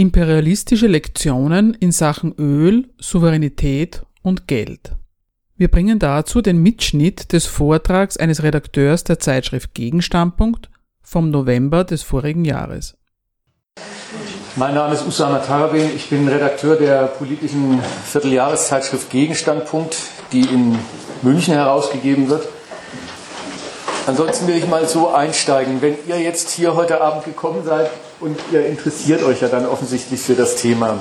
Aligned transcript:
Imperialistische 0.00 0.86
Lektionen 0.86 1.74
in 1.74 1.92
Sachen 1.92 2.34
Öl, 2.38 2.88
Souveränität 2.98 4.00
und 4.22 4.48
Geld. 4.48 4.92
Wir 5.58 5.68
bringen 5.70 5.98
dazu 5.98 6.40
den 6.40 6.62
Mitschnitt 6.62 7.34
des 7.34 7.44
Vortrags 7.44 8.16
eines 8.16 8.42
Redakteurs 8.42 9.04
der 9.04 9.18
Zeitschrift 9.18 9.74
Gegenstandpunkt 9.74 10.70
vom 11.02 11.28
November 11.28 11.84
des 11.84 12.02
vorigen 12.02 12.46
Jahres. 12.46 12.96
Mein 14.56 14.72
Name 14.72 14.94
ist 14.94 15.06
Usama 15.06 15.40
Tarabin, 15.40 15.90
ich 15.94 16.08
bin 16.08 16.26
Redakteur 16.26 16.76
der 16.76 17.08
politischen 17.08 17.78
Vierteljahreszeitschrift 18.06 19.10
Gegenstandpunkt, 19.10 19.98
die 20.32 20.46
in 20.46 20.78
München 21.20 21.52
herausgegeben 21.52 22.30
wird. 22.30 22.48
Ansonsten 24.06 24.46
will 24.46 24.56
ich 24.56 24.66
mal 24.66 24.88
so 24.88 25.12
einsteigen. 25.12 25.82
Wenn 25.82 25.96
ihr 26.08 26.18
jetzt 26.18 26.48
hier 26.48 26.74
heute 26.74 27.02
Abend 27.02 27.26
gekommen 27.26 27.64
seid 27.66 27.90
und 28.20 28.38
ihr 28.52 28.66
interessiert 28.66 29.22
euch 29.22 29.40
ja 29.40 29.48
dann 29.48 29.66
offensichtlich 29.66 30.20
für 30.20 30.34
das 30.34 30.56
Thema, 30.56 31.00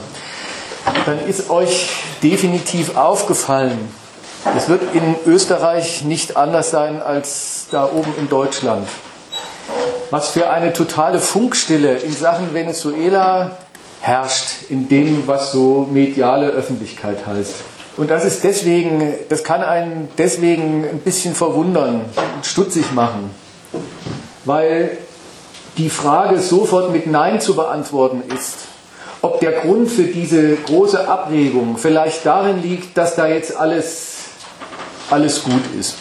dann 1.06 1.26
ist 1.28 1.50
euch 1.50 1.90
definitiv 2.24 2.96
aufgefallen, 2.96 3.78
es 4.56 4.70
wird 4.70 4.82
in 4.94 5.16
Österreich 5.26 6.04
nicht 6.04 6.38
anders 6.38 6.72
sein 6.72 7.02
als 7.02 7.68
da 7.72 7.86
oben 7.86 8.14
in 8.18 8.30
Deutschland. 8.30 8.88
Was 10.12 10.30
für 10.30 10.50
eine 10.50 10.74
totale 10.74 11.20
Funkstille 11.20 11.98
in 11.98 12.14
Sachen 12.14 12.54
Venezuela 12.54 13.58
herrscht, 14.02 14.70
in 14.70 14.88
dem, 14.88 15.28
was 15.28 15.52
so 15.52 15.88
mediale 15.92 16.48
Öffentlichkeit 16.48 17.28
heißt. 17.28 17.56
Und 17.98 18.10
das 18.10 18.24
ist 18.24 18.44
deswegen, 18.46 19.14
das 19.28 19.44
kann 19.44 19.62
einen 19.62 20.08
deswegen 20.18 20.86
ein 20.86 21.00
bisschen 21.00 21.36
verwundern 21.36 22.06
und 22.36 22.46
stutzig 22.46 22.94
machen, 22.94 23.30
weil 24.46 24.98
die 25.80 25.90
Frage 25.90 26.40
sofort 26.40 26.92
mit 26.92 27.08
Nein 27.08 27.40
zu 27.40 27.56
beantworten 27.56 28.22
ist, 28.36 28.58
ob 29.22 29.40
der 29.40 29.54
Grund 29.54 29.90
für 29.90 30.04
diese 30.04 30.56
große 30.56 31.08
Abregung 31.08 31.78
vielleicht 31.78 32.26
darin 32.26 32.62
liegt, 32.62 32.98
dass 32.98 33.16
da 33.16 33.28
jetzt 33.28 33.56
alles, 33.56 34.26
alles 35.10 35.44
gut 35.44 35.64
ist. 35.80 35.96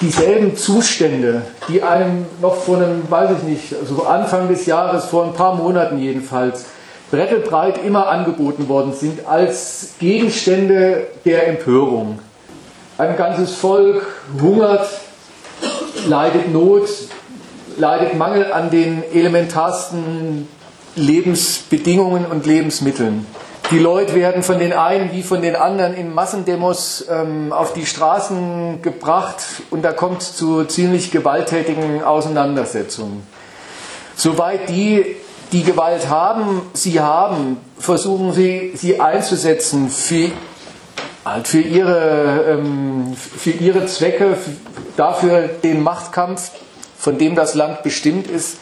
Dieselben 0.00 0.56
Zustände, 0.56 1.42
die 1.68 1.84
einem 1.84 2.26
noch 2.40 2.56
vor 2.56 2.78
einem, 2.78 3.08
weiß 3.08 3.30
ich 3.38 3.42
nicht, 3.44 3.74
also 3.80 4.04
Anfang 4.04 4.48
des 4.48 4.66
Jahres, 4.66 5.04
vor 5.04 5.24
ein 5.26 5.32
paar 5.32 5.54
Monaten 5.54 5.98
jedenfalls, 5.98 6.64
brettelbreit 7.12 7.84
immer 7.84 8.08
angeboten 8.08 8.68
worden 8.68 8.94
sind 8.94 9.28
als 9.28 9.90
Gegenstände 10.00 11.06
der 11.24 11.46
Empörung. 11.46 12.18
Ein 12.98 13.16
ganzes 13.16 13.54
Volk 13.54 14.04
hungert, 14.40 14.88
leidet 16.08 16.52
Not, 16.52 16.88
leidet 17.76 18.16
Mangel 18.16 18.52
an 18.52 18.70
den 18.70 19.02
elementarsten 19.12 20.48
Lebensbedingungen 20.94 22.26
und 22.26 22.46
Lebensmitteln. 22.46 23.26
Die 23.70 23.78
Leute 23.78 24.14
werden 24.14 24.42
von 24.42 24.58
den 24.58 24.72
einen 24.72 25.12
wie 25.12 25.22
von 25.22 25.40
den 25.40 25.56
anderen 25.56 25.94
in 25.94 26.12
Massendemos 26.12 27.06
ähm, 27.08 27.52
auf 27.52 27.72
die 27.72 27.86
Straßen 27.86 28.82
gebracht 28.82 29.36
und 29.70 29.82
da 29.82 29.92
kommt 29.92 30.20
es 30.20 30.36
zu 30.36 30.64
ziemlich 30.64 31.10
gewalttätigen 31.10 32.02
Auseinandersetzungen. 32.02 33.26
Soweit 34.14 34.68
die 34.68 35.16
die 35.52 35.62
Gewalt 35.62 36.08
haben, 36.08 36.62
sie 36.72 37.00
haben, 37.00 37.58
versuchen 37.78 38.32
sie, 38.32 38.72
sie 38.74 39.00
einzusetzen 39.00 39.90
für, 39.90 40.30
halt 41.24 41.46
für, 41.46 41.60
ihre, 41.60 42.44
ähm, 42.48 43.14
für 43.14 43.50
ihre 43.50 43.86
Zwecke, 43.86 44.36
dafür 44.96 45.48
den 45.62 45.82
Machtkampf, 45.82 46.52
von 47.02 47.18
dem 47.18 47.34
das 47.34 47.54
Land 47.54 47.82
bestimmt 47.82 48.28
ist, 48.28 48.58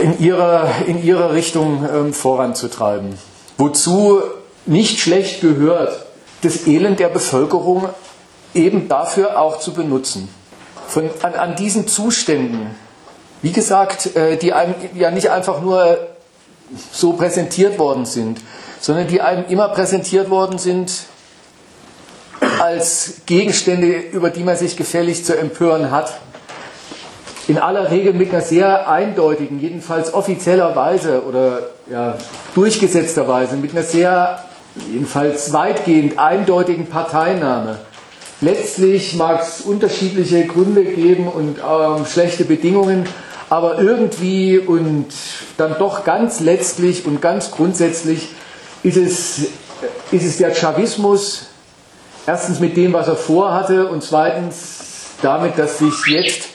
in 0.00 0.18
ihrer, 0.18 0.70
in 0.86 1.02
ihrer 1.02 1.32
Richtung 1.32 1.86
ähm, 1.92 2.14
voranzutreiben. 2.14 3.18
Wozu 3.58 4.22
nicht 4.64 5.00
schlecht 5.00 5.40
gehört, 5.40 6.06
das 6.42 6.66
Elend 6.66 6.98
der 6.98 7.08
Bevölkerung 7.08 7.88
eben 8.54 8.88
dafür 8.88 9.38
auch 9.38 9.58
zu 9.58 9.74
benutzen. 9.74 10.28
Von, 10.86 11.10
an, 11.22 11.34
an 11.34 11.56
diesen 11.56 11.86
Zuständen 11.86 12.74
wie 13.42 13.52
gesagt, 13.52 14.16
äh, 14.16 14.36
die 14.36 14.52
einem 14.52 14.74
ja 14.94 15.10
nicht 15.10 15.30
einfach 15.30 15.60
nur 15.60 15.98
so 16.92 17.12
präsentiert 17.12 17.78
worden 17.78 18.04
sind, 18.04 18.40
sondern 18.80 19.06
die 19.06 19.20
einem 19.20 19.44
immer 19.48 19.68
präsentiert 19.68 20.30
worden 20.30 20.58
sind 20.58 20.92
als 22.60 23.22
Gegenstände, 23.26 23.96
über 23.96 24.30
die 24.30 24.42
man 24.42 24.56
sich 24.56 24.76
gefällig 24.76 25.24
zu 25.24 25.36
empören 25.36 25.90
hat. 25.90 26.20
In 27.48 27.58
aller 27.58 27.90
Regel 27.90 28.12
mit 28.12 28.30
einer 28.30 28.42
sehr 28.42 28.90
eindeutigen, 28.90 29.58
jedenfalls 29.58 30.12
offizieller 30.12 30.76
Weise 30.76 31.22
oder 31.26 31.62
ja, 31.90 32.18
durchgesetzter 32.54 33.26
Weise, 33.26 33.56
mit 33.56 33.72
einer 33.72 33.82
sehr, 33.82 34.44
jedenfalls 34.92 35.50
weitgehend 35.54 36.18
eindeutigen 36.18 36.86
Parteinahme. 36.86 37.78
Letztlich 38.42 39.16
mag 39.16 39.40
es 39.40 39.62
unterschiedliche 39.62 40.46
Gründe 40.46 40.84
geben 40.84 41.26
und 41.26 41.56
ähm, 41.58 42.04
schlechte 42.04 42.44
Bedingungen, 42.44 43.06
aber 43.48 43.80
irgendwie 43.80 44.58
und 44.58 45.06
dann 45.56 45.76
doch 45.78 46.04
ganz 46.04 46.40
letztlich 46.40 47.06
und 47.06 47.22
ganz 47.22 47.50
grundsätzlich 47.50 48.28
ist 48.82 48.98
es, 48.98 49.38
ist 50.12 50.24
es 50.24 50.36
der 50.36 50.54
Chavismus, 50.54 51.46
erstens 52.26 52.60
mit 52.60 52.76
dem, 52.76 52.92
was 52.92 53.08
er 53.08 53.16
vorhatte 53.16 53.88
und 53.88 54.02
zweitens 54.02 54.84
damit, 55.22 55.58
dass 55.58 55.78
sich 55.78 55.94
jetzt 56.06 56.48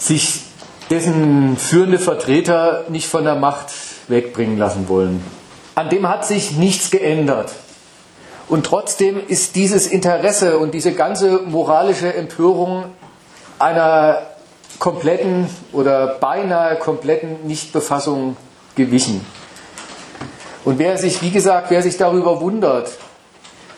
sich 0.00 0.42
dessen 0.88 1.56
führende 1.56 1.98
Vertreter 1.98 2.84
nicht 2.88 3.06
von 3.06 3.24
der 3.24 3.36
Macht 3.36 3.72
wegbringen 4.08 4.58
lassen 4.58 4.88
wollen. 4.88 5.22
An 5.76 5.88
dem 5.88 6.08
hat 6.08 6.26
sich 6.26 6.52
nichts 6.52 6.90
geändert. 6.90 7.52
Und 8.48 8.66
trotzdem 8.66 9.20
ist 9.28 9.54
dieses 9.54 9.86
Interesse 9.86 10.58
und 10.58 10.74
diese 10.74 10.92
ganze 10.92 11.42
moralische 11.42 12.12
Empörung 12.12 12.86
einer 13.60 14.22
kompletten 14.80 15.48
oder 15.72 16.16
beinahe 16.18 16.76
kompletten 16.76 17.46
Nichtbefassung 17.46 18.36
gewichen. 18.74 19.24
Und 20.64 20.78
wer 20.78 20.98
sich, 20.98 21.22
wie 21.22 21.30
gesagt, 21.30 21.70
wer 21.70 21.82
sich 21.82 21.96
darüber 21.96 22.40
wundert, 22.40 22.90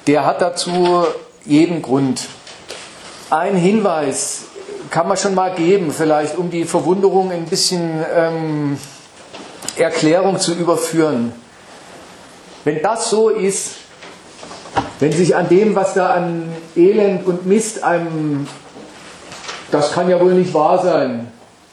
der 0.06 0.24
hat 0.24 0.40
dazu 0.40 1.04
jeden 1.44 1.82
Grund. 1.82 2.28
Ein 3.28 3.56
Hinweis 3.56 4.44
kann 4.92 5.08
man 5.08 5.16
schon 5.16 5.34
mal 5.34 5.54
geben, 5.54 5.90
vielleicht 5.90 6.36
um 6.36 6.50
die 6.50 6.64
Verwunderung 6.64 7.32
ein 7.32 7.46
bisschen 7.46 8.04
ähm, 8.14 8.78
Erklärung 9.76 10.38
zu 10.38 10.52
überführen. 10.52 11.32
Wenn 12.64 12.82
das 12.82 13.08
so 13.08 13.30
ist, 13.30 13.76
wenn 15.00 15.10
sich 15.10 15.34
an 15.34 15.48
dem, 15.48 15.74
was 15.74 15.94
da 15.94 16.10
an 16.10 16.52
Elend 16.76 17.26
und 17.26 17.46
Mist 17.46 17.82
einem 17.82 18.46
das 19.70 19.92
kann 19.92 20.10
ja 20.10 20.20
wohl 20.20 20.34
nicht 20.34 20.52
wahr 20.52 20.82
sein. 20.82 21.28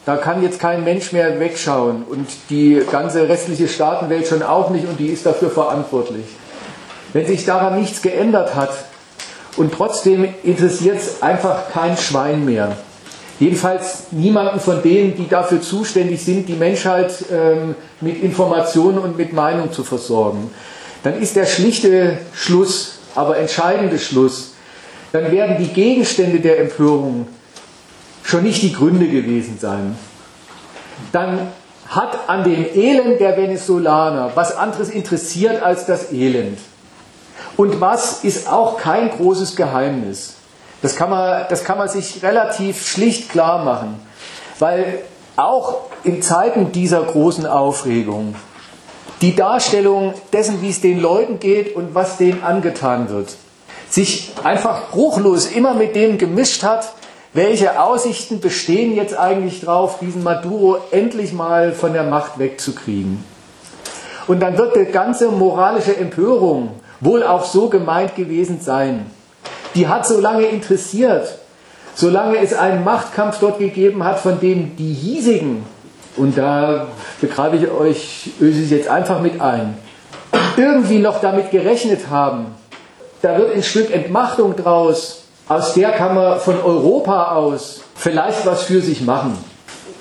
Da 0.06 0.16
kann 0.16 0.42
jetzt 0.42 0.58
kein 0.58 0.86
Mensch 0.86 1.12
mehr 1.12 1.38
wegschauen 1.42 2.04
und 2.04 2.28
die 2.50 2.82
ganze 2.90 3.28
restliche 3.28 3.68
Staatenwelt 3.68 4.26
schon 4.26 4.42
auch 4.42 4.70
nicht 4.70 4.88
und 4.88 4.98
die 4.98 5.08
ist 5.08 5.26
dafür 5.26 5.50
verantwortlich. 5.50 6.26
Wenn 7.12 7.28
sich 7.28 7.46
daran 7.46 7.78
nichts 7.78 8.02
geändert 8.02 8.56
hat 8.56 8.72
und 9.58 9.74
trotzdem 9.74 10.34
interessiert 10.44 11.00
es 11.00 11.22
einfach 11.22 11.70
kein 11.74 11.98
Schwein 11.98 12.46
mehr. 12.46 12.78
Jedenfalls 13.40 14.12
niemanden 14.12 14.60
von 14.60 14.84
denen, 14.84 15.16
die 15.16 15.28
dafür 15.28 15.62
zuständig 15.62 16.22
sind, 16.24 16.50
die 16.50 16.56
Menschheit 16.56 17.14
ähm, 17.32 17.76
mit 18.02 18.22
Informationen 18.22 18.98
und 19.00 19.18
mit 19.18 19.32
Meinung 19.32 19.72
zu 19.72 19.86
versorgen. 19.86 20.52
Dann 21.04 21.22
ist 21.22 21.38
der 21.38 21.46
schlichte 21.46 22.18
Schluss, 22.34 23.00
aber 23.16 23.38
entscheidende 23.38 23.98
Schluss, 23.98 24.52
dann 25.14 25.32
werden 25.32 25.56
die 25.58 25.70
Gegenstände 25.70 26.42
der 26.42 26.60
Empörung 26.60 27.28
schon 28.24 28.44
nicht 28.44 28.62
die 28.62 28.74
Gründe 28.74 29.08
gewesen 29.08 29.58
sein. 29.60 29.98
Dann 31.14 31.48
hat 31.88 32.30
an 32.30 32.44
dem 32.44 32.66
Elend 32.76 33.20
der 33.20 33.38
Venezolaner 33.38 34.32
was 34.36 34.56
anderes 34.56 34.90
interessiert 34.90 35.64
als 35.64 35.86
das 35.86 36.12
Elend. 36.12 36.60
Und 37.58 37.82
was 37.82 38.24
ist 38.24 38.48
auch 38.48 38.78
kein 38.78 39.10
großes 39.10 39.56
Geheimnis. 39.56 40.36
Das 40.82 40.96
kann 40.96 41.10
man, 41.10 41.46
das 41.50 41.64
kann 41.64 41.78
man 41.78 41.90
sich 41.90 42.24
relativ 42.24 42.88
schlicht 42.88 43.30
klar 43.30 43.64
machen. 43.64 44.00
Weil 44.60 45.02
auch 45.36 45.82
in 46.04 46.22
Zeiten 46.22 46.72
dieser 46.72 47.04
großen 47.04 47.46
Aufregung 47.46 48.36
die 49.22 49.36
Darstellung 49.36 50.14
dessen, 50.32 50.62
wie 50.62 50.70
es 50.70 50.82
den 50.82 51.02
Leuten 51.02 51.40
geht 51.40 51.76
und 51.76 51.94
was 51.94 52.18
denen 52.18 52.44
angetan 52.44 53.10
wird, 53.10 53.36
sich 53.90 54.32
einfach 54.44 54.92
bruchlos 54.92 55.48
immer 55.48 55.74
mit 55.74 55.96
dem 55.96 56.18
gemischt 56.18 56.64
hat, 56.64 56.94
welche 57.34 57.82
Aussichten 57.82 58.40
bestehen 58.40 58.96
jetzt 58.96 59.18
eigentlich 59.18 59.62
drauf, 59.62 60.00
diesen 60.00 60.24
Maduro 60.24 60.78
endlich 60.92 61.34
mal 61.34 61.74
von 61.74 61.94
der 61.94 62.04
Macht 62.04 62.40
wegzukriegen. 62.40 63.24
Und 64.28 64.40
dann 64.42 64.58
wird 64.58 64.76
die 64.76 64.86
ganze 64.86 65.30
moralische 65.30 65.96
Empörung 65.96 66.80
wohl 67.00 67.24
auch 67.24 67.46
so 67.46 67.70
gemeint 67.70 68.16
gewesen 68.16 68.60
sein. 68.62 69.06
Die 69.76 69.88
hat 69.88 70.08
so 70.08 70.20
lange 70.20 70.46
interessiert, 70.46 71.38
solange 71.96 72.38
es 72.38 72.54
einen 72.54 72.84
Machtkampf 72.84 73.40
dort 73.40 73.60
gegeben 73.60 74.04
hat, 74.04 74.20
von 74.20 74.40
dem 74.40 74.76
die 74.76 74.94
hiesigen, 74.94 75.66
und 76.18 76.38
da 76.38 76.88
begreife 77.22 77.56
ich 77.58 77.70
euch, 77.70 78.32
öse 78.42 78.62
ich 78.62 78.72
jetzt 78.72 78.88
einfach 78.88 79.22
mit 79.22 79.40
ein, 79.42 79.78
irgendwie 80.58 81.00
noch 81.00 81.22
damit 81.22 81.52
gerechnet 81.52 82.10
haben, 82.10 82.48
da 83.22 83.38
wird 83.38 83.54
ein 83.54 83.64
Stück 83.64 83.92
Entmachtung 83.94 84.56
draus, 84.56 85.24
aus 85.48 85.74
der 85.74 85.92
kann 85.92 86.16
man 86.16 86.40
von 86.40 86.62
Europa 86.62 87.36
aus 87.36 87.82
vielleicht 87.96 88.46
was 88.46 88.64
für 88.64 88.82
sich 88.82 89.02
machen. 89.02 89.38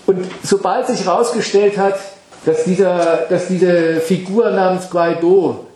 Und 0.07 0.25
sobald 0.43 0.87
sich 0.87 1.05
herausgestellt 1.05 1.77
hat, 1.77 1.99
dass, 2.47 2.65
dieser, 2.65 3.27
dass 3.29 3.49
diese 3.49 4.01
Figur 4.01 4.51
namens 4.51 4.89
Guaido 4.89 5.67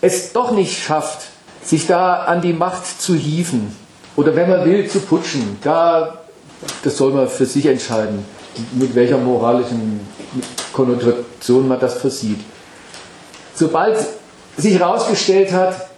es 0.00 0.32
doch 0.32 0.50
nicht 0.50 0.82
schafft, 0.82 1.27
sich 1.68 1.86
da 1.86 2.22
an 2.24 2.40
die 2.40 2.54
Macht 2.54 2.86
zu 3.00 3.14
hieven 3.14 3.76
oder 4.16 4.34
wenn 4.34 4.48
man 4.48 4.64
will, 4.64 4.88
zu 4.88 5.00
putschen, 5.00 5.58
da, 5.62 6.18
das 6.82 6.96
soll 6.96 7.12
man 7.12 7.28
für 7.28 7.44
sich 7.44 7.66
entscheiden, 7.66 8.24
mit 8.72 8.94
welcher 8.94 9.18
moralischen 9.18 10.00
Konnotation 10.72 11.68
man 11.68 11.78
das 11.78 11.98
versieht. 11.98 12.40
Sobald 13.54 13.98
sich 14.56 14.78
herausgestellt 14.78 15.52
hat, 15.52 15.88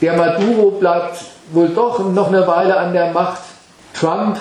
der 0.00 0.16
Maduro 0.16 0.72
bleibt 0.72 1.18
wohl 1.52 1.68
doch 1.68 1.98
noch 2.10 2.28
eine 2.28 2.46
Weile 2.46 2.76
an 2.76 2.92
der 2.92 3.12
Macht, 3.12 3.42
Trump 3.92 4.38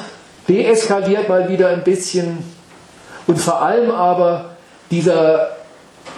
deeskaliert 0.48 1.28
mal 1.28 1.50
wieder 1.50 1.70
ein 1.70 1.84
bisschen 1.84 2.38
und 3.28 3.40
vor 3.40 3.62
allem 3.62 3.92
aber 3.92 4.52
dieser, 4.90 5.50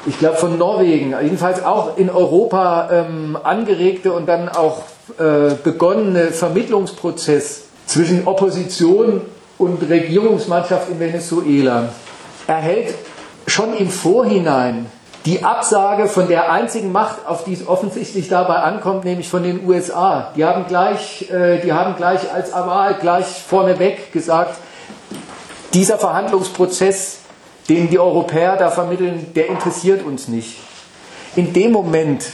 ich 0.05 0.19
glaube 0.19 0.37
von 0.37 0.57
Norwegen, 0.57 1.15
jedenfalls 1.21 1.63
auch 1.63 1.97
in 1.97 2.09
Europa 2.09 2.89
ähm, 2.91 3.37
angeregte 3.41 4.13
und 4.13 4.27
dann 4.27 4.49
auch 4.49 4.83
äh, 5.17 5.55
begonnene 5.63 6.27
Vermittlungsprozess 6.27 7.63
zwischen 7.85 8.27
Opposition 8.27 9.21
und 9.57 9.89
Regierungsmannschaft 9.89 10.89
in 10.89 10.99
Venezuela 10.99 11.89
erhält 12.45 12.93
schon 13.47 13.75
im 13.75 13.89
Vorhinein 13.89 14.87
die 15.25 15.43
Absage 15.43 16.07
von 16.07 16.29
der 16.29 16.51
einzigen 16.51 16.91
Macht, 16.91 17.27
auf 17.27 17.43
die 17.43 17.53
es 17.53 17.67
offensichtlich 17.67 18.29
dabei 18.29 18.55
ankommt, 18.55 19.03
nämlich 19.03 19.27
von 19.27 19.43
den 19.43 19.67
USA. 19.67 20.31
Die 20.37 20.45
haben 20.45 20.67
gleich, 20.67 21.29
äh, 21.29 21.59
die 21.59 21.73
haben 21.73 21.97
gleich 21.97 22.33
als 22.33 22.53
Aval 22.53 22.95
gleich 23.01 23.25
vorneweg 23.25 24.13
gesagt, 24.13 24.55
dieser 25.73 25.97
Verhandlungsprozess 25.97 27.16
den 27.69 27.89
die 27.89 27.99
Europäer 27.99 28.55
da 28.55 28.69
vermitteln, 28.69 29.27
der 29.35 29.47
interessiert 29.47 30.05
uns 30.05 30.27
nicht. 30.27 30.57
In 31.35 31.53
dem 31.53 31.71
Moment 31.71 32.25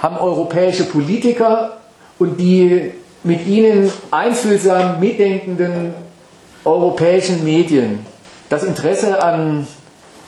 haben 0.00 0.16
europäische 0.18 0.84
Politiker 0.84 1.78
und 2.18 2.38
die 2.38 2.92
mit 3.22 3.46
ihnen 3.46 3.92
einfühlsam 4.10 5.00
mitdenkenden 5.00 5.94
europäischen 6.64 7.44
Medien 7.44 8.06
das 8.48 8.62
Interesse 8.62 9.22
an 9.22 9.66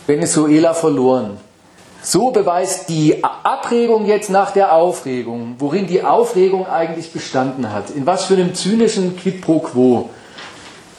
Venezuela 0.06 0.74
verloren. 0.74 1.38
So 2.02 2.30
beweist 2.30 2.88
die 2.88 3.22
Abregung 3.22 4.06
jetzt 4.06 4.30
nach 4.30 4.52
der 4.52 4.72
Aufregung, 4.72 5.56
worin 5.58 5.86
die 5.86 6.02
Aufregung 6.02 6.66
eigentlich 6.66 7.12
bestanden 7.12 7.72
hat, 7.72 7.90
in 7.90 8.06
was 8.06 8.24
für 8.24 8.34
einem 8.34 8.54
zynischen 8.54 9.16
Quid 9.16 9.40
pro 9.40 9.60
quo 9.60 10.10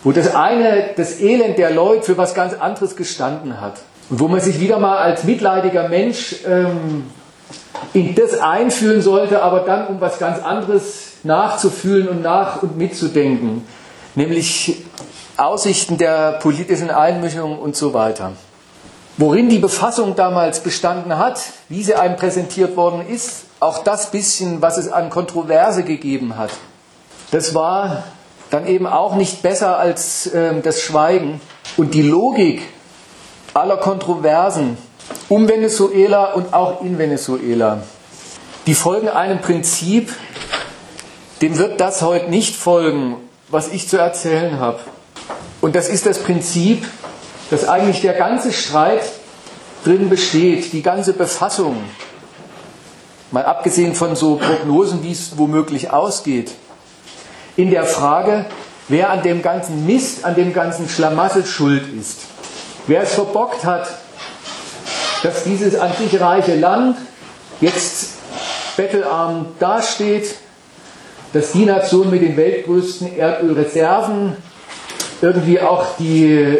wo 0.03 0.11
das 0.11 0.33
eine, 0.35 0.91
das 0.95 1.19
Elend 1.19 1.57
der 1.57 1.71
Leute 1.71 2.03
für 2.03 2.17
was 2.17 2.33
ganz 2.33 2.53
anderes 2.53 2.95
gestanden 2.95 3.59
hat. 3.59 3.79
Und 4.09 4.19
wo 4.19 4.27
man 4.27 4.39
sich 4.39 4.59
wieder 4.59 4.79
mal 4.79 4.97
als 4.97 5.23
mitleidiger 5.23 5.89
Mensch 5.89 6.37
ähm, 6.47 7.05
in 7.93 8.15
das 8.15 8.39
einfühlen 8.39 9.01
sollte, 9.01 9.41
aber 9.43 9.61
dann 9.61 9.87
um 9.87 10.01
was 10.01 10.19
ganz 10.19 10.43
anderes 10.43 11.17
nachzufühlen 11.23 12.07
und 12.07 12.21
nach 12.21 12.63
und 12.63 12.77
mitzudenken, 12.77 13.67
nämlich 14.15 14.83
Aussichten 15.37 15.97
der 15.97 16.33
politischen 16.33 16.89
Einmischung 16.89 17.59
und 17.59 17.75
so 17.75 17.93
weiter. 17.93 18.33
Worin 19.17 19.49
die 19.49 19.59
Befassung 19.59 20.15
damals 20.15 20.61
bestanden 20.61 21.17
hat, 21.17 21.41
wie 21.67 21.83
sie 21.83 21.95
einem 21.95 22.15
präsentiert 22.15 22.77
worden 22.77 23.05
ist, 23.07 23.43
auch 23.59 23.83
das 23.83 24.11
bisschen, 24.11 24.61
was 24.61 24.77
es 24.77 24.91
an 24.91 25.09
Kontroverse 25.09 25.83
gegeben 25.83 26.37
hat, 26.37 26.51
das 27.31 27.53
war 27.53 28.03
dann 28.49 28.67
eben 28.67 28.87
auch 28.87 29.15
nicht 29.15 29.41
besser 29.41 29.77
als 29.77 30.27
äh, 30.27 30.59
das 30.61 30.81
Schweigen. 30.81 31.41
Und 31.77 31.93
die 31.93 32.01
Logik 32.01 32.61
aller 33.53 33.77
Kontroversen 33.77 34.77
um 35.27 35.47
Venezuela 35.47 36.33
und 36.33 36.53
auch 36.53 36.81
in 36.81 36.97
Venezuela, 36.97 37.83
die 38.67 38.73
folgen 38.73 39.09
einem 39.09 39.39
Prinzip, 39.39 40.13
dem 41.41 41.57
wird 41.57 41.79
das 41.79 42.01
heute 42.01 42.29
nicht 42.29 42.55
folgen, 42.55 43.15
was 43.47 43.69
ich 43.69 43.87
zu 43.87 43.97
erzählen 43.97 44.59
habe. 44.59 44.79
Und 45.61 45.75
das 45.75 45.89
ist 45.89 46.05
das 46.05 46.19
Prinzip, 46.19 46.85
dass 47.49 47.67
eigentlich 47.67 48.01
der 48.01 48.13
ganze 48.13 48.53
Streit 48.53 49.01
drin 49.83 50.09
besteht, 50.09 50.73
die 50.73 50.81
ganze 50.81 51.13
Befassung, 51.13 51.77
mal 53.31 53.45
abgesehen 53.45 53.95
von 53.95 54.15
so 54.15 54.35
Prognosen, 54.35 55.03
wie 55.03 55.11
es 55.11 55.37
womöglich 55.37 55.91
ausgeht, 55.91 56.51
in 57.59 57.71
der 57.71 57.83
Frage, 57.83 58.45
wer 58.87 59.09
an 59.09 59.21
dem 59.21 59.41
ganzen 59.41 59.85
Mist, 59.85 60.23
an 60.23 60.35
dem 60.35 60.53
ganzen 60.53 60.87
Schlamassel 60.87 61.45
schuld 61.45 61.83
ist. 61.99 62.21
Wer 62.87 63.03
es 63.03 63.13
verbockt 63.13 63.65
hat, 63.65 63.87
dass 65.23 65.43
dieses 65.43 65.77
an 65.77 65.91
sich 65.99 66.21
reiche 66.21 66.55
Land 66.55 66.95
jetzt 67.59 68.11
bettelarm 68.77 69.47
dasteht, 69.59 70.35
dass 71.33 71.51
die 71.51 71.65
Nation 71.65 72.09
mit 72.09 72.21
den 72.21 72.37
weltgrößten 72.37 73.17
Erdölreserven 73.17 74.37
irgendwie 75.21 75.59
auch 75.59 75.97
die 75.99 76.57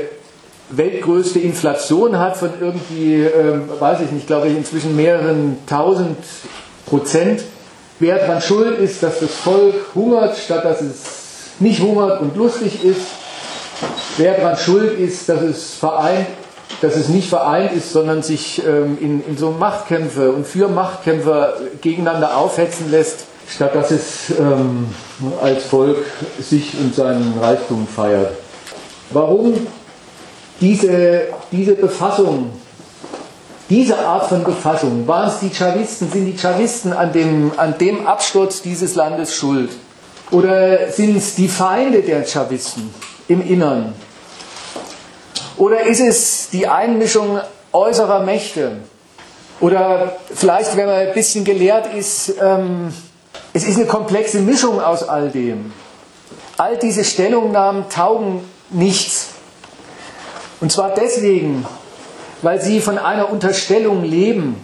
weltgrößte 0.71 1.39
Inflation 1.39 2.19
hat 2.19 2.35
von 2.35 2.50
irgendwie, 2.59 3.24
äh, 3.24 3.62
weiß 3.79 4.01
ich 4.01 4.12
nicht, 4.12 4.27
glaube 4.27 4.50
ich, 4.50 4.57
inzwischen 4.57 4.97
mehreren 4.97 5.57
tausend 5.65 6.17
Prozent 6.85 7.41
wer 8.00 8.18
daran 8.20 8.41
schuld 8.41 8.79
ist, 8.79 9.03
dass 9.03 9.20
das 9.20 9.32
Volk 9.32 9.75
hungert, 9.94 10.38
statt 10.38 10.65
dass 10.65 10.82
es 10.82 10.96
nicht 11.60 11.82
hungert 11.82 12.22
und 12.22 12.36
lustig 12.36 12.84
ist, 12.84 13.01
wer 14.18 14.36
daran 14.36 14.58
schuld 14.58 14.98
ist, 14.98 15.27
dass 15.29 15.41
es 15.41 15.74
vereint, 15.74 16.27
dass 16.82 16.96
es 16.96 17.10
nicht 17.10 17.29
vereint 17.29 17.74
ist, 17.74 17.91
sondern 17.91 18.24
sich 18.24 18.62
ähm, 18.65 18.98
in, 19.01 19.24
in 19.25 19.38
so 19.38 19.51
Machtkämpfe 19.51 20.32
und 20.32 20.48
für 20.48 20.68
Machtkämpfe 20.68 21.53
gegeneinander 21.82 22.38
aufhetzen 22.38 22.89
lässt, 22.89 23.25
statt 23.50 23.75
dass 23.75 23.91
es 23.91 24.29
ähm, 24.39 24.88
als 25.41 25.63
Volk 25.65 25.98
sich 26.39 26.75
und 26.79 26.96
seinen 26.96 27.38
Reichtum 27.41 27.88
feiert. 27.88 28.32
Warum 29.12 29.68
diese, 30.62 31.24
diese 31.51 31.74
Befassung 31.74 32.51
diese 33.69 33.99
Art 33.99 34.29
von 34.29 34.43
Befassung, 34.43 35.07
waren 35.07 35.27
es 35.27 35.39
die 35.39 35.53
Chavisten, 35.53 36.11
sind 36.11 36.25
die 36.25 36.38
Chavisten 36.38 36.91
an 36.91 37.13
dem, 37.13 37.51
an 37.57 37.77
dem 37.77 38.07
Absturz 38.07 38.61
dieses 38.61 38.95
Landes 38.95 39.35
schuld? 39.35 39.69
Oder 40.31 40.91
sind 40.91 41.17
es 41.17 41.35
die 41.35 41.47
Feinde 41.47 42.01
der 42.01 42.25
Chavisten 42.25 42.93
im 43.27 43.47
Innern? 43.47 43.93
Oder 45.57 45.81
ist 45.81 45.99
es 45.99 46.49
die 46.51 46.67
Einmischung 46.67 47.39
äußerer 47.71 48.23
Mächte? 48.23 48.77
Oder 49.59 50.17
vielleicht, 50.33 50.75
wenn 50.77 50.85
man 50.85 50.95
ein 50.95 51.13
bisschen 51.13 51.43
gelehrt 51.43 51.93
ist, 51.93 52.33
ähm, 52.41 52.93
es 53.53 53.67
ist 53.67 53.77
eine 53.77 53.88
komplexe 53.88 54.39
Mischung 54.39 54.81
aus 54.81 55.03
all 55.03 55.29
dem. 55.29 55.73
All 56.57 56.77
diese 56.77 57.03
Stellungnahmen 57.03 57.89
taugen 57.89 58.41
nichts. 58.69 59.29
Und 60.61 60.71
zwar 60.71 60.93
deswegen, 60.93 61.65
weil 62.41 62.62
sie 62.62 62.79
von 62.79 62.98
einer 62.98 63.29
Unterstellung 63.29 64.03
leben. 64.03 64.55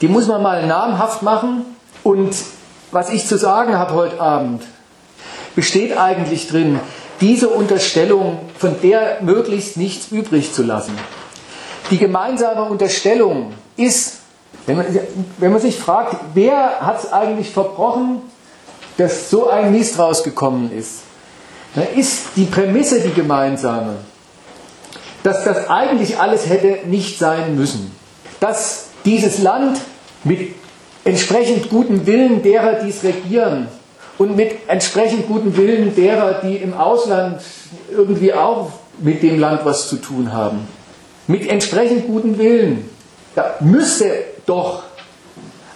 Die 0.00 0.08
muss 0.08 0.26
man 0.26 0.42
mal 0.42 0.66
namhaft 0.66 1.22
machen. 1.22 1.64
Und 2.02 2.34
was 2.90 3.10
ich 3.10 3.26
zu 3.26 3.36
sagen 3.36 3.76
habe 3.76 3.94
heute 3.94 4.20
Abend, 4.20 4.62
besteht 5.54 5.96
eigentlich 5.96 6.48
drin, 6.48 6.80
diese 7.20 7.48
Unterstellung, 7.48 8.38
von 8.58 8.76
der 8.82 9.18
möglichst 9.20 9.76
nichts 9.76 10.10
übrig 10.10 10.54
zu 10.54 10.62
lassen. 10.62 10.96
Die 11.90 11.98
gemeinsame 11.98 12.62
Unterstellung 12.62 13.52
ist, 13.76 14.20
wenn 14.66 14.76
man, 14.76 14.86
wenn 15.38 15.52
man 15.52 15.60
sich 15.60 15.78
fragt, 15.78 16.16
wer 16.34 16.80
hat 16.80 17.04
es 17.04 17.12
eigentlich 17.12 17.50
verbrochen, 17.50 18.22
dass 18.96 19.30
so 19.30 19.48
ein 19.48 19.72
Mist 19.72 19.98
rausgekommen 19.98 20.72
ist, 20.76 21.00
dann 21.74 21.86
ist 21.94 22.28
die 22.36 22.44
Prämisse 22.44 23.00
die 23.00 23.12
gemeinsame 23.12 23.96
dass 25.22 25.44
das 25.44 25.68
eigentlich 25.68 26.18
alles 26.18 26.48
hätte 26.48 26.88
nicht 26.88 27.18
sein 27.18 27.56
müssen. 27.56 27.90
dass 28.40 28.88
dieses 29.04 29.38
Land 29.38 29.78
mit 30.24 30.54
entsprechend 31.04 31.70
gutem 31.70 32.06
Willen 32.06 32.42
derer, 32.42 32.74
die 32.82 32.90
es 32.90 33.04
regieren 33.04 33.68
und 34.18 34.36
mit 34.36 34.68
entsprechend 34.68 35.28
gutem 35.28 35.56
Willen 35.56 35.94
derer, 35.94 36.40
die 36.42 36.56
im 36.56 36.74
Ausland 36.74 37.40
irgendwie 37.90 38.34
auch 38.34 38.70
mit 38.98 39.22
dem 39.22 39.38
Land 39.38 39.64
was 39.64 39.88
zu 39.88 39.96
tun 39.96 40.32
haben, 40.32 40.66
mit 41.26 41.48
entsprechend 41.48 42.06
gutem 42.06 42.38
Willen, 42.38 42.88
da 43.34 43.54
müsste 43.60 44.10
doch 44.46 44.82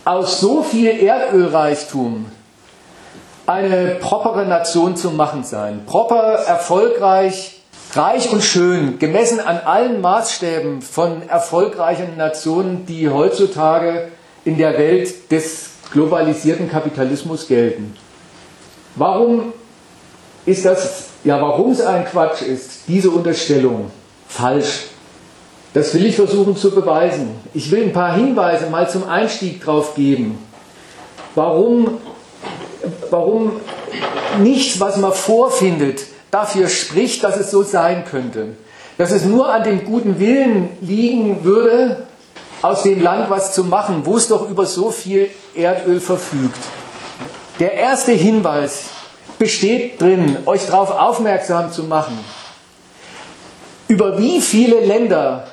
aus 0.05 0.41
so 0.41 0.63
viel 0.63 0.89
Erdölreichtum 0.89 2.27
eine 3.47 3.97
propere 4.01 4.47
Nation 4.47 4.97
zu 4.97 5.11
machen 5.11 5.45
sein. 5.45 5.83
Proper, 5.87 6.35
erfolgreich, 6.47 7.54
reich 7.97 8.31
und 8.33 8.43
schön, 8.43 8.99
gemessen 8.99 9.41
an 9.41 9.59
allen 9.59 10.01
Maßstäben 10.01 10.83
von 10.83 11.29
erfolgreichen 11.29 12.17
Nationen, 12.17 12.87
die 12.87 13.09
heutzutage 13.09 14.09
in 14.45 14.59
der 14.59 14.77
Welt 14.79 15.31
des 15.31 15.71
globalisierten 15.93 16.69
Kapitalismus 16.69 17.47
gelten. 17.47 17.97
Warum 18.97 19.53
ist 20.47 20.65
das, 20.65 21.05
ja, 21.25 21.41
warum 21.41 21.73
es 21.73 21.81
ein 21.81 22.05
Quatsch 22.05 22.43
ist, 22.43 22.83
diese 22.89 23.11
Unterstellung 23.11 23.91
falsch? 24.29 24.87
Das 25.73 25.93
will 25.95 26.07
ich 26.07 26.17
versuchen 26.17 26.57
zu 26.57 26.71
beweisen. 26.71 27.31
Ich 27.53 27.71
will 27.71 27.83
ein 27.83 27.93
paar 27.93 28.15
Hinweise 28.15 28.71
mal 28.71 28.89
zum 28.89 29.09
Einstieg 29.09 29.63
drauf 29.65 29.95
geben, 29.95 30.39
warum, 31.35 31.99
warum 33.11 33.53
nichts, 34.41 34.79
was 34.81 34.97
man 34.97 35.13
vorfindet, 35.13 36.14
dafür 36.35 36.69
spricht, 36.69 37.23
dass 37.23 37.37
es 37.37 37.51
so 37.53 37.63
sein 37.63 38.05
könnte. 38.05 38.57
Dass 38.99 39.13
es 39.13 39.25
nur 39.25 39.53
an 39.53 39.63
dem 39.63 39.85
guten 39.85 40.19
Willen 40.19 40.69
liegen 40.81 41.45
würde, 41.45 42.07
aus 42.61 42.83
dem 42.83 43.01
Land 43.01 43.31
was 43.31 43.55
zu 43.55 43.65
machen, 43.65 44.03
wo 44.05 44.17
es 44.17 44.29
doch 44.29 44.49
über 44.51 44.67
so 44.67 44.91
viel 44.91 45.31
Erdöl 45.55 46.01
verfügt. 46.01 46.59
Der 47.61 47.75
erste 47.75 48.13
Hinweis 48.13 48.85
besteht 49.39 50.01
drin, 50.01 50.39
euch 50.47 50.67
darauf 50.67 50.91
aufmerksam 50.91 51.71
zu 51.73 51.85
machen, 51.85 52.19
über 53.87 54.19
wie 54.19 54.41
viele 54.41 54.81
Länder 54.81 55.47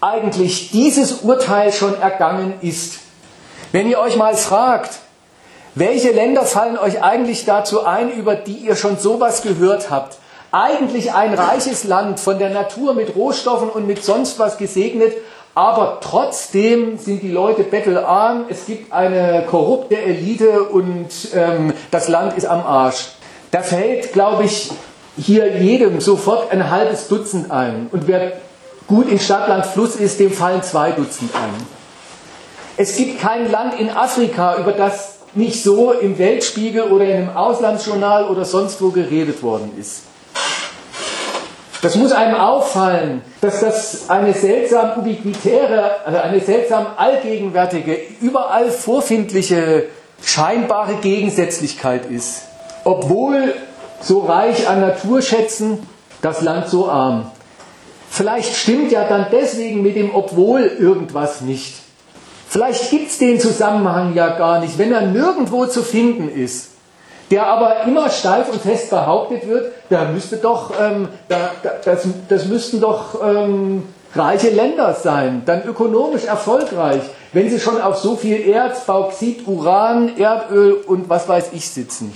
eigentlich 0.00 0.70
dieses 0.70 1.20
Urteil 1.20 1.72
schon 1.72 2.00
ergangen 2.00 2.54
ist. 2.62 3.00
Wenn 3.72 3.88
ihr 3.88 3.98
euch 3.98 4.16
mal 4.16 4.34
fragt, 4.36 5.00
welche 5.74 6.10
Länder 6.10 6.42
fallen 6.42 6.78
euch 6.78 7.02
eigentlich 7.02 7.44
dazu 7.44 7.84
ein, 7.84 8.10
über 8.12 8.34
die 8.34 8.56
ihr 8.56 8.76
schon 8.76 8.98
sowas 8.98 9.42
gehört 9.42 9.90
habt? 9.90 10.18
Eigentlich 10.52 11.12
ein 11.12 11.32
reiches 11.34 11.84
Land, 11.84 12.18
von 12.18 12.38
der 12.38 12.50
Natur 12.50 12.94
mit 12.94 13.14
Rohstoffen 13.14 13.70
und 13.70 13.86
mit 13.86 14.04
sonst 14.04 14.38
was 14.40 14.58
gesegnet, 14.58 15.14
aber 15.54 15.98
trotzdem 16.00 16.98
sind 16.98 17.22
die 17.22 17.30
Leute 17.30 17.62
bettelarm, 17.62 18.46
es 18.48 18.66
gibt 18.66 18.92
eine 18.92 19.44
korrupte 19.48 19.96
Elite 19.96 20.64
und 20.64 21.08
ähm, 21.34 21.72
das 21.90 22.08
Land 22.08 22.36
ist 22.36 22.46
am 22.46 22.64
Arsch. 22.64 23.10
Da 23.50 23.62
fällt, 23.62 24.12
glaube 24.12 24.44
ich, 24.44 24.70
hier 25.16 25.56
jedem 25.58 26.00
sofort 26.00 26.52
ein 26.52 26.70
halbes 26.70 27.08
Dutzend 27.08 27.50
ein. 27.50 27.88
Und 27.90 28.06
wer 28.06 28.32
gut 28.86 29.08
in 29.08 29.18
Stadtland 29.18 29.66
Fluss 29.66 29.96
ist, 29.96 30.18
dem 30.20 30.32
fallen 30.32 30.62
zwei 30.62 30.92
Dutzend 30.92 31.34
ein. 31.34 31.66
Es 32.76 32.96
gibt 32.96 33.20
kein 33.20 33.50
Land 33.50 33.78
in 33.78 33.90
Afrika, 33.90 34.56
über 34.56 34.72
das 34.72 35.19
nicht 35.34 35.62
so 35.62 35.92
im 35.92 36.18
Weltspiegel 36.18 36.84
oder 36.84 37.04
in 37.04 37.16
einem 37.16 37.36
Auslandsjournal 37.36 38.28
oder 38.28 38.44
sonst 38.44 38.82
wo 38.82 38.90
geredet 38.90 39.42
worden 39.42 39.72
ist. 39.78 40.02
Das 41.82 41.94
muss 41.94 42.12
einem 42.12 42.34
auffallen, 42.34 43.22
dass 43.40 43.60
das 43.60 44.10
eine 44.10 44.34
seltsam 44.34 44.98
ubiquitäre, 44.98 46.04
also 46.04 46.18
eine 46.18 46.40
seltsam 46.40 46.86
allgegenwärtige, 46.96 47.96
überall 48.20 48.70
vorfindliche, 48.70 49.86
scheinbare 50.22 50.96
Gegensätzlichkeit 50.96 52.10
ist. 52.10 52.42
Obwohl 52.84 53.54
so 54.02 54.20
reich 54.20 54.68
an 54.68 54.80
Naturschätzen, 54.80 55.78
das 56.20 56.42
Land 56.42 56.68
so 56.68 56.88
arm. 56.90 57.30
Vielleicht 58.10 58.56
stimmt 58.56 58.92
ja 58.92 59.04
dann 59.04 59.26
deswegen 59.32 59.80
mit 59.82 59.96
dem 59.96 60.14
Obwohl 60.14 60.62
irgendwas 60.62 61.40
nicht. 61.40 61.76
Vielleicht 62.50 62.90
gibt 62.90 63.12
es 63.12 63.18
den 63.18 63.38
Zusammenhang 63.38 64.12
ja 64.16 64.36
gar 64.36 64.58
nicht, 64.58 64.76
wenn 64.76 64.90
er 64.90 65.02
nirgendwo 65.02 65.66
zu 65.66 65.84
finden 65.84 66.28
ist, 66.28 66.70
der 67.30 67.46
aber 67.46 67.84
immer 67.84 68.10
steif 68.10 68.50
und 68.50 68.60
fest 68.60 68.90
behauptet 68.90 69.46
wird, 69.46 69.70
da 69.88 70.06
müsste 70.06 70.36
doch, 70.36 70.72
ähm, 70.80 71.06
da, 71.28 71.52
das, 71.84 72.08
das 72.28 72.46
müssten 72.46 72.80
doch 72.80 73.22
ähm, 73.24 73.84
reiche 74.16 74.50
Länder 74.50 74.94
sein, 74.94 75.42
dann 75.46 75.62
ökonomisch 75.62 76.24
erfolgreich, 76.24 77.02
wenn 77.32 77.48
sie 77.48 77.60
schon 77.60 77.80
auf 77.80 77.98
so 77.98 78.16
viel 78.16 78.40
Erz, 78.40 78.80
Bauxit, 78.84 79.46
Uran, 79.46 80.18
Erdöl 80.18 80.72
und 80.72 81.08
was 81.08 81.28
weiß 81.28 81.50
ich 81.52 81.70
sitzen. 81.70 82.12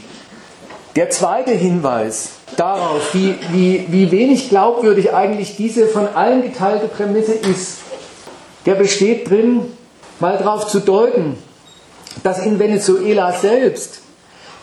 Der 0.97 1.11
zweite 1.11 1.53
Hinweis 1.53 2.31
darauf, 2.57 3.15
wie, 3.15 3.37
wie, 3.53 3.87
wie 3.89 4.11
wenig 4.11 4.49
glaubwürdig 4.49 5.15
eigentlich 5.15 5.55
diese 5.55 5.87
von 5.87 6.09
allen 6.13 6.43
geteilte 6.43 6.89
Prämisse 6.89 7.35
ist, 7.35 7.79
der 8.67 8.75
besteht 8.75 9.31
drin, 9.31 9.61
mal 10.21 10.39
darauf 10.39 10.67
zu 10.67 10.81
deuten, 10.81 11.37
dass 12.23 12.45
in 12.45 12.59
Venezuela 12.59 13.33
selbst 13.33 14.01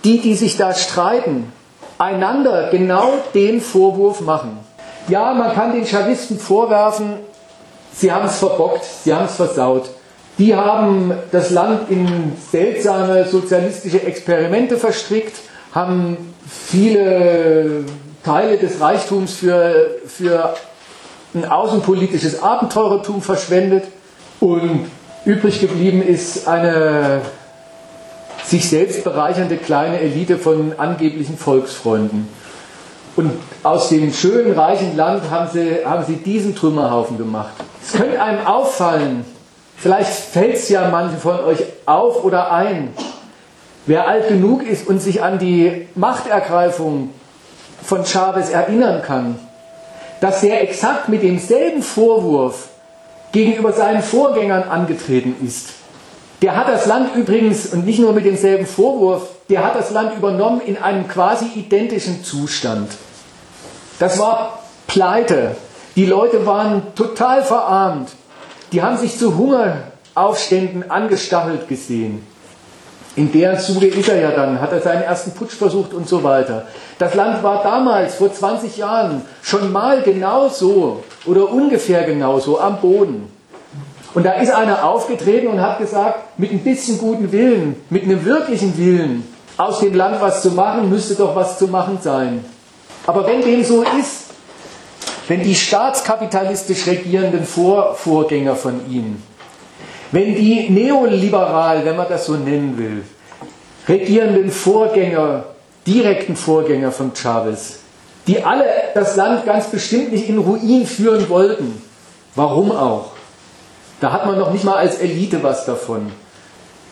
die, 0.03 0.20
die 0.20 0.36
sich 0.36 0.58
da 0.58 0.74
streiten, 0.74 1.51
einander 1.98 2.70
genau 2.72 3.13
den 3.34 3.62
Vorwurf 3.62 4.22
machen. 4.22 4.58
Ja, 5.08 5.34
man 5.34 5.53
kann 5.53 5.74
den 5.74 5.86
Chavisten 5.86 6.39
vorwerfen, 6.39 7.17
sie 7.93 8.12
haben 8.12 8.25
es 8.25 8.38
verbockt, 8.38 8.84
sie 9.03 9.13
haben 9.13 9.25
es 9.25 9.36
versaut. 9.36 9.89
Die 10.38 10.55
haben 10.55 11.13
das 11.31 11.51
Land 11.51 11.91
in 11.91 12.34
seltsame 12.51 13.27
sozialistische 13.27 14.01
Experimente 14.01 14.77
verstrickt 14.77 15.36
haben 15.72 16.34
viele 16.48 17.86
Teile 18.24 18.58
des 18.58 18.79
Reichtums 18.79 19.34
für, 19.34 19.98
für 20.05 20.53
ein 21.34 21.46
außenpolitisches 21.46 22.41
Abenteurertum 22.43 23.22
verschwendet 23.22 23.86
und 24.39 24.88
übrig 25.25 25.60
geblieben 25.60 26.01
ist 26.01 26.48
eine 26.48 27.22
sich 28.44 28.70
selbst 28.70 29.04
bereichernde 29.04 29.58
kleine 29.58 30.00
Elite 30.00 30.38
von 30.38 30.74
angeblichen 30.78 31.38
Volksfreunden. 31.38 32.28
Und 33.16 33.32
aus 33.63 33.90
dem 33.90 34.13
schönen, 34.13 34.54
reichen 34.58 34.96
Land 34.96 35.30
haben 35.30 35.50
sie, 35.51 35.86
haben 35.86 36.06
sie 36.06 36.16
diesen 36.16 36.56
Trümmerhaufen 36.56 37.18
gemacht. 37.18 37.54
Es 37.84 37.94
könnte 37.94 38.22
einem 38.22 38.46
auffallen, 38.46 39.25
vielleicht 39.78 40.12
fällt 40.12 40.56
es 40.56 40.70
ja 40.70 40.90
manchen 40.90 41.20
von 41.20 41.40
euch 41.42 41.63
auf 41.86 42.24
oder 42.24 42.51
ein, 42.51 42.94
Wer 43.88 44.08
alt 44.08 44.28
genug 44.28 44.63
ist 44.63 44.88
und 44.88 45.01
sich 45.01 45.24
an 45.24 45.40
die 45.40 45.88
Machtergreifung 45.96 47.10
von 47.84 48.06
Chavez 48.06 48.51
erinnern 48.51 49.01
kann, 49.01 49.40
dass 50.20 50.44
er 50.44 50.62
exakt 50.62 51.10
mit 51.10 51.24
demselben 51.24 51.82
Vorwurf 51.82 52.70
gegenüber 53.31 53.73
seinen 53.73 54.01
Vorgängern 54.01 54.63
angetreten 54.63 55.35
ist. 55.45 55.69
Der 56.41 56.55
hat 56.55 56.67
das 56.67 56.85
Land 56.85 57.15
übrigens, 57.15 57.67
und 57.67 57.85
nicht 57.85 58.00
nur 58.00 58.13
mit 58.13 58.25
demselben 58.25 58.65
Vorwurf, 58.65 59.27
der 59.50 59.63
hat 59.63 59.75
das 59.75 59.91
Land 59.91 60.17
übernommen 60.17 60.61
in 60.61 60.77
einem 60.77 61.07
quasi 61.07 61.45
identischen 61.55 62.23
Zustand. 62.23 62.89
Das 64.00 64.17
war 64.17 64.63
Pleite. 64.88 65.55
Die 65.95 66.05
Leute 66.05 66.45
waren 66.45 66.95
total 66.95 67.43
verarmt. 67.43 68.09
Die 68.71 68.81
haben 68.81 68.97
sich 68.97 69.17
zu 69.17 69.38
Hungeraufständen 69.38 70.89
angestachelt 70.89 71.67
gesehen. 71.67 72.25
In 73.15 73.32
der 73.34 73.60
Zuge 73.60 73.88
ist 73.88 74.08
er 74.08 74.22
ja 74.22 74.32
dann, 74.32 74.62
hat 74.62 74.72
er 74.72 74.80
seinen 74.80 75.03
ersten 75.03 75.32
Putsch 75.32 75.53
versucht 75.53 75.94
und 75.94 76.08
so 76.08 76.24
weiter. 76.24 76.68
Das 76.98 77.13
Land 77.13 77.44
war 77.44 77.62
damals, 77.62 78.15
vor 78.15 78.34
20 78.34 78.77
Jahren, 78.77 79.24
schon 79.41 79.72
mal 79.72 80.01
genauso 80.01 81.03
oder 81.25 81.51
ungefähr 81.51 82.03
genauso 82.03 82.60
am 82.60 82.80
Boden. 82.80 83.30
Und 84.13 84.25
da 84.25 84.34
ist 84.34 84.51
einer 84.51 84.86
aufgetreten 84.86 85.48
und 85.48 85.62
hat 85.62 85.80
gesagt, 85.80 86.39
mit 86.39 86.51
ein 86.51 86.60
bisschen 86.60 86.98
guten 86.98 87.32
Willen, 87.32 87.75
mit 87.89 88.03
einem 88.03 88.24
wirklichen 88.24 88.77
Willen, 88.77 89.27
aus 89.58 89.80
dem 89.80 89.94
Land 89.94 90.22
was 90.22 90.41
zu 90.41 90.51
machen, 90.51 90.89
müsste 90.89 91.15
doch 91.15 91.36
was 91.36 91.58
zu 91.58 91.68
machen 91.68 92.00
sein. 92.01 92.46
Aber 93.06 93.27
wenn 93.27 93.41
dem 93.41 93.63
so 93.63 93.84
ist, 94.00 94.27
wenn 95.27 95.44
die 95.44 95.56
staatskapitalistisch 95.56 96.88
regierenden 96.88 97.46
Vor 97.46 97.96
Vorgänger 97.96 98.56
von 98.56 98.89
ihm 98.89 99.22
wenn 100.12 100.36
die 100.36 100.70
neoliberal, 100.70 101.86
wenn 101.86 101.96
man 101.96 102.08
das 102.10 102.25
so 102.25 102.34
nennen 102.34 102.77
will, 102.77 103.03
regierenden 103.88 104.51
Vorgänger, 104.51 105.46
direkten 105.88 106.36
Vorgänger 106.36 106.91
von 106.91 107.13
Chavez, 107.15 107.80
die 108.27 108.44
alle 108.44 108.65
das 108.94 109.15
Land 109.15 109.46
ganz 109.46 109.68
bestimmt 109.68 110.12
nicht 110.12 110.30
in 110.30 110.38
Ruin 110.38 110.86
führen 110.86 111.30
wollten, 111.30 111.82
warum 112.36 112.72
auch? 112.72 113.12
Da 114.00 114.12
hat 114.12 114.25
man 114.25 114.38
noch 114.38 114.51
nicht 114.51 114.63
mal 114.63 114.75
als 114.75 115.00
Elite 115.00 115.44
was 115.44 115.65
davon. 115.65 116.12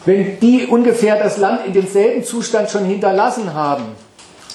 Wenn 0.05 0.39
die 0.39 0.65
ungefähr 0.67 1.17
das 1.17 1.37
Land 1.37 1.65
in 1.65 1.73
demselben 1.73 2.23
Zustand 2.23 2.69
schon 2.69 2.85
hinterlassen 2.85 3.53
haben, 3.53 3.83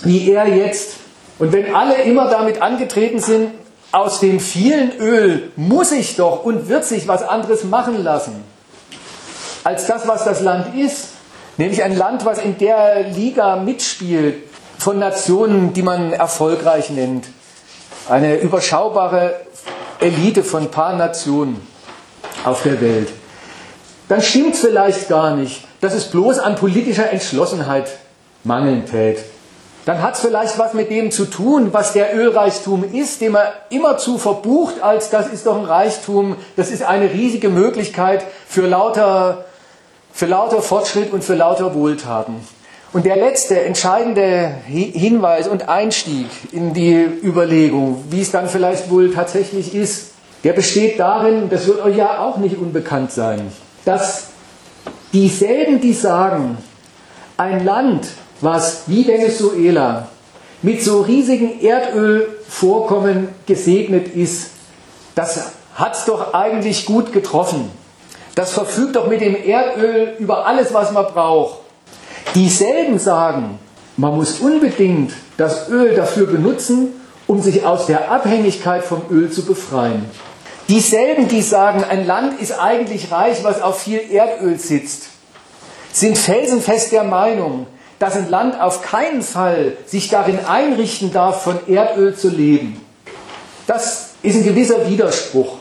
wie 0.03 0.31
er 0.31 0.49
jetzt, 0.49 0.95
und 1.39 1.53
wenn 1.53 1.75
alle 1.75 2.03
immer 2.03 2.31
damit 2.31 2.63
angetreten 2.63 3.19
sind, 3.19 3.51
aus 3.93 4.21
dem 4.21 4.41
vielen 4.41 4.97
Öl 4.99 5.51
muss 5.57 5.91
sich 5.91 6.17
doch 6.17 6.45
und 6.45 6.69
wird 6.69 6.85
sich 6.85 7.07
was 7.07 7.23
anderes 7.23 7.65
machen 7.65 8.03
lassen 8.03 8.54
als 9.65 9.87
das, 9.87 10.07
was 10.07 10.25
das 10.25 10.41
Land 10.41 10.77
ist. 10.77 11.09
Nämlich 11.57 11.83
ein 11.83 11.97
Land, 11.97 12.25
was 12.25 12.39
in 12.39 12.59
der 12.59 13.05
Liga 13.05 13.57
mitspielt 13.57 14.37
von 14.79 14.99
Nationen, 14.99 15.73
die 15.73 15.83
man 15.83 16.13
erfolgreich 16.13 16.91
nennt. 16.91 17.27
Eine 18.09 18.37
überschaubare 18.37 19.35
Elite 20.01 20.43
von 20.45 20.71
paar 20.71 20.95
Nationen 20.95 21.67
auf 22.45 22.63
der 22.63 22.81
Welt. 22.81 23.09
Dann 24.09 24.21
stimmt 24.21 24.57
vielleicht 24.57 25.09
gar 25.09 25.35
nicht, 25.35 25.65
dass 25.81 25.95
es 25.95 26.11
bloß 26.11 26.39
an 26.39 26.57
politischer 26.57 27.11
Entschlossenheit 27.11 27.89
mangeln 28.43 28.85
tät. 28.85 29.19
Dann 29.87 30.03
hat 30.03 30.15
es 30.15 30.21
vielleicht 30.21 30.59
was 30.59 30.73
mit 30.75 30.91
dem 30.91 31.11
zu 31.11 31.27
tun, 31.27 31.73
was 31.73 31.93
der 31.93 32.17
Ölreichtum 32.17 32.85
ist, 32.93 33.21
den 33.21 33.33
man 33.33 33.47
immerzu 33.71 34.19
verbucht 34.19 34.83
als 34.83 35.11
das 35.11 35.29
ist 35.29 35.47
doch 35.47 35.59
ein 35.59 35.65
Reichtum, 35.65 36.37
das 36.57 36.71
ist 36.71 36.83
eine 36.83 37.13
riesige 37.13 37.51
Möglichkeit 37.51 38.25
für 38.49 38.67
lauter 38.67 39.45
für 40.15 40.27
lauter 40.27 40.63
Fortschritt 40.63 41.13
und 41.13 41.25
für 41.25 41.35
lauter 41.35 41.75
Wohltaten. 41.75 42.37
Und 42.93 43.05
der 43.05 43.17
letzte 43.17 43.61
entscheidende 43.61 44.55
Hinweis 44.67 45.49
und 45.49 45.69
Einstieg 45.69 46.29
in 46.53 46.73
die 46.73 47.05
Überlegung, 47.23 48.05
wie 48.11 48.21
es 48.21 48.31
dann 48.31 48.49
vielleicht 48.49 48.89
wohl 48.89 49.13
tatsächlich 49.13 49.75
ist, 49.75 50.13
der 50.45 50.53
besteht 50.53 51.01
darin, 51.01 51.51
das 51.51 51.67
wird 51.67 51.85
euch 51.85 51.97
ja 51.97 52.21
auch 52.21 52.37
nicht 52.37 52.57
unbekannt 52.57 53.11
sein, 53.11 53.51
dass 53.85 54.29
dieselben, 55.13 55.81
die 55.81 55.93
sagen, 55.93 56.59
ein 57.37 57.65
Land, 57.65 58.07
was 58.41 58.83
wie 58.87 59.07
Venezuela 59.09 60.09
mit 60.63 60.81
so 60.81 61.01
riesigen 61.01 61.61
Erdölvorkommen 61.61 63.29
gesegnet 63.47 64.15
ist, 64.15 64.51
das 65.17 65.53
hat 65.75 65.97
es 65.97 66.05
doch 66.05 66.33
eigentlich 66.35 66.87
gut 66.87 67.13
getroffen. 67.13 67.71
Das 68.35 68.53
verfügt 68.53 68.97
doch 68.97 69.07
mit 69.07 69.21
dem 69.21 69.37
Erdöl 69.37 70.15
über 70.19 70.47
alles, 70.47 70.75
was 70.75 70.91
man 70.93 71.07
braucht. 71.07 71.61
Dieselben 72.35 72.99
sagen, 72.99 73.59
man 73.97 74.17
muss 74.17 74.41
unbedingt 74.41 75.13
das 75.37 75.69
Öl 75.69 75.95
dafür 75.95 76.27
benutzen, 76.27 76.89
um 77.27 77.41
sich 77.41 77.65
aus 77.65 77.87
der 77.87 78.11
Abhängigkeit 78.11 78.85
vom 78.85 79.03
Öl 79.11 79.31
zu 79.31 79.45
befreien. 79.45 80.05
Dieselben, 80.69 81.29
die 81.29 81.43
sagen, 81.43 81.85
ein 81.85 82.07
Land 82.07 82.41
ist 82.41 82.59
eigentlich 82.59 83.13
reich, 83.13 83.45
was 83.45 83.63
auf 83.63 83.83
viel 83.83 84.01
Erdöl 84.11 84.59
sitzt, 84.59 85.05
sind 85.93 86.19
felsenfest 86.19 86.91
der 86.91 87.05
Meinung, 87.05 87.67
dass 87.99 88.17
ein 88.17 88.29
Land 88.29 88.61
auf 88.61 88.83
keinen 88.83 89.23
Fall 89.23 89.77
sich 89.87 90.09
darin 90.09 90.45
einrichten 90.45 91.13
darf, 91.13 91.43
von 91.43 91.59
Erdöl 91.69 92.17
zu 92.17 92.31
leben. 92.31 92.81
Das 93.67 94.15
ist 94.23 94.37
ein 94.37 94.45
gewisser 94.45 94.89
Widerspruch. 94.89 95.57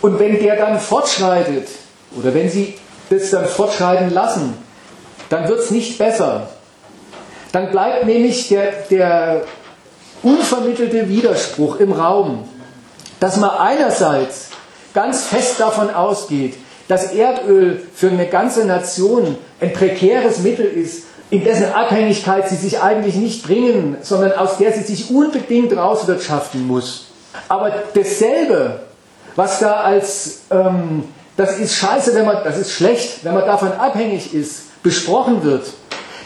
Und 0.00 0.18
wenn 0.18 0.38
der 0.38 0.56
dann 0.56 0.78
fortschreitet, 0.78 1.68
oder 2.18 2.34
wenn 2.34 2.48
Sie 2.48 2.74
das 3.10 3.30
dann 3.30 3.46
fortschreiten 3.46 4.12
lassen, 4.12 4.54
dann 5.28 5.48
wird 5.48 5.60
es 5.60 5.70
nicht 5.70 5.98
besser. 5.98 6.48
Dann 7.52 7.70
bleibt 7.70 8.06
nämlich 8.06 8.48
der, 8.48 8.72
der 8.90 9.42
unvermittelte 10.22 11.08
Widerspruch 11.08 11.76
im 11.76 11.92
Raum, 11.92 12.48
dass 13.20 13.36
man 13.36 13.50
einerseits 13.50 14.48
ganz 14.92 15.26
fest 15.26 15.60
davon 15.60 15.90
ausgeht, 15.90 16.54
dass 16.88 17.12
Erdöl 17.12 17.82
für 17.94 18.08
eine 18.08 18.26
ganze 18.26 18.64
Nation 18.64 19.36
ein 19.60 19.72
prekäres 19.72 20.40
Mittel 20.40 20.66
ist, 20.66 21.04
in 21.30 21.42
dessen 21.42 21.72
Abhängigkeit 21.72 22.48
sie 22.48 22.56
sich 22.56 22.80
eigentlich 22.80 23.16
nicht 23.16 23.46
bringen, 23.46 23.96
sondern 24.02 24.32
aus 24.32 24.58
der 24.58 24.72
sie 24.72 24.82
sich 24.82 25.10
unbedingt 25.10 25.76
rauswirtschaften 25.76 26.66
muss. 26.66 27.06
Aber 27.48 27.72
dasselbe, 27.94 28.80
was 29.34 29.58
da 29.58 29.80
als 29.80 30.42
ähm, 30.50 31.04
das 31.36 31.58
ist 31.58 31.74
scheiße, 31.74 32.14
wenn 32.14 32.26
man, 32.26 32.44
das 32.44 32.58
ist 32.58 32.72
schlecht, 32.72 33.24
wenn 33.24 33.34
man 33.34 33.44
davon 33.44 33.72
abhängig 33.72 34.34
ist, 34.34 34.82
besprochen 34.82 35.42
wird. 35.42 35.66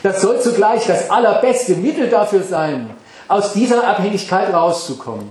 Das 0.02 0.20
soll 0.20 0.40
zugleich 0.40 0.86
das 0.86 1.10
allerbeste 1.10 1.74
Mittel 1.74 2.08
dafür 2.08 2.42
sein, 2.42 2.90
aus 3.26 3.52
dieser 3.52 3.86
Abhängigkeit 3.86 4.52
rauszukommen. 4.52 5.30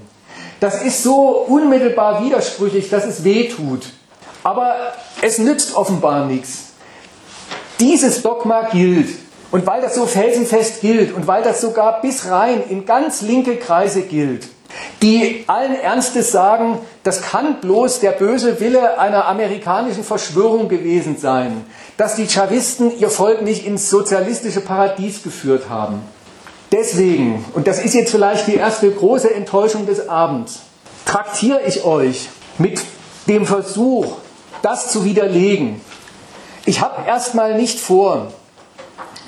Das 0.60 0.84
ist 0.84 1.04
so 1.04 1.46
unmittelbar 1.48 2.24
widersprüchlich, 2.24 2.90
dass 2.90 3.06
es 3.06 3.24
weh 3.24 3.48
tut. 3.48 3.86
Aber 4.44 4.76
es 5.22 5.38
nützt 5.38 5.76
offenbar 5.76 6.26
nichts. 6.26 6.70
Dieses 7.80 8.24
Dogma 8.24 8.70
gilt. 8.72 9.10
Und 9.52 9.66
weil 9.66 9.82
das 9.82 9.96
so 9.96 10.06
felsenfest 10.06 10.82
gilt 10.82 11.14
und 11.14 11.26
weil 11.28 11.42
das 11.42 11.62
sogar 11.62 12.02
bis 12.02 12.30
rein 12.30 12.64
in 12.70 12.86
ganz 12.86 13.22
linke 13.22 13.56
Kreise 13.56 14.02
gilt, 14.02 14.48
die 15.02 15.44
allen 15.48 15.76
Ernstes 15.76 16.32
sagen, 16.32 16.80
das 17.04 17.22
kann 17.22 17.62
bloß 17.62 18.00
der 18.00 18.12
böse 18.12 18.60
Wille 18.60 19.00
einer 19.00 19.28
amerikanischen 19.28 20.04
Verschwörung 20.04 20.70
gewesen 20.70 21.18
sein, 21.18 21.66
dass 21.98 22.16
die 22.16 22.28
Chavisten 22.28 22.98
ihr 23.00 23.10
Volk 23.10 23.42
nicht 23.42 23.66
ins 23.66 23.90
sozialistische 23.90 24.62
Paradies 24.62 25.24
geführt 25.24 25.70
haben. 25.70 26.02
Deswegen, 26.72 27.46
und 27.54 27.68
das 27.68 27.84
ist 27.84 27.94
jetzt 27.94 28.12
vielleicht 28.12 28.48
die 28.48 28.56
erste 28.56 28.92
große 28.92 29.34
Enttäuschung 29.34 29.86
des 29.86 30.10
Abends, 30.10 30.60
traktiere 31.06 31.62
ich 31.66 31.86
euch 31.86 32.30
mit 32.58 32.82
dem 33.28 33.46
Versuch, 33.46 34.18
das 34.62 34.92
zu 34.92 35.06
widerlegen. 35.06 35.80
Ich 36.66 36.82
habe 36.82 37.08
erstmal 37.08 37.56
nicht 37.56 37.80
vor, 37.80 38.34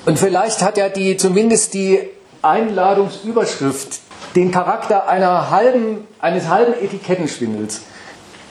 und 0.06 0.18
vielleicht 0.18 0.62
hat 0.62 0.76
ja 0.76 0.88
die, 0.88 1.16
zumindest 1.16 1.74
die 1.74 2.00
Einladungsüberschrift 2.42 3.99
den 4.36 4.50
Charakter 4.50 5.08
einer 5.08 5.50
halben, 5.50 6.06
eines 6.20 6.48
halben 6.48 6.74
Etikettenschwindels. 6.74 7.82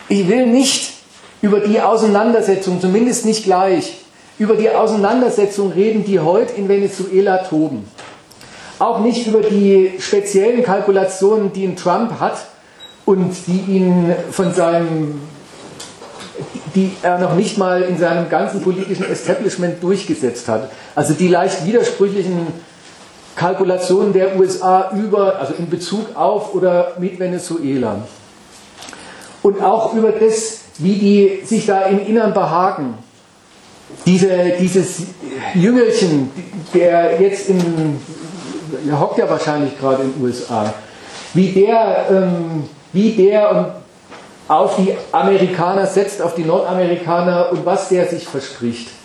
Ich 0.09 0.27
will 0.27 0.45
nicht 0.45 0.93
über 1.41 1.59
die 1.59 1.79
Auseinandersetzung, 1.81 2.81
zumindest 2.81 3.25
nicht 3.25 3.43
gleich, 3.43 3.97
über 4.37 4.55
die 4.55 4.69
Auseinandersetzung 4.69 5.71
reden, 5.71 6.05
die 6.05 6.19
heute 6.19 6.53
in 6.53 6.67
Venezuela 6.67 7.37
toben. 7.39 7.89
Auch 8.79 8.99
nicht 8.99 9.27
über 9.27 9.41
die 9.41 9.93
speziellen 9.99 10.63
Kalkulationen, 10.63 11.51
die 11.51 11.65
ein 11.65 11.75
Trump 11.75 12.19
hat 12.19 12.45
und 13.05 13.35
die 13.47 13.59
ihn 13.67 14.13
von 14.31 14.53
seinem, 14.53 15.21
die 16.75 16.91
er 17.01 17.19
noch 17.19 17.35
nicht 17.35 17.57
mal 17.57 17.81
in 17.81 17.97
seinem 17.97 18.29
ganzen 18.29 18.61
politischen 18.61 19.09
Establishment 19.09 19.83
durchgesetzt 19.83 20.47
hat. 20.47 20.71
Also 20.95 21.13
die 21.13 21.27
leicht 21.27 21.65
widersprüchlichen 21.65 22.47
Kalkulationen 23.39 24.11
der 24.11 24.37
USA 24.37 24.91
über, 24.93 25.39
also 25.39 25.53
in 25.53 25.69
Bezug 25.69 26.13
auf 26.13 26.53
oder 26.53 26.95
mit 26.99 27.17
Venezuela. 27.17 28.05
Und 29.41 29.63
auch 29.63 29.93
über 29.93 30.11
das, 30.11 30.59
wie 30.77 30.95
die 30.95 31.45
sich 31.45 31.65
da 31.65 31.83
im 31.83 32.05
Innern 32.05 32.33
behagen. 32.33 32.95
Diese, 34.05 34.29
dieses 34.59 35.03
Jüngelchen, 35.53 36.29
der 36.73 37.21
jetzt 37.21 37.47
in, 37.47 38.01
der 38.85 38.99
hockt 38.99 39.17
ja 39.17 39.29
wahrscheinlich 39.29 39.79
gerade 39.79 40.03
in 40.03 40.13
den 40.13 40.21
USA, 40.21 40.73
wie 41.33 41.47
der, 41.47 42.07
ähm, 42.11 42.65
wie 42.91 43.11
der 43.11 43.75
auf 44.49 44.75
die 44.75 44.93
Amerikaner 45.13 45.85
setzt, 45.85 46.21
auf 46.21 46.35
die 46.35 46.43
Nordamerikaner 46.43 47.53
und 47.53 47.65
was 47.65 47.87
der 47.87 48.05
sich 48.05 48.27
verspricht. 48.27 48.98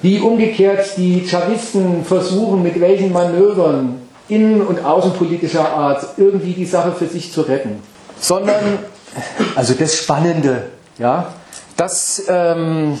Wie 0.00 0.20
umgekehrt 0.20 0.96
die 0.96 1.26
Chavisten 1.26 2.04
versuchen, 2.04 2.62
mit 2.62 2.80
welchen 2.80 3.12
Manövern 3.12 4.00
innen- 4.28 4.64
und 4.64 4.84
außenpolitischer 4.84 5.72
Art 5.72 6.04
irgendwie 6.16 6.52
die 6.52 6.66
Sache 6.66 6.92
für 6.92 7.06
sich 7.06 7.32
zu 7.32 7.42
retten. 7.42 7.82
Sondern, 8.20 8.78
also 9.56 9.74
das 9.74 9.96
Spannende, 9.96 10.66
ja, 10.98 11.32
das 11.76 12.22
ähm, 12.28 13.00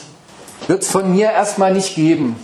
wird 0.66 0.82
es 0.82 0.90
von 0.90 1.12
mir 1.12 1.30
erstmal 1.30 1.72
nicht 1.72 1.94
geben. 1.94 2.36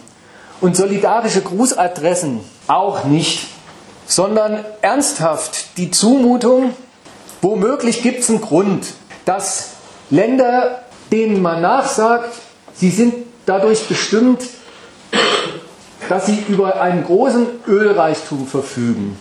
Und 0.61 0.77
solidarische 0.77 1.41
Grußadressen 1.41 2.41
auch 2.67 3.05
nicht. 3.05 3.47
Sondern 4.07 4.65
ernsthaft 4.83 5.79
die 5.79 5.91
Zumutung, 5.91 6.75
womöglich 7.41 8.03
gibt 8.03 8.21
es 8.21 8.29
einen 8.29 8.43
Grund, 8.43 8.87
dass 9.25 9.71
Länder, 10.11 10.83
denen 11.11 11.41
man 11.41 11.63
nachsagt, 11.63 12.35
sie 12.75 12.91
sind 12.91 13.15
dadurch 13.47 13.87
bestimmt, 13.89 14.43
dass 16.09 16.27
sie 16.27 16.45
über 16.49 16.81
einen 16.81 17.05
großen 17.05 17.47
Ölreichtum 17.67 18.47
verfügen, 18.47 19.17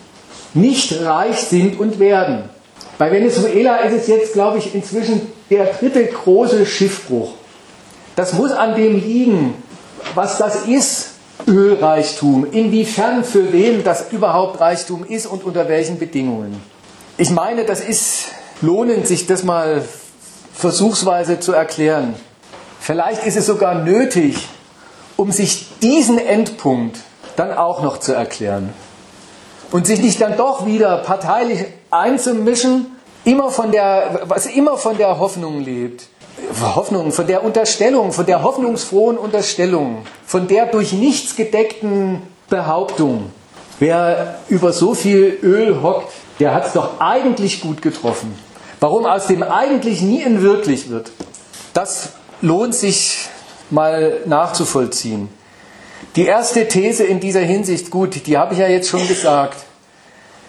nicht 0.53 1.01
reich 1.03 1.39
sind 1.39 1.79
und 1.79 1.99
werden. 1.99 2.49
Bei 2.97 3.11
Venezuela 3.11 3.77
ist 3.77 3.93
es 3.93 4.07
jetzt, 4.07 4.33
glaube 4.33 4.59
ich, 4.59 4.75
inzwischen 4.75 5.21
der 5.49 5.65
dritte 5.65 6.05
große 6.05 6.65
Schiffbruch. 6.65 7.33
Das 8.15 8.33
muss 8.33 8.51
an 8.51 8.75
dem 8.75 8.99
liegen, 8.99 9.55
was 10.13 10.37
das 10.37 10.67
ist, 10.67 11.09
Ölreichtum, 11.47 12.47
inwiefern 12.51 13.23
für 13.23 13.51
wen 13.51 13.83
das 13.83 14.11
überhaupt 14.11 14.61
Reichtum 14.61 15.03
ist 15.03 15.25
und 15.25 15.43
unter 15.43 15.67
welchen 15.67 15.97
Bedingungen. 15.97 16.61
Ich 17.17 17.31
meine, 17.31 17.65
das 17.65 17.81
ist 17.81 18.27
lohnend, 18.61 19.07
sich 19.07 19.25
das 19.25 19.43
mal 19.43 19.83
versuchsweise 20.53 21.39
zu 21.39 21.51
erklären. 21.53 22.15
Vielleicht 22.85 23.25
ist 23.25 23.37
es 23.37 23.45
sogar 23.45 23.75
nötig, 23.75 24.45
um 25.15 25.31
sich 25.31 25.79
diesen 25.81 26.17
Endpunkt 26.17 26.97
dann 27.37 27.53
auch 27.53 27.81
noch 27.81 27.97
zu 27.97 28.11
erklären 28.11 28.73
und 29.71 29.87
sich 29.87 30.01
nicht 30.01 30.19
dann 30.19 30.35
doch 30.35 30.65
wieder 30.65 30.97
parteilich 30.97 31.63
einzumischen 31.91 32.87
immer 33.23 33.51
von 33.51 33.71
der, 33.71 34.23
was 34.25 34.47
immer 34.47 34.75
von 34.75 34.97
der 34.97 35.17
Hoffnung 35.17 35.61
lebt. 35.61 36.07
Hoffnung, 36.61 37.13
von 37.13 37.25
der 37.25 37.45
Unterstellung, 37.45 38.11
von 38.11 38.25
der 38.25 38.43
hoffnungsfrohen 38.43 39.17
Unterstellung, 39.17 40.05
von 40.25 40.49
der 40.49 40.65
durch 40.65 40.91
nichts 40.91 41.37
gedeckten 41.37 42.21
Behauptung. 42.49 43.31
Wer 43.79 44.39
über 44.49 44.73
so 44.73 44.93
viel 44.93 45.39
Öl 45.41 45.81
hockt, 45.81 46.11
der 46.41 46.53
hat 46.53 46.67
es 46.67 46.73
doch 46.73 46.99
eigentlich 46.99 47.61
gut 47.61 47.81
getroffen. 47.81 48.37
Warum 48.81 49.05
aus 49.05 49.27
dem 49.27 49.41
eigentlich 49.41 50.01
nie 50.01 50.21
ein 50.25 50.41
wirklich 50.41 50.89
wird, 50.89 51.11
das 51.73 52.09
lohnt 52.41 52.75
sich 52.75 53.27
mal 53.69 54.21
nachzuvollziehen. 54.25 55.29
Die 56.15 56.25
erste 56.25 56.67
These 56.67 57.03
in 57.03 57.19
dieser 57.19 57.39
Hinsicht, 57.39 57.89
gut, 57.89 58.27
die 58.27 58.37
habe 58.37 58.53
ich 58.53 58.59
ja 58.59 58.67
jetzt 58.67 58.89
schon 58.89 59.07
gesagt. 59.07 59.57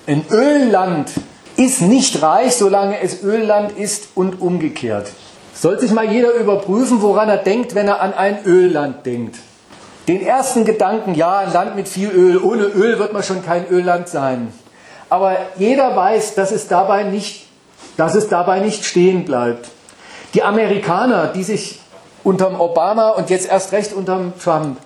Ein 0.07 0.25
Ölland 0.31 1.11
ist 1.57 1.81
nicht 1.81 2.21
reich, 2.21 2.55
solange 2.57 3.01
es 3.01 3.23
Ölland 3.23 3.79
ist 3.79 4.09
und 4.15 4.41
umgekehrt. 4.41 5.11
Soll 5.55 5.79
sich 5.79 5.93
mal 5.93 6.11
jeder 6.11 6.35
überprüfen, 6.35 7.01
woran 7.01 7.29
er 7.29 7.39
denkt, 7.39 7.75
wenn 7.75 7.89
er 7.89 8.03
an 8.03 8.13
ein 8.13 8.45
Ölland 8.45 9.07
denkt. 9.07 9.37
Den 10.09 10.21
ersten 10.21 10.67
Gedanken, 10.67 11.15
ja, 11.15 11.39
ein 11.39 11.53
Land 11.53 11.77
mit 11.77 11.89
viel 11.89 12.11
Öl, 12.11 12.39
ohne 12.43 12.65
Öl 12.65 12.99
wird 12.99 13.13
man 13.15 13.23
schon 13.23 13.43
kein 13.43 13.67
Ölland 13.69 14.09
sein. 14.09 14.53
Aber 15.09 15.39
jeder 15.57 15.97
weiß, 15.97 16.35
dass 16.35 16.51
es 16.51 16.69
dabei 16.69 17.05
nicht, 17.05 17.47
dass 17.97 18.15
es 18.15 18.29
dabei 18.29 18.61
nicht 18.61 18.85
stehen 18.85 19.25
bleibt. 19.25 19.71
Die 20.35 20.43
Amerikaner, 20.43 21.29
die 21.29 21.45
sich 21.45 21.81
unterm 22.25 22.61
Obama 22.61 23.11
und 23.11 23.31
jetzt 23.31 23.49
erst 23.49 23.73
recht 23.73 23.93
unterm 23.93 24.33
Trump 24.43 24.79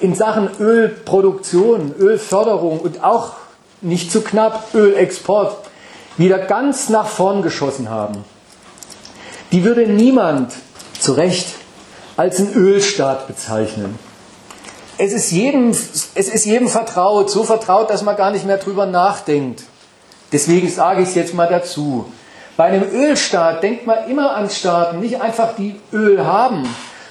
in 0.00 0.14
Sachen 0.14 0.48
Ölproduktion, 0.58 1.94
Ölförderung 1.98 2.80
und 2.80 3.04
auch 3.04 3.32
nicht 3.80 4.10
zu 4.10 4.22
knapp 4.22 4.74
Ölexport 4.74 5.56
wieder 6.16 6.38
ganz 6.38 6.88
nach 6.88 7.06
vorn 7.06 7.42
geschossen 7.42 7.90
haben, 7.90 8.24
die 9.52 9.64
würde 9.64 9.86
niemand 9.86 10.52
zu 10.98 11.12
Recht 11.12 11.48
als 12.16 12.38
einen 12.38 12.54
Ölstaat 12.54 13.26
bezeichnen. 13.26 13.98
Es 14.96 15.12
ist, 15.12 15.32
jedem, 15.32 15.70
es 15.70 16.14
ist 16.14 16.44
jedem 16.44 16.68
vertraut, 16.68 17.28
so 17.28 17.42
vertraut, 17.42 17.90
dass 17.90 18.02
man 18.02 18.16
gar 18.16 18.30
nicht 18.30 18.46
mehr 18.46 18.58
drüber 18.58 18.86
nachdenkt. 18.86 19.64
Deswegen 20.32 20.68
sage 20.70 21.02
ich 21.02 21.08
es 21.08 21.14
jetzt 21.16 21.34
mal 21.34 21.48
dazu. 21.48 22.06
Bei 22.56 22.64
einem 22.64 22.88
Ölstaat 22.92 23.62
denkt 23.62 23.86
man 23.86 24.08
immer 24.08 24.36
an 24.36 24.48
Staaten, 24.48 25.00
nicht 25.00 25.20
einfach 25.20 25.56
die 25.56 25.74
Öl 25.92 26.24
haben, 26.24 26.62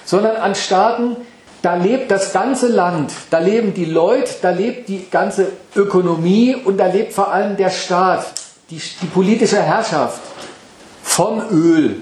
sondern 0.04 0.36
an 0.36 0.54
Staaten, 0.54 1.16
da 1.60 1.76
lebt 1.76 2.10
das 2.10 2.32
ganze 2.32 2.68
Land, 2.68 3.12
da 3.30 3.38
leben 3.38 3.74
die 3.74 3.84
Leute, 3.84 4.30
da 4.42 4.50
lebt 4.50 4.88
die 4.88 5.06
ganze 5.10 5.48
Ökonomie 5.74 6.54
und 6.54 6.78
da 6.78 6.86
lebt 6.86 7.12
vor 7.12 7.32
allem 7.32 7.56
der 7.56 7.70
Staat, 7.70 8.26
die, 8.70 8.80
die 9.02 9.06
politische 9.06 9.62
Herrschaft 9.62 10.20
vom 11.02 11.42
Öl. 11.50 12.00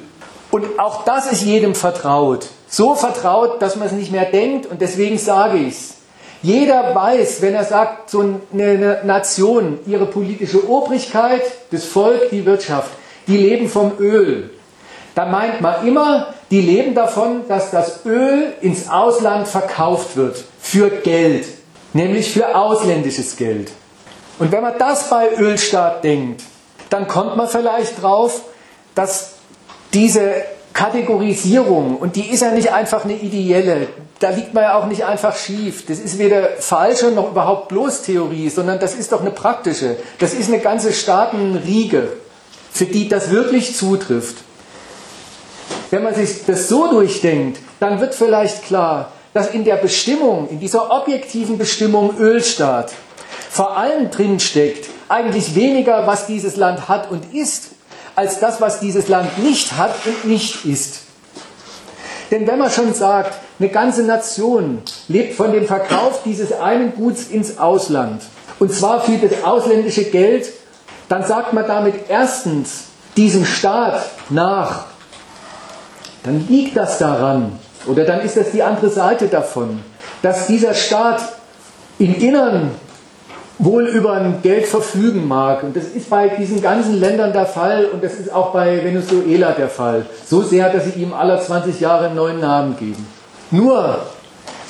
Und 0.51 0.79
auch 0.79 1.05
das 1.05 1.31
ist 1.31 1.43
jedem 1.43 1.75
vertraut. 1.75 2.47
So 2.69 2.95
vertraut, 2.95 3.61
dass 3.61 3.77
man 3.77 3.87
es 3.87 3.93
nicht 3.93 4.13
mehr 4.13 4.27
denkt 4.27 4.67
und 4.67 4.81
deswegen 4.81 5.19
sage 5.19 5.59
ich 5.59 5.75
es. 5.75 5.95
Jeder 6.43 6.95
weiß, 6.95 7.41
wenn 7.41 7.55
er 7.55 7.65
sagt, 7.65 8.11
so 8.11 8.41
eine 8.53 9.01
Nation, 9.05 9.79
ihre 9.87 10.07
politische 10.07 10.69
Obrigkeit, 10.69 11.43
das 11.71 11.85
Volk, 11.85 12.31
die 12.31 12.45
Wirtschaft, 12.45 12.91
die 13.27 13.37
leben 13.37 13.69
vom 13.69 13.93
Öl. 13.99 14.51
Da 15.15 15.27
meint 15.27 15.61
man 15.61 15.87
immer, 15.87 16.35
die 16.51 16.61
leben 16.61 16.95
davon, 16.95 17.49
dass 17.49 17.71
das 17.71 18.05
Öl 18.05 18.53
ins 18.61 18.89
Ausland 18.89 19.49
verkauft 19.49 20.17
wird 20.17 20.43
für 20.61 20.91
Geld, 20.91 21.47
nämlich 21.93 22.33
für 22.33 22.55
ausländisches 22.55 23.37
Geld. 23.37 23.71
Und 24.39 24.53
wenn 24.53 24.63
man 24.63 24.75
das 24.79 25.09
bei 25.11 25.35
Ölstaat 25.37 26.05
denkt, 26.05 26.43
dann 26.91 27.07
kommt 27.07 27.37
man 27.37 27.49
vielleicht 27.49 28.03
drauf, 28.03 28.43
dass 28.95 29.35
diese 29.93 30.35
Kategorisierung, 30.73 31.97
und 31.97 32.17
die 32.17 32.31
ist 32.31 32.41
ja 32.41 32.51
nicht 32.51 32.73
einfach 32.73 33.05
eine 33.05 33.15
ideelle, 33.15 33.89
da 34.19 34.31
liegt 34.31 34.55
man 34.55 34.65
ja 34.65 34.79
auch 34.79 34.87
nicht 34.87 35.05
einfach 35.05 35.37
schief. 35.37 35.85
Das 35.87 35.99
ist 35.99 36.19
weder 36.19 36.49
falsche 36.59 37.11
noch 37.11 37.31
überhaupt 37.31 37.69
bloß 37.69 38.03
Theorie, 38.03 38.49
sondern 38.49 38.79
das 38.79 38.95
ist 38.95 39.13
doch 39.13 39.21
eine 39.21 39.31
praktische. 39.31 39.97
Das 40.19 40.33
ist 40.33 40.49
eine 40.49 40.61
ganze 40.61 40.93
Staatenriege, 40.93 42.09
für 42.73 42.87
die 42.87 43.09
das 43.09 43.31
wirklich 43.31 43.77
zutrifft. 43.77 44.37
Wenn 45.91 46.03
man 46.03 46.15
sich 46.15 46.45
das 46.47 46.69
so 46.69 46.91
durchdenkt, 46.91 47.61
dann 47.81 48.01
wird 48.01 48.15
vielleicht 48.15 48.65
klar, 48.65 49.13
dass 49.35 49.51
in 49.51 49.65
der 49.65 49.77
Bestimmung, 49.77 50.49
in 50.51 50.61
dieser 50.61 50.91
objektiven 50.91 51.59
Bestimmung 51.59 52.17
Ölstaat, 52.19 52.93
vor 53.51 53.77
allem 53.77 54.11
drinsteckt, 54.11 54.89
eigentlich 55.09 55.55
weniger, 55.55 56.07
was 56.07 56.27
dieses 56.27 56.57
Land 56.57 56.89
hat 56.89 57.11
und 57.11 57.35
ist, 57.35 57.73
als 58.15 58.41
das, 58.41 58.61
was 58.61 58.81
dieses 58.81 59.09
Land 59.09 59.39
nicht 59.39 59.77
hat 59.77 59.95
und 60.07 60.25
nicht 60.25 60.65
ist. 60.65 61.01
Denn 62.31 62.47
wenn 62.47 62.59
man 62.59 62.71
schon 62.71 62.95
sagt, 62.95 63.35
eine 63.59 63.69
ganze 63.69 64.03
Nation 64.05 64.83
lebt 65.09 65.35
von 65.35 65.53
dem 65.53 65.67
Verkauf 65.67 66.23
dieses 66.25 66.53
einen 66.53 66.95
Guts 66.95 67.27
ins 67.27 67.59
Ausland, 67.59 68.23
und 68.59 68.73
zwar 68.73 69.03
für 69.03 69.19
das 69.19 69.45
ausländische 69.45 70.05
Geld, 70.05 70.53
dann 71.13 71.25
sagt 71.25 71.53
man 71.53 71.67
damit 71.67 72.09
erstens 72.09 72.85
diesem 73.19 73.45
Staat 73.45 74.01
nach, 74.31 74.87
dann 76.23 76.47
liegt 76.49 76.75
das 76.75 76.97
daran, 76.97 77.53
oder 77.85 78.05
dann 78.05 78.21
ist 78.23 78.39
das 78.39 78.53
die 78.53 78.63
andere 78.63 78.89
Seite 78.89 79.27
davon, 79.27 79.83
dass 80.23 80.47
dieser 80.47 80.73
Staat 80.73 81.21
im 81.99 82.15
Innern 82.19 82.71
wohl 83.59 83.89
über 83.89 84.15
ein 84.15 84.41
Geld 84.43 84.65
verfügen 84.65 85.29
mag. 85.29 85.63
Und 85.63 85.77
das 85.77 85.85
ist 85.85 86.09
bei 86.09 86.29
diesen 86.29 86.63
ganzen 86.63 86.99
Ländern 86.99 87.35
der 87.35 87.45
Fall 87.45 87.85
und 87.93 88.03
das 88.03 88.15
ist 88.15 88.33
auch 88.33 88.55
bei 88.55 88.83
Venezuela 88.83 89.53
der 89.53 89.69
Fall. 89.69 90.07
So 90.27 90.41
sehr, 90.41 90.71
dass 90.71 90.87
sie 90.87 91.03
ihm 91.03 91.13
alle 91.13 91.39
20 91.39 91.79
Jahre 91.79 92.07
einen 92.07 92.17
neuen 92.17 92.41
Namen 92.41 92.75
geben. 92.79 93.07
Nur 93.51 93.99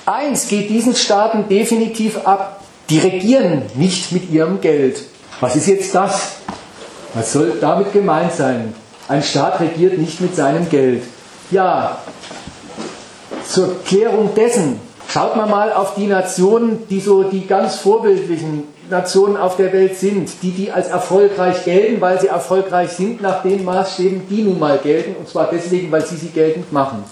eins 0.07 0.49
geht 0.49 0.71
diesen 0.71 0.97
Staaten 0.97 1.49
definitiv 1.49 2.27
ab. 2.27 2.63
Die 2.91 2.99
regieren 2.99 3.63
nicht 3.77 4.11
mit 4.11 4.29
ihrem 4.29 4.61
Geld. 4.61 5.05
Was 5.43 5.57
ist 5.57 5.67
jetzt 5.67 5.93
das? 5.93 6.37
Was 7.15 7.33
soll 7.33 7.59
damit 7.61 7.93
gemeint 7.93 8.33
sein? 8.33 8.73
Ein 9.09 9.25
Staat 9.25 9.59
regiert 9.59 9.99
nicht 9.99 10.21
mit 10.21 10.37
seinem 10.37 10.69
Geld. 10.69 11.03
Ja, 11.51 11.99
zur 13.49 13.83
Klärung 13.83 14.37
dessen 14.37 14.79
schaut 15.09 15.35
man 15.35 15.51
mal 15.51 15.73
auf 15.73 15.97
die 15.97 16.07
Nationen, 16.07 16.87
die 16.89 17.01
so 17.01 17.25
die 17.25 17.45
ganz 17.45 17.75
vorbildlichen 17.75 18.69
Nationen 18.89 19.37
auf 19.37 19.57
der 19.57 19.73
Welt 19.73 19.97
sind, 19.97 20.31
die, 20.43 20.53
die 20.53 20.71
als 20.71 20.87
erfolgreich 20.87 21.65
gelten, 21.65 22.01
weil 22.01 22.21
sie 22.21 22.29
erfolgreich 22.29 22.91
sind 22.91 23.21
nach 23.21 23.43
den 23.43 23.65
Maßstäben, 23.65 24.29
die 24.31 24.43
nun 24.43 24.61
mal 24.61 24.79
gelten, 24.79 25.17
und 25.17 25.29
zwar 25.29 25.49
deswegen, 25.51 25.91
weil 25.91 26.07
sie 26.07 26.17
sie 26.19 26.29
geltend 26.29 26.73
machen. 26.73 27.03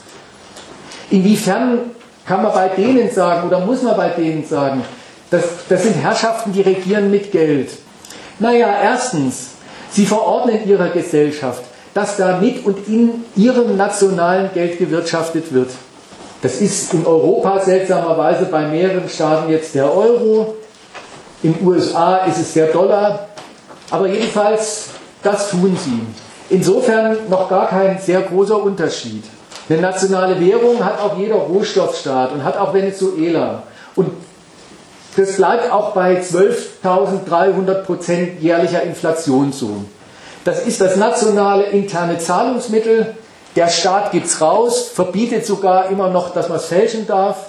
Inwiefern 1.11 1.81
kann 2.25 2.45
man 2.45 2.53
bei 2.53 2.69
denen 2.69 3.11
sagen 3.11 3.49
oder 3.49 3.59
muss 3.59 3.83
man 3.83 3.97
bei 3.97 4.11
denen 4.11 4.47
sagen, 4.47 4.85
das, 5.31 5.43
das 5.69 5.83
sind 5.83 5.97
Herrschaften, 5.97 6.53
die 6.53 6.61
regieren 6.61 7.11
mit 7.11 7.33
Geld? 7.33 7.71
Naja, 8.40 8.74
erstens, 8.83 9.50
sie 9.90 10.07
verordnen 10.07 10.66
ihrer 10.66 10.88
Gesellschaft, 10.88 11.62
dass 11.94 12.16
da 12.16 12.38
mit 12.38 12.64
und 12.64 12.88
in 12.88 13.24
ihrem 13.37 13.76
nationalen 13.76 14.50
Geld 14.53 14.79
gewirtschaftet 14.79 15.53
wird. 15.53 15.70
Das 16.42 16.57
ist 16.61 16.94
in 16.94 17.07
Europa 17.07 17.61
seltsamerweise 17.61 18.46
bei 18.46 18.66
mehreren 18.66 19.09
Staaten 19.09 19.50
jetzt 19.50 19.74
der 19.74 19.94
Euro, 19.94 20.57
in 21.42 21.55
den 21.55 21.66
USA 21.66 22.18
ist 22.26 22.38
es 22.38 22.53
der 22.53 22.66
Dollar, 22.66 23.29
aber 23.90 24.07
jedenfalls, 24.09 24.88
das 25.22 25.50
tun 25.50 25.76
sie. 25.83 26.03
Insofern 26.55 27.16
noch 27.29 27.48
gar 27.48 27.68
kein 27.68 27.98
sehr 27.98 28.22
großer 28.22 28.62
Unterschied. 28.62 29.24
Eine 29.68 29.81
nationale 29.81 30.38
Währung 30.40 30.85
hat 30.85 31.00
auch 31.00 31.16
jeder 31.16 31.37
Rohstoffstaat 31.37 32.33
und 32.33 32.44
hat 32.44 32.59
auch 32.59 32.74
Venezuela. 32.74 33.62
Und 33.94 34.11
das 35.20 35.37
bleibt 35.37 35.70
auch 35.70 35.92
bei 35.92 36.20
12.300 36.20 37.74
Prozent 37.83 38.40
jährlicher 38.40 38.83
Inflation 38.83 39.52
so. 39.52 39.85
Das 40.44 40.66
ist 40.66 40.80
das 40.80 40.96
nationale 40.96 41.64
interne 41.64 42.18
Zahlungsmittel. 42.18 43.14
Der 43.56 43.68
Staat 43.68 44.12
gibt 44.12 44.26
es 44.26 44.40
raus, 44.40 44.88
verbietet 44.92 45.44
sogar 45.44 45.90
immer 45.90 46.09
noch, 46.09 46.33
dass 46.33 46.48
man 46.48 46.59
es 46.59 46.66
fälschen 46.66 47.06
darf. 47.06 47.46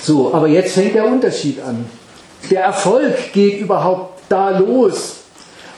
So, 0.00 0.32
aber 0.34 0.48
jetzt 0.48 0.74
fängt 0.74 0.94
der 0.94 1.06
Unterschied 1.06 1.60
an 1.62 1.86
der 2.48 2.64
Erfolg 2.64 3.32
geht 3.32 3.60
überhaupt 3.60 4.22
da 4.28 4.58
los, 4.58 5.16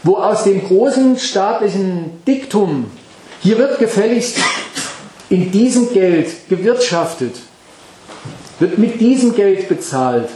wo 0.02 0.16
aus 0.16 0.44
dem 0.44 0.64
großen 0.64 1.18
staatlichen 1.18 2.22
Diktum, 2.26 2.90
hier 3.40 3.59
wird 3.59 3.78
gefälligst 3.78 4.38
in 5.28 5.50
diesem 5.50 5.92
Geld 5.92 6.48
gewirtschaftet, 6.48 7.35
wird 8.59 8.78
mit 8.78 9.00
diesem 9.00 9.35
Geld 9.35 9.68
bezahlt, 9.68 10.28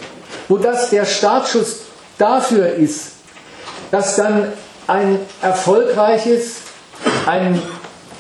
wo 0.49 0.57
das 0.57 0.91
der 0.91 1.05
Startschuss 1.05 1.81
dafür 2.19 2.75
ist, 2.75 3.13
dass 3.91 4.17
dann 4.17 4.53
ein 4.87 5.19
erfolgreiches, 5.43 6.59
ein 7.27 7.61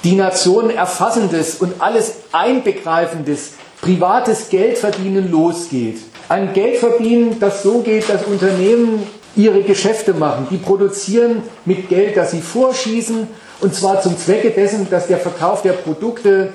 die 0.05 0.15
Nation 0.15 0.71
erfassendes 0.71 1.57
und 1.57 1.81
alles 1.81 2.15
einbegreifendes 2.31 3.55
privates 3.81 4.51
Geldverdienen 4.51 5.31
losgeht. 5.31 5.99
Ein 6.29 6.53
Geldverdienen, 6.53 7.41
das 7.41 7.63
so 7.63 7.81
geht, 7.81 8.09
dass 8.09 8.25
Unternehmen 8.25 9.05
ihre 9.35 9.63
Geschäfte 9.63 10.15
machen. 10.15 10.47
Die 10.51 10.59
produzieren 10.59 11.43
mit 11.65 11.89
Geld, 11.89 12.17
das 12.17 12.31
sie 12.31 12.41
vorschießen 12.41 13.29
Und 13.61 13.75
zwar 13.75 14.03
zum 14.03 14.19
Zwecke 14.19 14.51
dessen, 14.51 14.89
dass 14.91 15.07
der 15.07 15.19
Verkauf 15.19 15.63
der 15.63 15.73
Produkte 15.73 16.53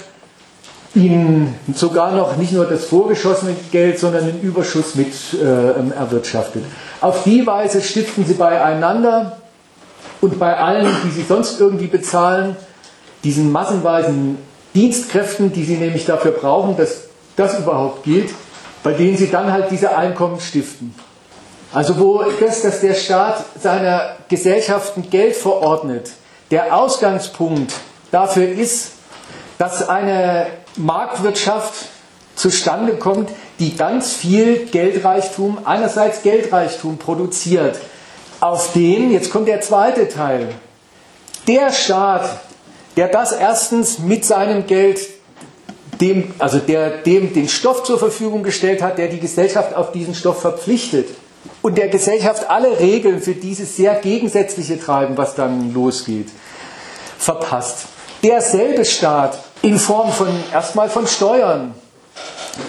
ihnen 0.93 1.55
sogar 1.73 2.11
noch 2.11 2.35
nicht 2.35 2.51
nur 2.51 2.65
das 2.65 2.85
vorgeschossene 2.85 3.55
Geld, 3.71 3.99
sondern 3.99 4.25
den 4.25 4.41
Überschuss 4.41 4.95
mit 4.95 5.13
äh, 5.33 5.95
erwirtschaftet. 5.95 6.65
Auf 6.99 7.23
die 7.23 7.45
Weise 7.47 7.81
stiften 7.81 8.25
sie 8.25 8.33
beieinander 8.33 9.37
und 10.19 10.37
bei 10.37 10.57
allen, 10.57 10.87
die 11.05 11.11
sie 11.11 11.23
sonst 11.23 11.59
irgendwie 11.59 11.87
bezahlen, 11.87 12.55
diesen 13.23 13.51
massenweisen 13.51 14.37
Dienstkräften, 14.75 15.53
die 15.53 15.63
sie 15.63 15.77
nämlich 15.77 16.05
dafür 16.05 16.31
brauchen, 16.31 16.77
dass 16.77 17.05
das 17.35 17.57
überhaupt 17.59 18.03
geht, 18.03 18.29
bei 18.83 18.93
denen 18.93 19.17
sie 19.17 19.29
dann 19.29 19.51
halt 19.51 19.71
diese 19.71 19.95
Einkommen 19.95 20.39
stiften. 20.39 20.93
Also 21.73 21.97
wo 21.99 22.23
das, 22.39 22.63
dass 22.63 22.81
der 22.81 22.95
Staat 22.95 23.45
seiner 23.61 24.17
Gesellschaften 24.27 25.09
Geld 25.09 25.35
verordnet, 25.35 26.11
der 26.51 26.75
Ausgangspunkt 26.75 27.73
dafür 28.11 28.49
ist, 28.49 28.91
dass 29.57 29.87
eine 29.87 30.47
Marktwirtschaft 30.77 31.73
zustande 32.35 32.95
kommt, 32.95 33.29
die 33.59 33.75
ganz 33.75 34.13
viel 34.13 34.65
Geldreichtum, 34.65 35.59
einerseits 35.65 36.23
Geldreichtum 36.23 36.97
produziert, 36.97 37.79
auf 38.39 38.73
den, 38.73 39.11
jetzt 39.11 39.31
kommt 39.31 39.47
der 39.47 39.61
zweite 39.61 40.09
Teil, 40.09 40.49
der 41.47 41.71
Staat, 41.71 42.39
der 42.97 43.07
das 43.07 43.31
erstens 43.31 43.99
mit 43.99 44.25
seinem 44.25 44.65
Geld 44.65 44.99
dem, 45.99 46.33
also 46.39 46.57
der 46.57 46.97
dem 46.97 47.33
den 47.33 47.47
Stoff 47.47 47.83
zur 47.83 47.99
Verfügung 47.99 48.41
gestellt 48.41 48.81
hat, 48.81 48.97
der 48.97 49.07
die 49.07 49.19
Gesellschaft 49.19 49.75
auf 49.75 49.91
diesen 49.91 50.15
Stoff 50.15 50.41
verpflichtet 50.41 51.09
und 51.61 51.77
der 51.77 51.89
Gesellschaft 51.89 52.49
alle 52.49 52.79
Regeln 52.79 53.21
für 53.21 53.35
dieses 53.35 53.75
sehr 53.75 53.95
gegensätzliche 53.95 54.79
Treiben, 54.79 55.17
was 55.17 55.35
dann 55.35 55.73
losgeht, 55.73 56.29
verpasst. 57.19 57.85
Derselbe 58.23 58.85
Staat 58.85 59.37
in 59.61 59.77
Form 59.77 60.11
von 60.11 60.29
erstmal 60.51 60.89
von 60.89 61.07
Steuern 61.07 61.73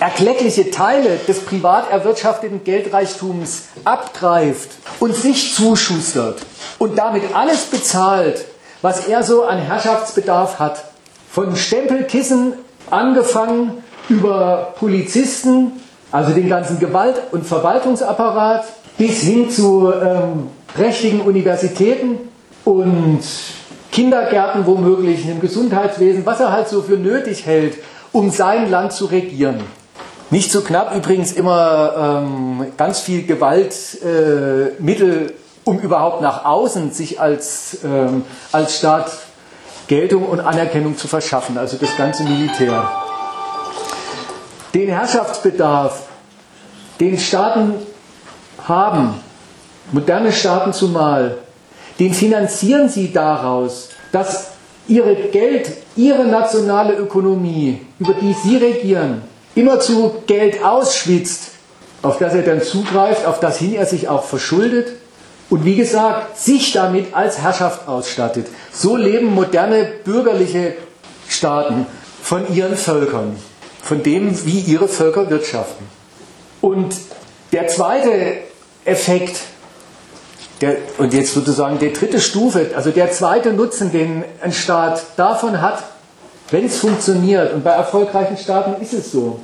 erkleckliche 0.00 0.70
Teile 0.70 1.16
des 1.26 1.40
privat 1.40 1.90
erwirtschafteten 1.90 2.64
Geldreichtums 2.64 3.64
abgreift 3.84 4.70
und 5.00 5.14
sich 5.14 5.54
zuschustert 5.54 6.40
und 6.78 6.98
damit 6.98 7.34
alles 7.34 7.64
bezahlt, 7.66 8.44
was 8.80 9.08
er 9.08 9.22
so 9.22 9.44
an 9.44 9.58
Herrschaftsbedarf 9.58 10.58
hat. 10.58 10.84
Von 11.30 11.56
Stempelkissen 11.56 12.54
angefangen 12.90 13.82
über 14.08 14.74
Polizisten, 14.78 15.72
also 16.10 16.32
den 16.32 16.48
ganzen 16.48 16.78
Gewalt- 16.78 17.20
und 17.32 17.46
Verwaltungsapparat, 17.46 18.64
bis 18.98 19.22
hin 19.22 19.50
zu 19.50 19.92
ähm, 19.92 20.48
prächtigen 20.74 21.22
Universitäten 21.22 22.18
und 22.64 23.20
Kindergärten 23.92 24.66
womöglich, 24.66 25.24
einem 25.24 25.40
Gesundheitswesen, 25.40 26.26
was 26.26 26.40
er 26.40 26.50
halt 26.50 26.68
so 26.68 26.82
für 26.82 26.96
nötig 26.96 27.46
hält, 27.46 27.76
um 28.10 28.30
sein 28.30 28.70
Land 28.70 28.92
zu 28.92 29.04
regieren. 29.04 29.60
Nicht 30.30 30.50
zu 30.50 30.60
so 30.60 30.64
knapp 30.64 30.96
übrigens 30.96 31.32
immer 31.32 32.24
ähm, 32.24 32.66
ganz 32.78 33.00
viel 33.00 33.26
Gewaltmittel, 33.26 35.26
äh, 35.26 35.32
um 35.64 35.78
überhaupt 35.78 36.22
nach 36.22 36.46
außen 36.46 36.90
sich 36.90 37.20
als, 37.20 37.80
ähm, 37.84 38.24
als 38.50 38.78
Staat 38.78 39.12
Geltung 39.88 40.24
und 40.24 40.40
Anerkennung 40.40 40.96
zu 40.96 41.06
verschaffen, 41.06 41.58
also 41.58 41.76
das 41.76 41.94
ganze 41.98 42.24
Militär. 42.24 42.90
Den 44.72 44.88
Herrschaftsbedarf, 44.88 46.04
den 46.98 47.18
Staaten 47.18 47.74
haben, 48.66 49.20
moderne 49.92 50.32
Staaten 50.32 50.72
zumal, 50.72 51.36
den 51.98 52.14
finanzieren 52.14 52.88
sie 52.88 53.12
daraus, 53.12 53.90
dass 54.12 54.52
ihre 54.88 55.14
Geld, 55.14 55.72
ihre 55.96 56.24
nationale 56.24 56.94
Ökonomie, 56.94 57.80
über 57.98 58.14
die 58.14 58.34
sie 58.44 58.56
regieren, 58.56 59.22
immerzu 59.54 60.14
Geld 60.26 60.64
ausschwitzt, 60.64 61.52
auf 62.02 62.18
das 62.18 62.34
er 62.34 62.42
dann 62.42 62.62
zugreift, 62.62 63.26
auf 63.26 63.40
das 63.40 63.58
hin 63.58 63.74
er 63.74 63.86
sich 63.86 64.08
auch 64.08 64.24
verschuldet 64.24 64.88
und 65.50 65.64
wie 65.64 65.76
gesagt, 65.76 66.38
sich 66.38 66.72
damit 66.72 67.14
als 67.14 67.38
Herrschaft 67.38 67.86
ausstattet. 67.86 68.46
So 68.72 68.96
leben 68.96 69.34
moderne 69.34 69.86
bürgerliche 70.04 70.74
Staaten 71.28 71.86
von 72.22 72.52
ihren 72.54 72.76
Völkern, 72.76 73.36
von 73.82 74.02
dem, 74.02 74.46
wie 74.46 74.60
ihre 74.60 74.88
Völker 74.88 75.30
wirtschaften. 75.30 75.86
Und 76.60 76.96
der 77.52 77.68
zweite 77.68 78.38
Effekt, 78.84 79.40
der, 80.62 80.76
und 80.98 81.12
jetzt 81.12 81.34
sozusagen 81.34 81.78
der 81.78 81.90
dritte 81.90 82.20
Stufe, 82.20 82.70
also 82.74 82.90
der 82.90 83.10
zweite 83.10 83.52
Nutzen, 83.52 83.90
den 83.92 84.24
ein 84.40 84.52
Staat 84.52 85.02
davon 85.16 85.60
hat, 85.60 85.82
wenn 86.50 86.66
es 86.66 86.78
funktioniert, 86.78 87.52
und 87.52 87.64
bei 87.64 87.70
erfolgreichen 87.70 88.36
Staaten 88.36 88.80
ist 88.80 88.92
es 88.92 89.10
so, 89.10 89.40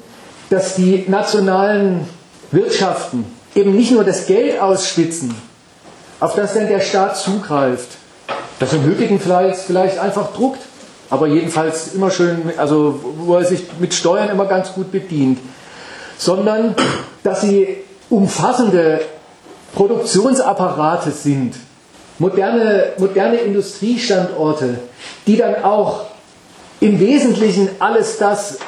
dass 0.50 0.76
die 0.76 1.04
nationalen 1.08 2.08
Wirtschaften 2.52 3.26
eben 3.54 3.74
nicht 3.74 3.90
nur 3.90 4.04
das 4.04 4.26
Geld 4.26 4.60
ausschwitzen, 4.60 5.34
auf 6.20 6.34
das 6.34 6.54
dann 6.54 6.68
der 6.68 6.80
Staat 6.80 7.16
zugreift, 7.16 7.88
das 8.60 8.72
im 8.72 8.86
Nötigen 8.86 9.20
vielleicht, 9.20 9.60
vielleicht 9.60 9.98
einfach 9.98 10.32
druckt, 10.32 10.60
aber 11.10 11.26
jedenfalls 11.26 11.94
immer 11.94 12.10
schön, 12.10 12.52
also 12.56 13.00
wo 13.18 13.36
er 13.36 13.44
sich 13.44 13.64
mit 13.80 13.94
Steuern 13.94 14.28
immer 14.28 14.46
ganz 14.46 14.72
gut 14.72 14.92
bedient, 14.92 15.38
sondern 16.18 16.74
dass 17.22 17.40
sie 17.40 17.78
umfassende 18.10 19.00
Produktionsapparate 19.78 21.12
sind, 21.12 21.54
moderne, 22.18 22.94
moderne 22.98 23.36
Industriestandorte, 23.36 24.80
die 25.24 25.36
dann 25.36 25.62
auch 25.62 26.06
im 26.80 26.98
Wesentlichen 26.98 27.68
alles 27.78 28.18
das 28.18 28.58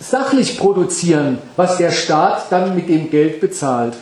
sachlich 0.00 0.58
produzieren, 0.58 1.36
was 1.56 1.76
der 1.76 1.90
Staat 1.90 2.46
dann 2.48 2.74
mit 2.74 2.88
dem 2.88 3.10
Geld 3.10 3.42
bezahlt. 3.42 3.92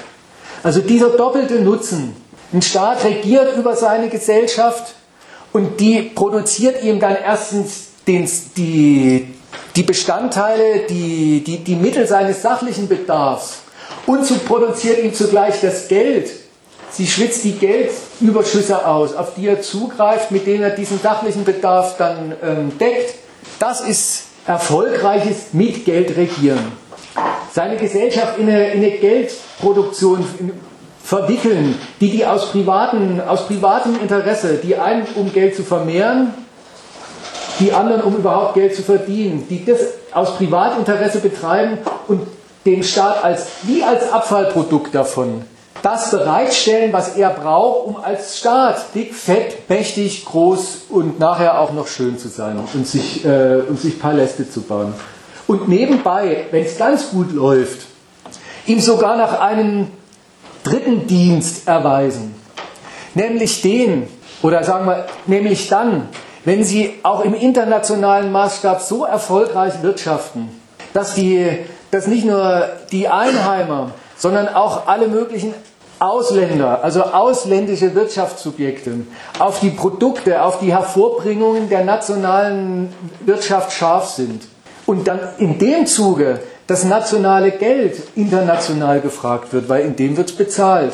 Also 0.63 0.83
dieser 0.83 1.09
doppelte 1.09 1.55
Nutzen. 1.55 2.15
Ein 2.53 2.63
Staat 2.63 3.03
regiert 3.03 3.57
über 3.57 3.75
seine 3.75 4.09
Gesellschaft 4.09 4.95
und 5.53 5.81
die 5.81 6.01
produziert 6.03 6.81
ihm 6.85 7.01
dann 7.01 7.17
erstens 7.17 7.89
den, 8.07 8.31
die, 8.57 9.35
die 9.75 9.83
Bestandteile, 9.83 10.87
die, 10.89 11.43
die, 11.43 11.65
die 11.65 11.75
Mittel 11.75 12.07
seines 12.07 12.41
sachlichen 12.41 12.87
Bedarfs 12.87 13.66
und 14.07 14.25
so 14.25 14.37
produziert 14.37 15.03
ihm 15.03 15.13
zugleich 15.13 15.61
das 15.61 15.89
Geld. 15.89 16.31
Sie 16.91 17.07
schwitzt 17.07 17.45
die 17.45 17.53
Geldüberschüsse 17.53 18.87
aus, 18.87 19.15
auf 19.15 19.35
die 19.35 19.49
er 19.49 19.61
zugreift, 19.61 20.31
mit 20.31 20.47
denen 20.47 20.63
er 20.63 20.71
diesen 20.71 21.01
sachlichen 21.01 21.45
Bedarf 21.45 21.97
dann 21.99 22.35
ähm, 22.43 22.79
deckt. 22.79 23.17
Das 23.59 23.81
ist 23.81 24.25
erfolgreiches 24.47 25.53
mit 25.53 25.85
Geld 25.85 26.17
regieren. 26.17 26.73
Seine 27.53 27.77
Gesellschaft 27.77 28.39
in 28.39 28.49
eine, 28.49 28.73
in 28.73 28.85
eine 28.85 28.93
Geldproduktion 28.93 30.25
verwickeln, 31.03 31.79
die 32.01 32.11
die 32.11 32.27
aus, 32.27 32.51
privaten, 32.51 33.21
aus 33.21 33.47
privatem 33.47 33.99
Interesse, 34.01 34.59
die 34.63 34.77
einen 34.77 35.07
um 35.17 35.33
Geld 35.33 35.57
zu 35.57 35.63
vermehren, 35.63 36.35
die 37.61 37.73
anderen 37.73 38.03
um 38.03 38.17
überhaupt 38.17 38.55
Geld 38.55 38.75
zu 38.75 38.83
verdienen, 38.83 39.47
die 39.49 39.65
das 39.65 39.81
aus 40.13 40.37
Privatinteresse 40.37 41.21
betreiben 41.21 41.79
und 42.09 42.27
dem 42.67 42.83
Staat 42.83 43.25
als, 43.25 43.47
wie 43.63 43.83
als 43.83 44.13
Abfallprodukt 44.13 44.95
davon 44.95 45.45
das 45.83 46.11
bereitstellen, 46.11 46.93
was 46.93 47.17
er 47.17 47.31
braucht, 47.31 47.87
um 47.87 47.97
als 47.97 48.39
Staat 48.39 48.95
dick, 48.95 49.15
fett, 49.15 49.69
mächtig, 49.69 50.25
groß 50.25 50.87
und 50.89 51.21
nachher 51.21 51.61
auch 51.61 51.73
noch 51.73 51.87
schön 51.87 52.19
zu 52.19 52.29
sein 52.29 52.59
und 52.75 52.87
sich, 52.87 53.25
äh, 53.25 53.61
und 53.69 53.81
sich 53.81 54.01
Paläste 54.01 54.51
zu 54.51 54.63
bauen. 54.63 54.95
Und 55.47 55.69
nebenbei, 55.69 56.47
wenn 56.51 56.65
es 56.65 56.77
ganz 56.77 57.11
gut 57.11 57.33
läuft, 57.33 57.87
ihm 58.67 58.81
sogar 58.81 59.17
noch 59.17 59.39
einen 59.39 59.93
dritten 60.65 61.07
Dienst 61.07 61.69
erweisen. 61.69 62.35
Nämlich 63.15 63.63
den, 63.63 64.09
oder 64.43 64.65
sagen 64.65 64.87
wir, 64.87 65.07
nämlich 65.27 65.69
dann, 65.69 66.09
wenn 66.45 66.65
sie 66.65 66.95
auch 67.03 67.25
im 67.25 67.35
internationalen 67.35 68.33
Maßstab 68.33 68.81
so 68.81 69.05
erfolgreich 69.05 69.83
wirtschaften, 69.83 70.49
dass 70.93 71.15
die 71.15 71.59
dass 71.97 72.07
nicht 72.07 72.27
nur 72.27 72.69
die 72.93 73.09
Einheimer, 73.09 73.93
sondern 74.19 74.49
auch 74.49 74.87
alle 74.87 75.09
möglichen 75.09 75.55
Ausländer, 75.99 76.85
also 76.85 77.03
ausländische 77.05 77.95
Wirtschaftssubjekte, 77.95 79.07
auf 79.39 79.61
die 79.61 79.71
Produkte, 79.71 80.43
auf 80.43 80.59
die 80.59 80.75
Hervorbringungen 80.75 81.71
der 81.71 81.87
nationalen 81.87 82.93
Wirtschaft 83.25 83.73
scharf 83.73 84.11
sind. 84.11 84.43
Und 84.85 85.09
dann 85.09 85.21
in 85.39 85.59
dem 85.59 85.87
Zuge 85.87 86.41
das 86.67 86.85
nationale 86.85 87.51
Geld 87.51 88.03
international 88.15 89.01
gefragt 89.01 89.55
wird, 89.55 89.71
weil 89.71 89.87
in 89.87 89.97
dem 89.97 90.19
wird 90.19 90.29
es 90.29 90.37
bezahlt. 90.37 90.93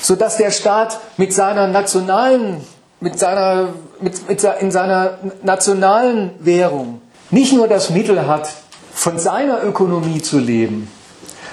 Sodass 0.00 0.36
der 0.36 0.52
Staat 0.52 1.00
mit 1.16 1.32
seiner 1.32 1.66
nationalen, 1.66 2.60
mit 3.00 3.18
seiner, 3.18 3.70
mit, 4.00 4.28
mit, 4.28 4.44
in 4.60 4.70
seiner 4.70 5.18
nationalen 5.42 6.30
Währung 6.38 7.00
nicht 7.30 7.52
nur 7.52 7.66
das 7.66 7.90
Mittel 7.90 8.28
hat, 8.28 8.48
von 8.94 9.18
seiner 9.18 9.64
Ökonomie 9.64 10.22
zu 10.22 10.38
leben, 10.38 10.88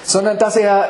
sondern 0.03 0.37
dass 0.37 0.55
er 0.55 0.87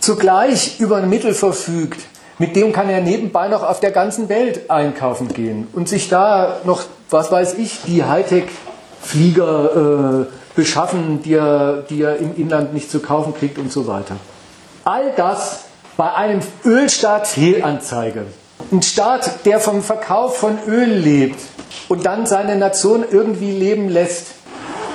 zugleich 0.00 0.80
über 0.80 0.98
ein 0.98 1.08
Mittel 1.08 1.34
verfügt, 1.34 2.00
Mit 2.40 2.56
dem 2.56 2.72
kann 2.72 2.88
er 2.88 3.02
nebenbei 3.02 3.46
noch 3.48 3.62
auf 3.62 3.80
der 3.80 3.90
ganzen 3.90 4.30
Welt 4.30 4.70
einkaufen 4.70 5.28
gehen 5.28 5.68
und 5.74 5.90
sich 5.90 6.08
da 6.08 6.56
noch, 6.64 6.84
was 7.10 7.30
weiß 7.30 7.58
ich, 7.58 7.80
die 7.86 8.02
Hightech-Flieger 8.02 10.22
äh, 10.22 10.24
beschaffen, 10.56 11.20
die 11.22 11.34
er, 11.34 11.84
die 11.90 12.00
er 12.00 12.16
im 12.16 12.34
Inland 12.36 12.72
nicht 12.72 12.90
zu 12.90 13.00
kaufen 13.00 13.34
kriegt 13.34 13.58
und 13.58 13.70
so 13.70 13.86
weiter. 13.86 14.16
All 14.84 15.12
das 15.18 15.64
bei 15.98 16.14
einem 16.14 16.40
Ölstaat 16.64 17.26
Fehlanzeige. 17.26 18.24
Ein 18.72 18.80
Staat, 18.80 19.44
der 19.44 19.60
vom 19.60 19.82
Verkauf 19.82 20.38
von 20.38 20.58
Öl 20.66 20.88
lebt 20.88 21.40
und 21.90 22.06
dann 22.06 22.24
seine 22.24 22.56
Nation 22.56 23.04
irgendwie 23.10 23.52
leben 23.52 23.90
lässt, 23.90 24.28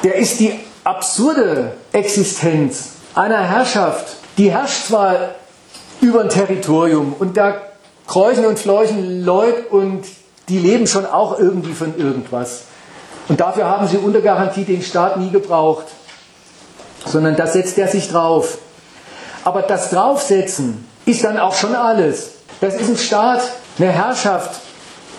der 0.04 0.15
ist 0.15 0.39
die 0.39 0.60
absurde 0.86 1.74
Existenz 1.91 2.91
einer 3.15 3.41
Herrschaft, 3.41 4.06
die 4.38 4.52
herrscht 4.52 4.88
zwar 4.88 5.15
über 6.00 6.21
ein 6.21 6.30
Territorium 6.30 7.15
und 7.17 7.36
da 7.36 7.56
kräuchen 8.08 8.45
und 8.45 8.60
fleuchen 8.60 9.26
Leute 9.26 9.63
und 9.69 10.06
die 10.48 10.60
leben 10.60 10.86
schon 10.86 11.06
auch 11.06 11.39
irgendwie 11.39 11.74
von 11.74 11.98
irgendwas. 11.98 12.65
Und 13.28 13.39
dafür 13.39 13.65
haben 13.65 13.88
sie 13.88 13.98
unter 13.98 14.21
Garantie 14.21 14.63
den 14.63 14.84
Staat 14.84 15.17
nie 15.17 15.32
gebraucht, 15.32 15.86
sondern 17.04 17.36
da 17.36 17.48
setzt 17.48 17.80
er 17.80 17.88
sich 17.88 18.10
drauf. 18.10 18.60
Aber 19.43 19.63
das 19.63 19.89
Draufsetzen 19.89 20.88
ist 21.08 21.24
dann 21.24 21.39
auch 21.39 21.56
schon 21.56 21.74
alles. 21.74 22.34
Das 22.62 22.76
ist 22.76 22.89
ein 22.89 22.98
Staat, 22.98 23.41
eine 23.80 23.91
Herrschaft, 23.91 24.62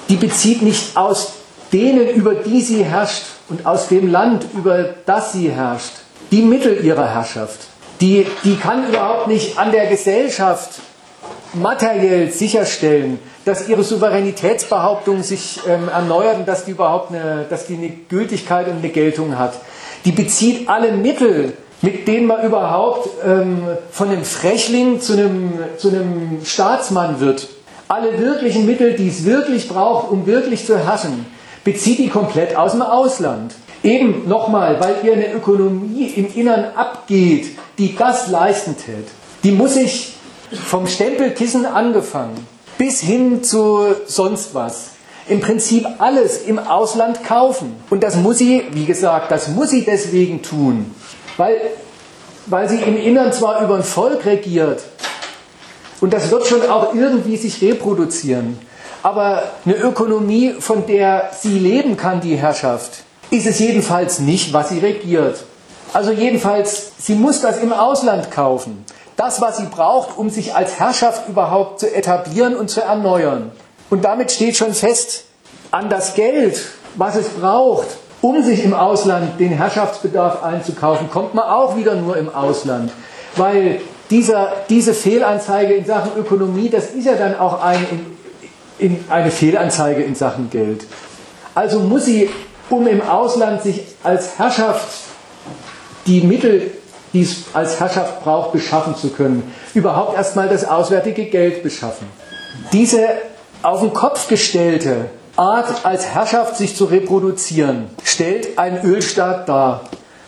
die 0.09 0.17
bezieht 0.17 0.63
nicht 0.63 0.97
aus 0.97 1.33
denen, 1.73 2.09
über 2.09 2.37
die 2.37 2.61
sie 2.61 2.85
herrscht 2.85 3.25
und 3.49 3.67
aus 3.67 3.89
dem 3.89 4.11
Land, 4.11 4.47
über 4.55 4.85
das 5.05 5.33
sie 5.33 5.51
herrscht, 5.51 5.93
die 6.31 6.43
Mittel 6.43 6.85
ihrer 6.85 7.07
Herrschaft. 7.07 7.61
Die, 8.01 8.27
die 8.45 8.57
kann 8.57 8.89
überhaupt 8.89 9.29
nicht 9.29 9.59
an 9.59 9.73
der 9.73 9.87
Gesellschaft 9.87 10.81
materiell 11.55 12.31
sicherstellen, 12.31 13.19
dass 13.45 13.69
ihre 13.69 13.85
Souveränitätsbehauptung 13.85 15.23
sich 15.23 15.61
ähm, 15.67 15.89
erneuert 15.89 16.39
und 16.39 16.49
dass 16.49 16.65
die 16.65 16.73
überhaupt 16.73 17.11
eine, 17.11 17.47
dass 17.49 17.67
die 17.67 17.77
eine 17.77 17.89
Gültigkeit 17.89 18.67
und 18.69 18.79
eine 18.79 18.89
Geltung 18.91 19.39
hat. 19.39 19.55
Die 20.05 20.13
bezieht 20.13 20.69
alle 20.69 20.93
Mittel, 20.93 21.55
mit 21.81 22.09
denen 22.09 22.27
man 22.27 22.45
überhaupt 22.45 23.09
ähm, 23.25 23.63
von 23.91 24.09
einem 24.09 24.25
Frechling 24.25 25.01
zu 25.01 25.15
einem, 25.15 25.53
zu 25.79 25.89
einem 25.89 26.41
Staatsmann 26.45 27.21
wird. 27.21 27.49
Alle 27.89 28.19
wirklichen 28.19 28.67
Mittel, 28.67 28.95
die 28.95 29.09
es 29.09 29.25
wirklich 29.25 29.69
braucht, 29.69 30.11
um 30.11 30.27
wirklich 30.27 30.67
zu 30.67 30.77
herrschen, 30.77 31.25
bezieht 31.67 31.99
die 31.99 32.09
komplett 32.09 32.57
aus 32.57 32.73
dem 32.73 32.83
Ausland. 32.83 33.53
Eben 33.83 34.29
nochmal, 34.29 34.81
weil 34.81 34.97
ihr 35.03 35.13
eine 35.13 35.33
Ökonomie 35.33 36.07
im 36.07 36.33
Innern 36.33 36.65
abgeht, 36.77 37.59
die 37.77 37.95
das 37.95 38.29
leisten 38.29 38.77
tät. 38.77 39.09
Die 39.43 39.51
muss 39.51 39.75
sich 39.75 40.15
vom 40.65 40.87
Stempelkissen 40.87 41.67
angefangen 41.67 42.47
bis 42.79 43.01
hin 43.01 43.43
zu 43.43 43.97
sonst 44.07 44.55
was. 44.55 44.91
Im 45.29 45.41
Prinzip 45.41 45.87
alles 45.99 46.43
im 46.43 46.61
Ausland 46.61 47.25
kaufen. 47.25 47.75
Und 47.91 48.05
das 48.05 48.15
muss 48.15 48.39
sie, 48.39 48.63
wie 48.71 48.85
gesagt, 48.85 49.33
das 49.33 49.49
muss 49.49 49.71
sie 49.71 49.83
deswegen 49.83 50.43
tun. 50.43 50.95
Weil, 51.37 51.61
weil 52.47 52.69
sie 52.69 52.77
im 52.77 52.97
Innern 52.97 53.33
zwar 53.33 53.65
über 53.65 53.75
ein 53.75 53.83
Volk 53.83 54.25
regiert, 54.25 54.83
und 56.01 56.13
das 56.13 56.31
wird 56.31 56.47
schon 56.47 56.63
auch 56.69 56.95
irgendwie 56.95 57.37
sich 57.37 57.61
reproduzieren, 57.63 58.59
aber 59.07 59.45
eine 59.65 59.77
Ökonomie, 59.77 60.55
von 60.59 60.85
der 60.85 61.31
sie 61.33 61.61
leben 61.61 61.97
kann, 61.97 62.21
die 62.21 62.35
Herrschaft, 62.35 63.05
ist 63.31 63.47
es 63.47 63.61
jedenfalls 63.61 64.19
nicht, 64.19 64.53
was 64.53 64.71
sie 64.71 64.81
regiert. 64.81 65.45
Also 65.93 66.11
jedenfalls, 66.11 66.91
sie 66.99 67.15
muss 67.15 67.41
das 67.41 67.59
im 67.59 67.73
Ausland 67.73 68.33
kaufen. 68.33 68.85
Das, 69.15 69.41
was 69.41 69.59
sie 69.59 69.67
braucht, 69.67 70.19
um 70.19 70.29
sich 70.29 70.57
als 70.57 70.81
Herrschaft 70.81 71.29
überhaupt 71.29 71.79
zu 71.79 71.95
etablieren 71.95 72.57
und 72.57 72.69
zu 72.69 72.81
erneuern. 72.81 73.53
Und 73.91 74.05
damit 74.05 74.33
steht 74.33 74.57
schon 74.57 74.75
fest, 74.75 75.27
an 75.71 75.89
das 75.89 76.15
Geld, 76.15 76.61
was 76.97 77.15
es 77.15 77.29
braucht, 77.29 77.87
um 78.23 78.43
sich 78.43 78.65
im 78.65 78.75
Ausland 78.75 79.39
den 79.39 79.53
Herrschaftsbedarf 79.53 80.43
einzukaufen, 80.43 81.09
kommt 81.11 81.33
man 81.33 81.45
auch 81.45 81.77
wieder 81.77 81.95
nur 81.95 82.17
im 82.17 82.35
Ausland. 82.35 82.91
Weil 83.37 83.81
dieser, 84.11 84.53
diese 84.69 84.95
Fehlanzeige 84.95 85.75
in 85.75 85.85
Sachen 85.85 86.11
Ökonomie, 86.17 86.71
das 86.71 86.87
ist 86.87 87.07
ja 87.07 87.15
dann 87.15 87.39
auch 87.39 87.63
eine, 87.63 87.85
in, 87.85 88.16
in 88.79 89.05
eine 89.09 89.31
Fehlanzeige 89.31 90.03
in 90.03 90.15
Sachen 90.15 90.51
Geld. 90.51 90.87
Also 91.55 91.81
muss 91.81 92.05
sie, 92.05 92.31
um 92.69 92.87
im 92.87 93.03
Ausland 93.03 93.63
sich 93.63 93.83
als 94.03 94.39
Herrschaft 94.39 94.89
die 96.07 96.21
Mittel 96.21 96.71
die 97.17 97.23
es 97.23 97.45
als 97.55 97.81
Herrschaft 97.81 98.23
braucht, 98.23 98.53
beschaffen 98.53 98.95
zu 98.95 99.09
können. 99.09 99.43
Überhaupt 99.75 100.17
erstmal 100.17 100.49
das 100.49 100.67
auswärtige 100.67 101.25
Geld 101.25 101.63
beschaffen. 101.63 102.07
Diese 102.73 103.09
auf 103.63 103.81
den 103.81 103.95
Kopf 103.95 104.29
gestellte 104.29 105.07
Art, 105.37 105.85
als 105.85 106.07
Herrschaft 106.07 106.57
sich 106.57 106.77
zu 106.77 106.85
reproduzieren, 106.85 107.87
stellt 108.05 108.59
ein 108.59 108.85
Ölstaat 108.85 109.49
dar. 109.49 109.83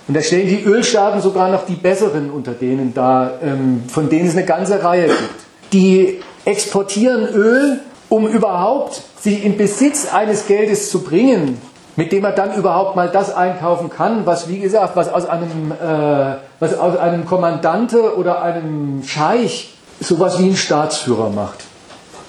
Und 0.06 0.16
da 0.16 0.22
stellen 0.22 0.48
die 0.48 0.62
Ölstaaten 0.62 1.20
sogar 1.20 1.50
noch 1.50 1.66
die 1.66 1.74
besseren 1.74 2.30
unter 2.30 2.52
denen 2.52 2.94
dar, 2.94 3.32
ähm, 3.42 3.84
von 3.88 4.08
denen 4.08 4.28
es 4.28 4.34
eine 4.34 4.46
ganze 4.46 4.82
Reihe 4.82 5.08
gibt. 5.08 5.72
Die 5.72 6.20
exportieren 6.46 7.28
Öl, 7.34 7.80
um 8.08 8.26
überhaupt 8.26 9.02
sie 9.20 9.34
in 9.34 9.56
Besitz 9.56 10.12
eines 10.12 10.46
Geldes 10.46 10.90
zu 10.90 11.02
bringen, 11.02 11.60
mit 11.96 12.12
dem 12.12 12.24
er 12.24 12.32
dann 12.32 12.54
überhaupt 12.54 12.96
mal 12.96 13.08
das 13.08 13.34
einkaufen 13.34 13.90
kann, 13.90 14.24
was 14.24 14.48
wie 14.48 14.60
gesagt, 14.60 14.94
was 14.96 15.12
aus 15.12 15.26
einem, 15.26 15.72
äh, 15.72 16.36
was 16.60 16.78
aus 16.78 16.96
einem 16.96 17.26
Kommandante 17.26 18.16
oder 18.16 18.42
einem 18.42 19.02
Scheich 19.04 19.74
sowas 20.00 20.38
wie 20.38 20.50
ein 20.50 20.56
Staatsführer 20.56 21.30
macht. 21.30 21.64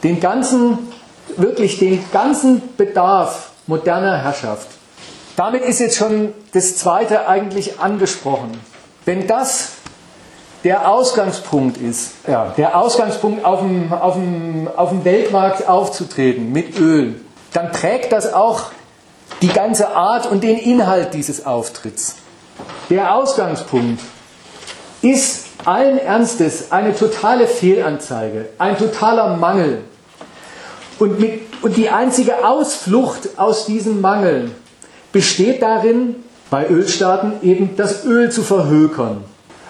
Den 0.04 0.20
ganzen, 0.20 0.80
wirklich 1.38 1.78
den 1.78 2.04
ganzen 2.12 2.62
Bedarf 2.78 3.52
moderner 3.68 4.18
Herrschaft. 4.18 4.68
Damit 5.36 5.62
ist 5.63 5.80
jetzt 5.80 5.98
schon 5.98 6.34
das 6.54 6.76
Zweite 6.78 7.28
eigentlich 7.28 7.80
angesprochen. 7.80 8.60
Wenn 9.06 9.28
das 9.28 9.70
der 10.63 10.89
Ausgangspunkt 10.89 11.78
ist, 11.78 12.12
ja, 12.28 12.54
der 12.58 12.78
Ausgangspunkt 12.78 13.45
auf 13.45 13.62
dem, 13.62 13.93
auf, 13.93 14.15
dem, 14.15 14.67
auf 14.76 14.89
dem 14.89 15.06
Weltmarkt 15.06 15.67
aufzutreten 15.67 16.52
mit 16.52 16.78
Öl, 16.80 17.15
dann 17.54 17.72
trägt 17.72 18.12
das 18.12 18.34
auch 18.34 18.72
die 19.41 19.48
ganze 19.48 19.95
Art 19.95 20.30
und 20.30 20.43
den 20.43 20.58
Inhalt 20.58 21.13
dieses 21.13 21.45
Auftritts. 21.45 22.17
Der 22.89 23.15
Ausgangspunkt 23.15 24.02
ist 25.02 25.45
allen 25.65 25.98
Ernstes 25.98 26.72
eine 26.72 26.95
totale 26.95 27.48
Fehlanzeige, 27.48 28.50
ein 28.58 28.78
totaler 28.78 29.38
Mangel. 29.38 29.82
Und, 31.00 31.19
mit, 31.19 31.41
und 31.62 31.78
die 31.78 31.89
einzige 31.89 32.45
Ausflucht 32.45 33.38
aus 33.38 33.65
diesem 33.65 34.02
Mangel 34.02 34.52
besteht 35.13 35.62
darin, 35.62 36.15
bei 36.50 36.67
Ölstaaten 36.67 37.34
eben 37.43 37.76
das 37.78 38.06
Öl 38.06 38.32
zu 38.32 38.41
verhökern. 38.41 39.24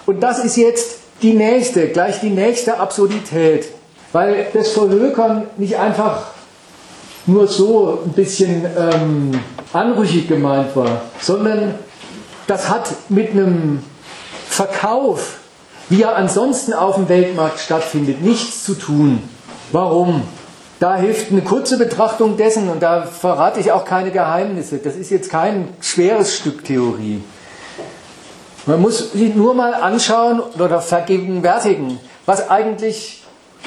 Und 0.06 0.20
das 0.20 0.44
ist 0.44 0.56
jetzt 0.56 0.98
die 1.22 1.34
nächste, 1.34 1.88
gleich 1.88 2.20
die 2.20 2.30
nächste 2.30 2.78
Absurdität, 2.78 3.66
weil 4.12 4.46
das 4.52 4.72
Verhökern 4.72 5.46
nicht 5.56 5.78
einfach 5.78 6.28
nur 7.26 7.46
so 7.46 8.00
ein 8.04 8.12
bisschen 8.12 8.64
ähm, 8.76 9.40
anrüchig 9.72 10.28
gemeint 10.28 10.74
war, 10.74 11.02
sondern 11.20 11.74
das 12.46 12.68
hat 12.68 12.90
mit 13.08 13.30
einem 13.30 13.82
Verkauf, 14.48 15.38
wie 15.88 16.02
er 16.02 16.16
ansonsten 16.16 16.72
auf 16.72 16.96
dem 16.96 17.08
Weltmarkt 17.08 17.60
stattfindet, 17.60 18.22
nichts 18.22 18.64
zu 18.64 18.74
tun. 18.74 19.22
Warum? 19.72 20.22
Da 20.80 20.96
hilft 20.96 21.30
eine 21.30 21.42
kurze 21.42 21.76
Betrachtung 21.76 22.36
dessen 22.36 22.70
und 22.70 22.82
da 22.82 23.02
verrate 23.02 23.60
ich 23.60 23.70
auch 23.70 23.84
keine 23.84 24.10
Geheimnisse. 24.10 24.78
Das 24.78 24.96
ist 24.96 25.10
jetzt 25.10 25.30
kein 25.30 25.68
schweres 25.80 26.34
Stück 26.34 26.64
Theorie. 26.64 27.22
Man 28.70 28.82
muss 28.82 29.10
sich 29.10 29.34
nur 29.34 29.54
mal 29.54 29.74
anschauen 29.74 30.40
oder 30.56 30.80
vergegenwärtigen, 30.80 31.98
was 32.24 32.48
eigentlich 32.50 33.24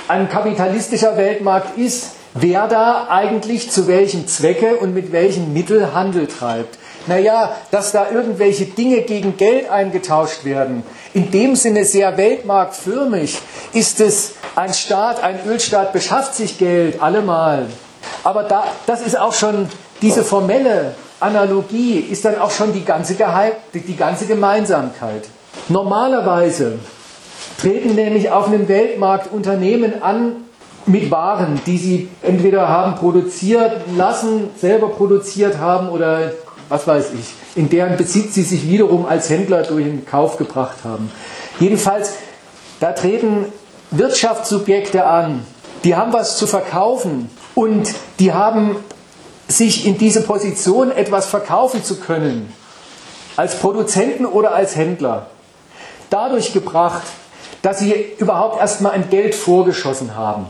ein 0.07 0.29
kapitalistischer 0.29 1.17
Weltmarkt 1.17 1.77
ist 1.77 2.11
wer 2.33 2.67
da 2.67 3.07
eigentlich 3.09 3.69
zu 3.69 3.87
welchem 3.87 4.27
Zwecke 4.27 4.77
und 4.77 4.93
mit 4.93 5.11
welchen 5.11 5.53
Mitteln 5.53 5.93
Handel 5.93 6.27
treibt. 6.27 6.77
Naja, 7.05 7.55
dass 7.71 7.91
da 7.91 8.09
irgendwelche 8.11 8.65
Dinge 8.65 9.01
gegen 9.01 9.35
Geld 9.37 9.69
eingetauscht 9.69 10.45
werden, 10.45 10.83
in 11.13 11.31
dem 11.31 11.55
Sinne 11.55 11.83
sehr 11.85 12.17
weltmarktförmig, 12.17 13.37
ist 13.73 13.99
es 13.99 14.33
ein 14.55 14.73
Staat, 14.73 15.21
ein 15.21 15.39
Ölstaat 15.45 15.91
beschafft 15.91 16.35
sich 16.35 16.57
Geld, 16.57 17.01
allemal. 17.01 17.67
Aber 18.23 18.43
da, 18.43 18.63
das 18.85 19.01
ist 19.01 19.19
auch 19.19 19.33
schon 19.33 19.67
diese 20.01 20.23
formelle 20.23 20.95
Analogie, 21.23 21.99
ist 21.99 22.25
dann 22.25 22.37
auch 22.39 22.51
schon 22.51 22.73
die 22.73 22.85
ganze, 22.85 23.15
Geheim, 23.15 23.53
die 23.73 23.95
ganze 23.95 24.25
Gemeinsamkeit. 24.25 25.27
Normalerweise 25.69 26.79
treten 27.59 27.95
nämlich 27.95 28.29
auf 28.29 28.47
einem 28.47 28.67
Weltmarkt 28.67 29.31
Unternehmen 29.31 30.01
an, 30.03 30.35
mit 30.85 31.09
Waren, 31.11 31.61
die 31.65 31.77
sie 31.77 32.09
entweder 32.21 32.67
haben 32.67 32.95
produziert 32.95 33.71
lassen, 33.95 34.49
selber 34.57 34.89
produziert 34.89 35.57
haben 35.57 35.89
oder 35.89 36.33
was 36.69 36.87
weiß 36.87 37.11
ich, 37.13 37.33
in 37.55 37.69
deren 37.69 37.97
Besitz 37.97 38.33
sie 38.33 38.43
sich 38.43 38.67
wiederum 38.67 39.05
als 39.05 39.29
Händler 39.29 39.63
durch 39.63 39.85
den 39.85 40.05
Kauf 40.05 40.37
gebracht 40.37 40.77
haben. 40.83 41.11
Jedenfalls, 41.59 42.13
da 42.79 42.91
treten 42.91 43.45
Wirtschaftssubjekte 43.91 45.05
an, 45.05 45.45
die 45.83 45.95
haben 45.95 46.13
was 46.13 46.37
zu 46.37 46.47
verkaufen 46.47 47.29
und 47.55 47.93
die 48.19 48.33
haben 48.33 48.77
sich 49.47 49.85
in 49.85 49.97
diese 49.97 50.21
Position 50.21 50.91
etwas 50.91 51.25
verkaufen 51.25 51.83
zu 51.83 51.99
können, 51.99 52.51
als 53.35 53.55
Produzenten 53.55 54.25
oder 54.25 54.53
als 54.53 54.75
Händler, 54.75 55.27
dadurch 56.09 56.53
gebracht, 56.53 57.03
dass 57.61 57.79
sie 57.79 57.93
überhaupt 58.17 58.59
erstmal 58.59 58.91
ein 58.91 59.09
Geld 59.09 59.35
vorgeschossen 59.35 60.15
haben. 60.15 60.47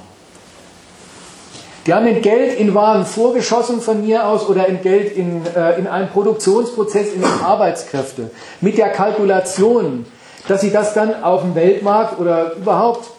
Die 1.86 1.94
haben 1.94 2.22
Geld 2.22 2.58
in 2.60 2.74
Waren 2.74 3.06
vorgeschossen 3.06 3.82
von 3.82 4.06
mir 4.06 4.26
aus 4.26 4.48
oder 4.48 4.64
Geld 4.72 5.18
in, 5.18 5.46
äh, 5.46 5.78
in 5.78 5.86
einen 5.86 6.10
Produktionsprozess, 6.10 7.14
in 7.14 7.24
Arbeitskräfte, 7.26 8.32
mit 8.62 8.78
der 8.78 8.90
Kalkulation, 8.90 10.06
dass 10.48 10.62
sie 10.62 10.72
das 10.72 10.94
dann 10.94 11.24
auf 11.24 11.42
dem 11.42 11.56
Weltmarkt 11.56 12.20
oder 12.20 12.54
überhaupt 12.56 13.10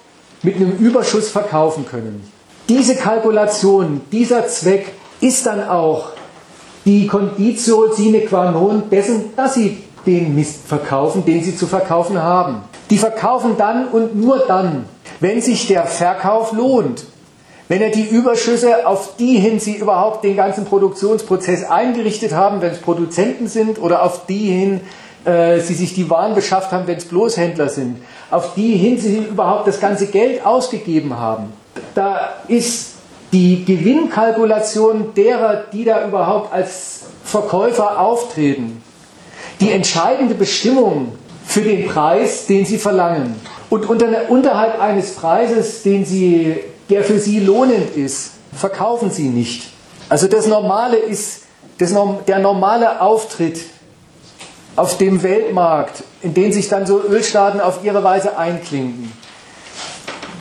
mit 0.42 0.56
einem 0.56 0.72
Überschuss 0.78 1.28
verkaufen 1.28 1.86
können. 1.86 2.30
Diese 2.68 2.96
Kalkulation, 2.96 4.00
dieser 4.10 4.46
Zweck 4.46 4.92
ist 5.24 5.46
dann 5.46 5.66
auch 5.66 6.10
die 6.84 7.06
Conditio 7.06 7.92
sine 7.92 8.20
qua 8.20 8.50
non 8.50 8.90
dessen, 8.90 9.34
dass 9.34 9.54
sie 9.54 9.78
den 10.04 10.34
Mist 10.34 10.68
verkaufen, 10.68 11.24
den 11.24 11.42
sie 11.42 11.56
zu 11.56 11.66
verkaufen 11.66 12.22
haben. 12.22 12.62
Die 12.90 12.98
verkaufen 12.98 13.54
dann 13.56 13.88
und 13.88 14.14
nur 14.14 14.40
dann, 14.46 14.84
wenn 15.20 15.40
sich 15.40 15.66
der 15.66 15.84
Verkauf 15.86 16.52
lohnt. 16.52 17.06
Wenn 17.68 17.80
er 17.80 17.88
die 17.88 18.02
Überschüsse, 18.02 18.86
auf 18.86 19.16
die 19.16 19.38
hin 19.38 19.58
sie 19.58 19.76
überhaupt 19.76 20.22
den 20.22 20.36
ganzen 20.36 20.66
Produktionsprozess 20.66 21.64
eingerichtet 21.64 22.32
haben, 22.32 22.60
wenn 22.60 22.72
es 22.72 22.78
Produzenten 22.78 23.48
sind, 23.48 23.80
oder 23.80 24.02
auf 24.02 24.26
die 24.26 24.50
hin 24.50 24.82
äh, 25.24 25.60
sie 25.60 25.72
sich 25.72 25.94
die 25.94 26.10
Waren 26.10 26.34
beschafft 26.34 26.72
haben, 26.72 26.86
wenn 26.86 26.98
es 26.98 27.06
Bloßhändler 27.06 27.70
sind, 27.70 27.96
auf 28.30 28.52
die 28.54 28.76
hin 28.76 28.98
sie 28.98 29.16
überhaupt 29.16 29.66
das 29.66 29.80
ganze 29.80 30.08
Geld 30.08 30.44
ausgegeben 30.44 31.18
haben. 31.18 31.54
Da 31.94 32.34
ist 32.48 32.93
die 33.34 33.64
Gewinnkalkulation 33.64 35.12
derer, 35.16 35.64
die 35.72 35.84
da 35.84 36.06
überhaupt 36.06 36.52
als 36.52 37.00
Verkäufer 37.24 37.98
auftreten, 37.98 38.80
die 39.60 39.72
entscheidende 39.72 40.36
Bestimmung 40.36 41.18
für 41.44 41.62
den 41.62 41.88
Preis, 41.88 42.46
den 42.46 42.64
sie 42.64 42.78
verlangen. 42.78 43.34
Und 43.70 43.90
unter, 43.90 44.06
unterhalb 44.30 44.80
eines 44.80 45.16
Preises, 45.16 45.82
den 45.82 46.04
sie, 46.06 46.60
der 46.88 47.02
für 47.02 47.18
sie 47.18 47.40
lohnend 47.40 47.96
ist, 47.96 48.34
verkaufen 48.54 49.10
sie 49.10 49.28
nicht. 49.28 49.64
Also 50.08 50.28
das 50.28 50.46
Normale 50.46 50.96
ist, 50.96 51.42
das, 51.78 51.92
der 52.28 52.38
normale 52.38 53.00
Auftritt 53.00 53.58
auf 54.76 54.96
dem 54.96 55.24
Weltmarkt, 55.24 56.04
in 56.22 56.34
den 56.34 56.52
sich 56.52 56.68
dann 56.68 56.86
so 56.86 57.02
Ölstaaten 57.02 57.60
auf 57.60 57.82
ihre 57.82 58.04
Weise 58.04 58.38
einklinken. 58.38 59.12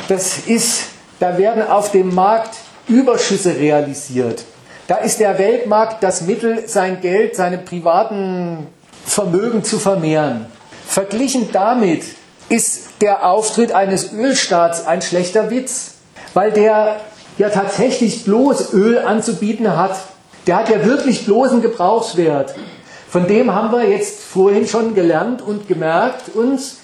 Das 0.09 0.37
ist, 0.45 0.83
da 1.19 1.39
werden 1.39 1.67
auf 1.67 1.89
dem 1.89 2.13
Markt 2.13 2.55
Überschüsse 2.87 3.55
realisiert. 3.57 4.43
Da 4.87 4.97
ist 4.97 5.19
der 5.19 5.39
Weltmarkt 5.39 6.03
das 6.03 6.21
Mittel, 6.21 6.67
sein 6.67 6.99
Geld, 7.01 7.35
seine 7.35 7.57
privaten 7.57 8.67
Vermögen 9.05 9.63
zu 9.63 9.79
vermehren. 9.79 10.45
Verglichen 10.85 11.49
damit 11.51 12.03
ist 12.49 13.01
der 13.01 13.25
Auftritt 13.25 13.71
eines 13.71 14.11
Ölstaats 14.11 14.85
ein 14.85 15.01
schlechter 15.01 15.49
Witz, 15.49 15.95
weil 16.33 16.51
der 16.51 16.99
ja 17.37 17.49
tatsächlich 17.49 18.25
bloß 18.25 18.73
Öl 18.73 18.99
anzubieten 18.99 19.75
hat. 19.75 19.95
Der 20.45 20.57
hat 20.57 20.69
ja 20.69 20.85
wirklich 20.85 21.25
bloßen 21.25 21.61
Gebrauchswert. 21.61 22.53
Von 23.09 23.27
dem 23.27 23.53
haben 23.53 23.71
wir 23.71 23.87
jetzt 23.89 24.21
vorhin 24.21 24.67
schon 24.67 24.95
gelernt 24.95 25.41
und 25.41 25.67
gemerkt 25.67 26.35
uns, 26.35 26.77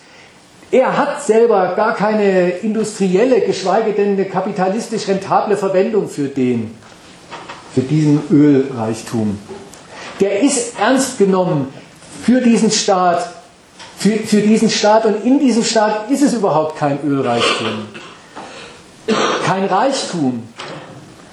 er 0.72 0.98
hat 0.98 1.24
selber 1.24 1.74
gar 1.76 1.96
keine 1.96 2.50
industrielle, 2.50 3.42
geschweige 3.42 3.94
denn 3.94 4.14
eine 4.14 4.26
kapitalistisch 4.26 5.08
rentable 5.08 5.58
Verwendung 5.58 6.08
für 6.08 6.28
den, 6.28 6.76
für 7.74 7.82
diesen 7.82 8.22
Ölreichtum. 8.30 9.40
Der 10.20 10.42
ist 10.42 10.78
ernst 10.80 11.18
genommen 11.18 11.74
für 12.24 12.42
diesen 12.42 12.70
Staat, 12.70 13.30
für, 13.98 14.12
für 14.12 14.42
diesen 14.42 14.70
Staat 14.70 15.06
und 15.06 15.26
in 15.26 15.40
diesem 15.40 15.64
Staat 15.64 16.12
ist 16.12 16.22
es 16.22 16.34
überhaupt 16.34 16.78
kein 16.78 17.00
Ölreichtum, 17.04 17.88
kein 19.46 19.66
Reichtum, 19.66 20.44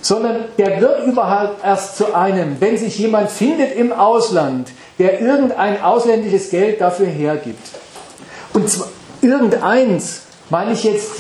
sondern 0.01 0.45
der 0.57 0.81
wird 0.81 1.07
überhaupt 1.07 1.63
erst 1.63 1.99
zu 1.99 2.15
einem, 2.15 2.57
wenn 2.61 2.79
sich 2.79 2.99
jemand 2.99 3.31
findet 3.31 3.77
im 3.77 3.93
Ausland, 3.93 4.71
der 4.99 5.21
irgendein 5.21 5.83
ausländisches 5.83 6.49
Geld 6.49 6.81
dafür 6.81 7.07
hergibt. 7.07 7.69
Und 8.55 8.71
zwar 8.71 8.89
irgendeins 9.27 10.23
meine 10.51 10.73
ich 10.73 10.85
jetzt 10.85 11.11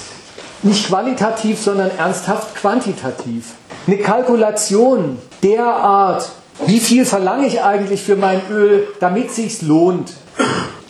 nicht 0.62 0.88
qualitativ, 0.88 1.60
sondern 1.60 1.90
ernsthaft 1.96 2.54
quantitativ. 2.56 3.54
Eine 3.86 3.98
Kalkulation 3.98 5.18
derart, 5.42 6.30
wie 6.66 6.80
viel 6.80 7.04
verlange 7.04 7.46
ich 7.46 7.62
eigentlich 7.62 8.02
für 8.02 8.16
mein 8.16 8.40
Öl, 8.50 8.86
damit 9.00 9.30
es 9.30 9.36
sich 9.36 9.62
lohnt. 9.62 10.12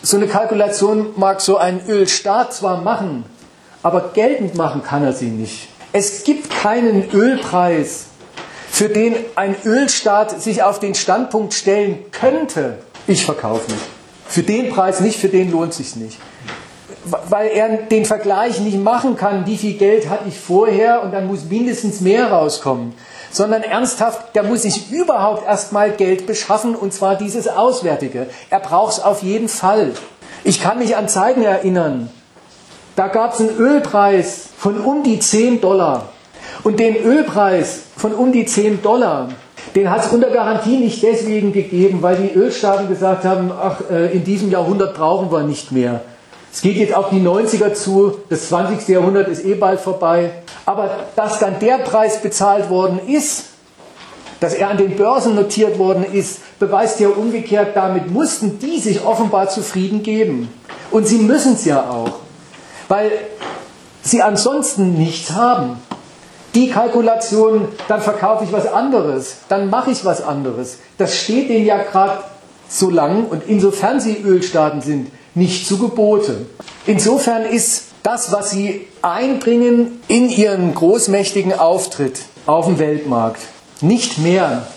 So 0.01 0.17
eine 0.17 0.27
Kalkulation 0.27 1.07
mag 1.15 1.41
so 1.41 1.57
ein 1.57 1.81
Ölstaat 1.87 2.53
zwar 2.53 2.81
machen, 2.81 3.25
aber 3.83 4.11
geltend 4.13 4.55
machen 4.55 4.83
kann 4.83 5.03
er 5.03 5.13
sie 5.13 5.29
nicht. 5.29 5.67
Es 5.93 6.23
gibt 6.23 6.49
keinen 6.49 7.11
Ölpreis, 7.11 8.05
für 8.69 8.89
den 8.89 9.15
ein 9.35 9.55
Ölstaat 9.65 10.41
sich 10.41 10.63
auf 10.63 10.79
den 10.79 10.95
Standpunkt 10.95 11.53
stellen 11.53 11.97
könnte, 12.11 12.77
ich 13.07 13.25
verkaufe 13.25 13.71
nicht. 13.71 13.83
Für 14.27 14.43
den 14.43 14.69
Preis 14.69 14.99
nicht, 14.99 15.17
für 15.19 15.29
den 15.29 15.51
lohnt 15.51 15.73
sich 15.73 15.95
nicht. 15.95 16.17
Weil 17.29 17.49
er 17.49 17.69
den 17.77 18.05
Vergleich 18.05 18.59
nicht 18.59 18.77
machen 18.81 19.15
kann, 19.15 19.45
wie 19.45 19.57
viel 19.57 19.73
Geld 19.73 20.09
hatte 20.09 20.25
ich 20.27 20.39
vorher 20.39 21.03
und 21.03 21.11
dann 21.13 21.27
muss 21.27 21.45
mindestens 21.45 22.01
mehr 22.01 22.31
rauskommen. 22.31 22.93
Sondern 23.31 23.63
ernsthaft, 23.63 24.21
da 24.33 24.43
muss 24.43 24.65
ich 24.65 24.91
überhaupt 24.91 25.45
erstmal 25.45 25.91
Geld 25.91 26.27
beschaffen 26.27 26.75
und 26.75 26.93
zwar 26.93 27.15
dieses 27.15 27.47
Auswärtige. 27.47 28.27
Er 28.49 28.59
braucht 28.59 28.93
es 28.93 29.03
auf 29.03 29.21
jeden 29.23 29.49
Fall. 29.49 29.91
Ich 30.43 30.61
kann 30.61 30.79
mich 30.79 30.95
an 30.95 31.09
Zeiten 31.09 31.41
erinnern, 31.41 32.09
da 32.95 33.07
gab 33.07 33.33
es 33.33 33.41
einen 33.41 33.55
Ölpreis 33.57 34.49
von 34.57 34.79
um 34.79 35.03
die 35.03 35.19
10 35.19 35.61
Dollar. 35.61 36.09
Und 36.63 36.79
den 36.79 36.95
Ölpreis 36.95 37.81
von 37.95 38.13
um 38.13 38.31
die 38.31 38.45
10 38.45 38.81
Dollar, 38.81 39.29
den 39.75 39.91
hat 39.91 40.05
es 40.05 40.11
unter 40.11 40.31
Garantie 40.31 40.77
nicht 40.77 41.03
deswegen 41.03 41.53
gegeben, 41.53 42.01
weil 42.01 42.15
die 42.15 42.33
Ölstaaten 42.33 42.87
gesagt 42.87 43.23
haben, 43.23 43.51
ach, 43.51 43.81
äh, 43.91 44.11
in 44.13 44.23
diesem 44.23 44.49
Jahrhundert 44.49 44.95
brauchen 44.95 45.31
wir 45.31 45.43
nicht 45.43 45.71
mehr. 45.71 46.01
Es 46.57 46.63
geht 46.63 46.77
jetzt 46.77 46.95
auf 46.95 47.11
die 47.11 47.21
90er 47.21 47.75
zu, 47.75 48.17
das 48.29 48.47
20. 48.47 48.87
Jahrhundert 48.87 49.27
ist 49.27 49.45
eh 49.45 49.53
bald 49.53 49.79
vorbei. 49.79 50.31
Aber 50.65 50.89
dass 51.15 51.37
dann 51.37 51.59
der 51.59 51.77
Preis 51.77 52.19
bezahlt 52.19 52.71
worden 52.71 52.99
ist, 53.07 53.43
dass 54.39 54.55
er 54.55 54.71
an 54.71 54.77
den 54.77 54.95
Börsen 54.95 55.35
notiert 55.35 55.77
worden 55.77 56.03
ist, 56.11 56.39
beweist 56.57 56.99
ja 56.99 57.09
umgekehrt, 57.09 57.75
damit 57.75 58.09
mussten 58.09 58.57
die 58.57 58.79
sich 58.79 59.05
offenbar 59.05 59.49
zufrieden 59.49 60.01
geben. 60.01 60.51
Und 60.89 61.07
sie 61.07 61.19
müssen 61.19 61.53
es 61.53 61.65
ja 61.65 61.91
auch, 61.91 62.21
weil 62.87 63.11
sie 64.01 64.23
ansonsten 64.23 64.95
nichts 64.95 65.33
haben 65.33 65.79
die 66.55 66.71
Kalkulation, 66.71 67.67
dann 67.87 68.01
verkaufe 68.01 68.45
ich 68.45 68.51
was 68.51 68.65
anderes, 68.65 69.37
dann 69.47 69.69
mache 69.69 69.91
ich 69.91 70.03
was 70.05 70.23
anderes. 70.23 70.79
Das 70.97 71.15
steht 71.15 71.51
denen 71.51 71.67
ja 71.67 71.77
gerade 71.83 72.23
so 72.67 72.89
lang 72.89 73.27
und 73.27 73.43
insofern 73.45 73.99
sie 73.99 74.17
Ölstaaten 74.23 74.81
sind, 74.81 75.11
nicht 75.37 75.67
zu 75.67 75.77
Gebote. 75.77 76.45
Insofern 76.85 77.45
ist 77.45 77.85
das, 78.03 78.31
was 78.31 78.51
sie 78.51 78.87
einbringen 79.01 80.01
in 80.07 80.29
ihren 80.29 80.73
großmächtigen 80.73 81.57
Auftritt 81.57 82.21
auf 82.45 82.65
dem 82.65 82.79
Weltmarkt, 82.79 83.41
nicht 83.81 84.17
mehr 84.17 84.67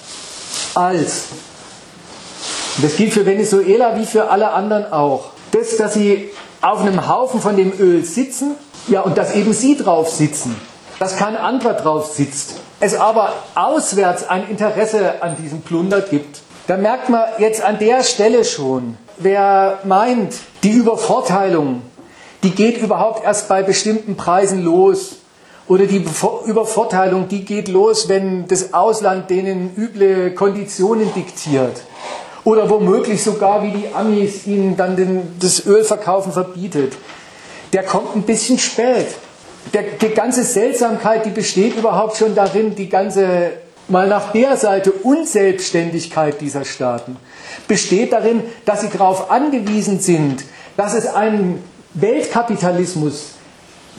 als, 0.74 1.24
das 2.82 2.96
gilt 2.96 3.12
für 3.12 3.26
Venezuela 3.26 3.96
wie 3.98 4.06
für 4.06 4.30
alle 4.30 4.52
anderen 4.52 4.92
auch, 4.92 5.30
das, 5.52 5.76
dass 5.76 5.94
sie 5.94 6.30
auf 6.60 6.80
einem 6.80 7.08
Haufen 7.08 7.40
von 7.40 7.56
dem 7.56 7.72
Öl 7.78 8.04
sitzen, 8.04 8.54
ja, 8.88 9.02
und 9.02 9.16
dass 9.16 9.34
eben 9.34 9.52
sie 9.52 9.76
drauf 9.76 10.10
sitzen 10.10 10.56
dass 11.00 11.16
kein 11.16 11.34
anderer 11.34 11.72
drauf 11.72 12.12
sitzt, 12.12 12.56
es 12.78 12.94
aber 12.94 13.32
auswärts 13.54 14.28
ein 14.28 14.46
Interesse 14.48 15.22
an 15.22 15.34
diesem 15.42 15.62
Plunder 15.62 16.02
gibt, 16.02 16.42
dann 16.66 16.82
merkt 16.82 17.08
man 17.08 17.24
jetzt 17.38 17.62
an 17.62 17.78
der 17.78 18.04
Stelle 18.04 18.44
schon, 18.44 18.98
wer 19.20 19.80
meint, 19.84 20.34
die 20.62 20.72
Übervorteilung, 20.72 21.82
die 22.42 22.50
geht 22.50 22.78
überhaupt 22.78 23.24
erst 23.24 23.48
bei 23.48 23.62
bestimmten 23.62 24.16
Preisen 24.16 24.64
los. 24.64 25.16
Oder 25.68 25.86
die 25.86 26.04
Übervorteilung, 26.46 27.28
die 27.28 27.44
geht 27.44 27.68
los, 27.68 28.08
wenn 28.08 28.48
das 28.48 28.74
Ausland 28.74 29.30
denen 29.30 29.72
üble 29.76 30.32
Konditionen 30.34 31.14
diktiert. 31.14 31.82
Oder 32.42 32.68
womöglich 32.68 33.22
sogar, 33.22 33.62
wie 33.62 33.70
die 33.70 33.94
Amis 33.94 34.46
ihnen 34.46 34.76
dann 34.76 34.96
den, 34.96 35.36
das 35.38 35.64
Ölverkaufen 35.66 36.32
verbietet. 36.32 36.94
Der 37.72 37.84
kommt 37.84 38.16
ein 38.16 38.22
bisschen 38.22 38.58
spät 38.58 39.06
der, 39.72 39.82
die 40.00 40.08
ganze 40.08 40.42
Seltsamkeit, 40.42 41.24
die 41.26 41.30
besteht 41.30 41.76
überhaupt 41.76 42.16
schon 42.16 42.34
darin, 42.34 42.74
die 42.74 42.88
ganze, 42.88 43.52
mal 43.90 44.08
nach 44.08 44.32
der 44.32 44.56
Seite, 44.56 44.92
Unselbstständigkeit 44.92 46.40
dieser 46.40 46.64
Staaten, 46.64 47.16
besteht 47.68 48.12
darin, 48.12 48.42
dass 48.64 48.80
sie 48.80 48.88
darauf 48.88 49.30
angewiesen 49.30 50.00
sind, 50.00 50.44
dass 50.76 50.94
es 50.94 51.06
einen 51.06 51.62
Weltkapitalismus 51.94 53.34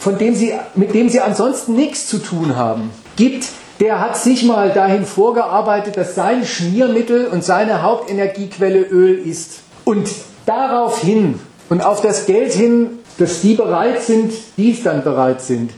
von 0.02 0.18
dem 0.18 0.34
sie, 0.34 0.54
mit 0.74 0.96
dem 0.96 1.10
sie 1.10 1.22
ansonsten 1.22 1.76
nichts 1.76 2.08
zu 2.08 2.18
tun 2.18 2.56
haben, 2.56 2.89
gibt, 3.18 3.46
der 3.80 4.00
hat 4.02 4.18
sich 4.18 4.44
mal 4.44 4.72
dahin 4.72 5.06
vorgearbeitet, 5.06 5.96
dass 5.96 6.16
sein 6.16 6.44
Schmiermittel 6.44 7.28
und 7.28 7.44
seine 7.44 7.84
Hauptenergiequelle 7.84 8.82
Öl 8.82 9.20
ist. 9.20 9.60
Und 9.86 10.10
daraufhin 10.48 11.39
und 11.70 11.86
auf 11.86 12.02
das 12.02 12.26
Geld 12.26 12.52
hin, 12.52 12.98
dass 13.20 13.42
die 13.42 13.54
bereit 13.54 14.02
sind, 14.02 14.34
dies 14.58 14.82
dann 14.82 15.04
bereit 15.04 15.42
sind, 15.42 15.70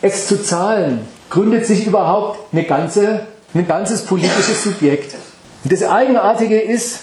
es 0.00 0.28
zu 0.28 0.42
zahlen, 0.42 1.00
gründet 1.28 1.66
sich 1.66 1.86
überhaupt 1.86 2.38
eine 2.52 2.64
ganze, 2.64 3.26
ein 3.54 3.66
ganzes 3.66 4.02
politisches 4.02 4.64
Subjekt. 4.64 5.14
Das 5.64 5.82
Eigenartige 5.82 6.60
ist, 6.60 7.00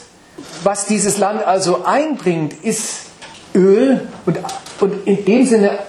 was 0.63 0.85
dieses 0.85 1.17
Land 1.17 1.45
also 1.45 1.83
einbringt, 1.83 2.53
ist 2.63 3.07
Öl 3.55 4.07
und, 4.25 4.39
und 4.79 5.07
in 5.07 5.25
dem 5.25 5.45
Sinne 5.45 5.79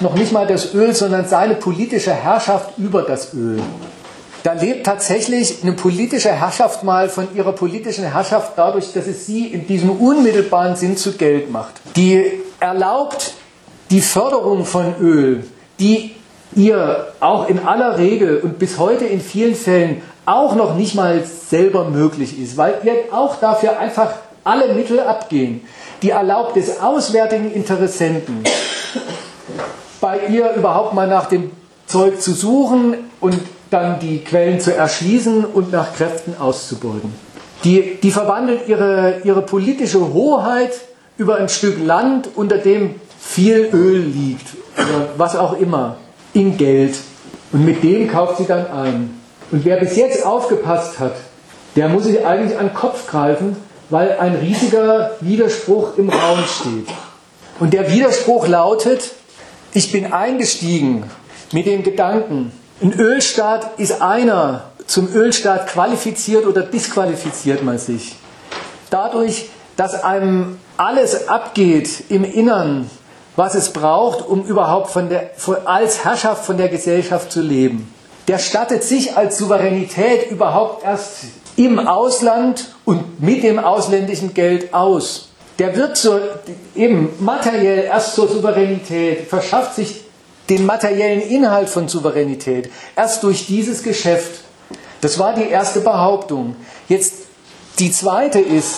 noch 0.00 0.14
nicht 0.14 0.32
mal 0.32 0.46
das 0.46 0.74
Öl, 0.74 0.94
sondern 0.94 1.28
seine 1.28 1.54
politische 1.54 2.12
Herrschaft 2.12 2.78
über 2.78 3.02
das 3.02 3.34
Öl. 3.34 3.60
Da 4.42 4.54
lebt 4.54 4.86
tatsächlich 4.86 5.62
eine 5.62 5.72
politische 5.72 6.32
Herrschaft 6.32 6.82
mal 6.82 7.08
von 7.08 7.28
ihrer 7.36 7.52
politischen 7.52 8.04
Herrschaft 8.04 8.52
dadurch, 8.56 8.92
dass 8.92 9.06
es 9.06 9.26
sie 9.26 9.46
in 9.46 9.68
diesem 9.68 9.90
unmittelbaren 9.90 10.74
Sinn 10.74 10.96
zu 10.96 11.12
Geld 11.12 11.50
macht. 11.50 11.74
Die 11.94 12.40
erlaubt 12.58 13.34
die 13.90 14.00
Förderung 14.00 14.64
von 14.64 14.96
Öl, 15.00 15.44
die 15.78 16.16
ihr 16.54 17.08
auch 17.20 17.48
in 17.48 17.58
aller 17.60 17.98
Regel 17.98 18.40
und 18.40 18.58
bis 18.58 18.78
heute 18.78 19.04
in 19.04 19.20
vielen 19.20 19.54
Fällen 19.54 20.02
auch 20.26 20.54
noch 20.54 20.76
nicht 20.76 20.94
mal 20.94 21.24
selber 21.24 21.84
möglich 21.84 22.38
ist, 22.40 22.56
weil 22.56 22.74
ihr 22.84 23.12
auch 23.12 23.36
dafür 23.36 23.78
einfach 23.78 24.14
alle 24.44 24.74
Mittel 24.74 25.00
abgehen. 25.00 25.62
Die 26.02 26.10
erlaubt 26.10 26.56
es 26.56 26.80
auswärtigen 26.80 27.52
Interessenten, 27.52 28.42
bei 30.00 30.26
ihr 30.28 30.52
überhaupt 30.54 30.94
mal 30.94 31.06
nach 31.06 31.26
dem 31.26 31.50
Zeug 31.86 32.20
zu 32.20 32.32
suchen 32.32 32.96
und 33.20 33.38
dann 33.70 34.00
die 34.00 34.18
Quellen 34.18 34.60
zu 34.60 34.74
erschließen 34.74 35.44
und 35.44 35.72
nach 35.72 35.94
Kräften 35.94 36.34
auszubeuten. 36.38 37.14
Die, 37.64 37.98
die 38.02 38.10
verwandelt 38.10 38.68
ihre, 38.68 39.20
ihre 39.24 39.42
politische 39.42 40.12
Hoheit 40.12 40.72
über 41.16 41.36
ein 41.36 41.48
Stück 41.48 41.84
Land, 41.84 42.28
unter 42.34 42.58
dem 42.58 42.96
viel 43.20 43.70
Öl 43.72 44.00
liegt 44.00 44.46
oder 44.76 45.08
was 45.16 45.36
auch 45.36 45.58
immer, 45.58 45.96
in 46.34 46.56
Geld. 46.56 46.96
Und 47.52 47.64
mit 47.64 47.82
dem 47.82 48.10
kauft 48.10 48.38
sie 48.38 48.46
dann 48.46 48.66
ein. 48.70 49.20
Und 49.50 49.64
wer 49.64 49.76
bis 49.76 49.96
jetzt 49.96 50.24
aufgepasst 50.24 50.98
hat, 50.98 51.14
der 51.76 51.88
muss 51.88 52.04
sich 52.04 52.24
eigentlich 52.24 52.58
an 52.58 52.68
den 52.68 52.74
Kopf 52.74 53.06
greifen, 53.06 53.56
weil 53.90 54.18
ein 54.18 54.34
riesiger 54.36 55.12
Widerspruch 55.20 55.98
im 55.98 56.08
Raum 56.08 56.38
steht. 56.46 56.88
Und 57.60 57.74
der 57.74 57.90
Widerspruch 57.90 58.48
lautet, 58.48 59.12
ich 59.74 59.92
bin 59.92 60.12
eingestiegen 60.12 61.04
mit 61.52 61.66
dem 61.66 61.82
Gedanken, 61.82 62.52
ein 62.82 62.98
Ölstaat 62.98 63.78
ist 63.78 64.02
einer, 64.02 64.64
zum 64.86 65.14
Ölstaat 65.14 65.68
qualifiziert 65.68 66.46
oder 66.46 66.62
disqualifiziert 66.62 67.62
man 67.62 67.78
sich. 67.78 68.16
Dadurch, 68.90 69.50
dass 69.76 70.02
einem 70.02 70.58
alles 70.76 71.28
abgeht 71.28 72.04
im 72.08 72.24
Innern, 72.24 72.90
was 73.36 73.54
es 73.54 73.72
braucht, 73.72 74.26
um 74.26 74.44
überhaupt 74.44 74.90
von 74.90 75.08
der, 75.08 75.30
als 75.64 76.04
Herrschaft 76.04 76.44
von 76.44 76.56
der 76.56 76.68
Gesellschaft 76.68 77.32
zu 77.32 77.40
leben 77.40 77.92
der 78.28 78.38
stattet 78.38 78.84
sich 78.84 79.16
als 79.16 79.38
Souveränität 79.38 80.30
überhaupt 80.30 80.84
erst 80.84 81.24
im 81.56 81.78
Ausland 81.78 82.74
und 82.84 83.20
mit 83.20 83.42
dem 83.42 83.58
ausländischen 83.58 84.32
Geld 84.32 84.72
aus. 84.72 85.28
Der 85.58 85.76
wird 85.76 85.96
so, 85.96 86.18
eben 86.74 87.10
materiell 87.20 87.84
erst 87.84 88.14
zur 88.14 88.28
Souveränität, 88.28 89.28
verschafft 89.28 89.76
sich 89.76 90.04
den 90.48 90.66
materiellen 90.66 91.20
Inhalt 91.20 91.68
von 91.68 91.88
Souveränität 91.88 92.70
erst 92.96 93.22
durch 93.22 93.46
dieses 93.46 93.82
Geschäft. 93.82 94.40
Das 95.00 95.18
war 95.18 95.34
die 95.34 95.48
erste 95.48 95.80
Behauptung. 95.80 96.56
Jetzt 96.88 97.14
die 97.78 97.92
zweite 97.92 98.40
ist, 98.40 98.76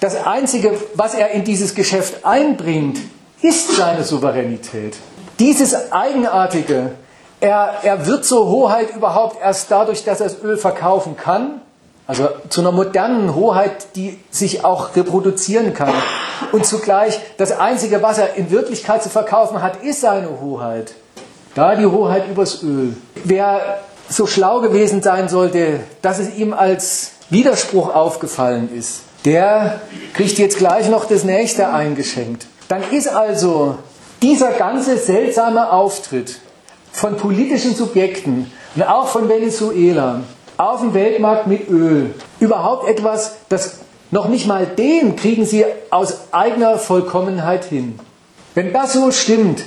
das 0.00 0.26
Einzige, 0.26 0.78
was 0.94 1.14
er 1.14 1.30
in 1.30 1.44
dieses 1.44 1.74
Geschäft 1.74 2.24
einbringt, 2.24 2.98
ist 3.42 3.76
seine 3.76 4.04
Souveränität. 4.04 4.96
Dieses 5.38 5.92
Eigenartige, 5.92 6.92
er, 7.40 7.74
er 7.82 8.06
wird 8.06 8.24
zur 8.24 8.48
Hoheit 8.48 8.94
überhaupt 8.94 9.40
erst 9.40 9.70
dadurch, 9.70 10.04
dass 10.04 10.20
er 10.20 10.28
das 10.28 10.42
Öl 10.42 10.56
verkaufen 10.56 11.16
kann. 11.16 11.60
Also 12.06 12.28
zu 12.48 12.62
einer 12.62 12.72
modernen 12.72 13.34
Hoheit, 13.34 13.94
die 13.94 14.18
sich 14.30 14.64
auch 14.64 14.96
reproduzieren 14.96 15.74
kann. 15.74 15.92
Und 16.52 16.64
zugleich 16.64 17.20
das 17.36 17.52
Einzige, 17.52 18.02
was 18.02 18.18
er 18.18 18.34
in 18.34 18.50
Wirklichkeit 18.50 19.02
zu 19.02 19.10
verkaufen 19.10 19.62
hat, 19.62 19.84
ist 19.84 20.00
seine 20.00 20.40
Hoheit. 20.40 20.94
Da 21.54 21.76
die 21.76 21.86
Hoheit 21.86 22.28
übers 22.28 22.62
Öl. 22.62 22.96
Wer 23.24 23.80
so 24.08 24.26
schlau 24.26 24.60
gewesen 24.60 25.02
sein 25.02 25.28
sollte, 25.28 25.80
dass 26.02 26.18
es 26.18 26.34
ihm 26.34 26.54
als 26.54 27.12
Widerspruch 27.30 27.94
aufgefallen 27.94 28.70
ist, 28.74 29.02
der 29.24 29.80
kriegt 30.14 30.38
jetzt 30.38 30.58
gleich 30.58 30.88
noch 30.88 31.04
das 31.04 31.24
nächste 31.24 31.68
eingeschenkt. 31.68 32.46
Dann 32.68 32.82
ist 32.92 33.08
also 33.08 33.78
dieser 34.22 34.52
ganze 34.52 34.98
seltsame 34.98 35.72
Auftritt 35.72 36.38
von 36.92 37.16
politischen 37.16 37.74
Subjekten 37.74 38.50
und 38.74 38.82
auch 38.82 39.08
von 39.08 39.28
Venezuela 39.28 40.22
auf 40.56 40.80
dem 40.80 40.92
Weltmarkt 40.92 41.46
mit 41.46 41.68
Öl 41.70 42.14
überhaupt 42.40 42.88
etwas, 42.88 43.36
das 43.48 43.78
noch 44.10 44.28
nicht 44.28 44.46
mal 44.46 44.66
den 44.66 45.16
kriegen 45.16 45.44
sie 45.44 45.64
aus 45.90 46.32
eigener 46.32 46.78
Vollkommenheit 46.78 47.64
hin. 47.64 47.98
Wenn 48.54 48.72
das 48.72 48.94
so 48.94 49.10
stimmt, 49.12 49.62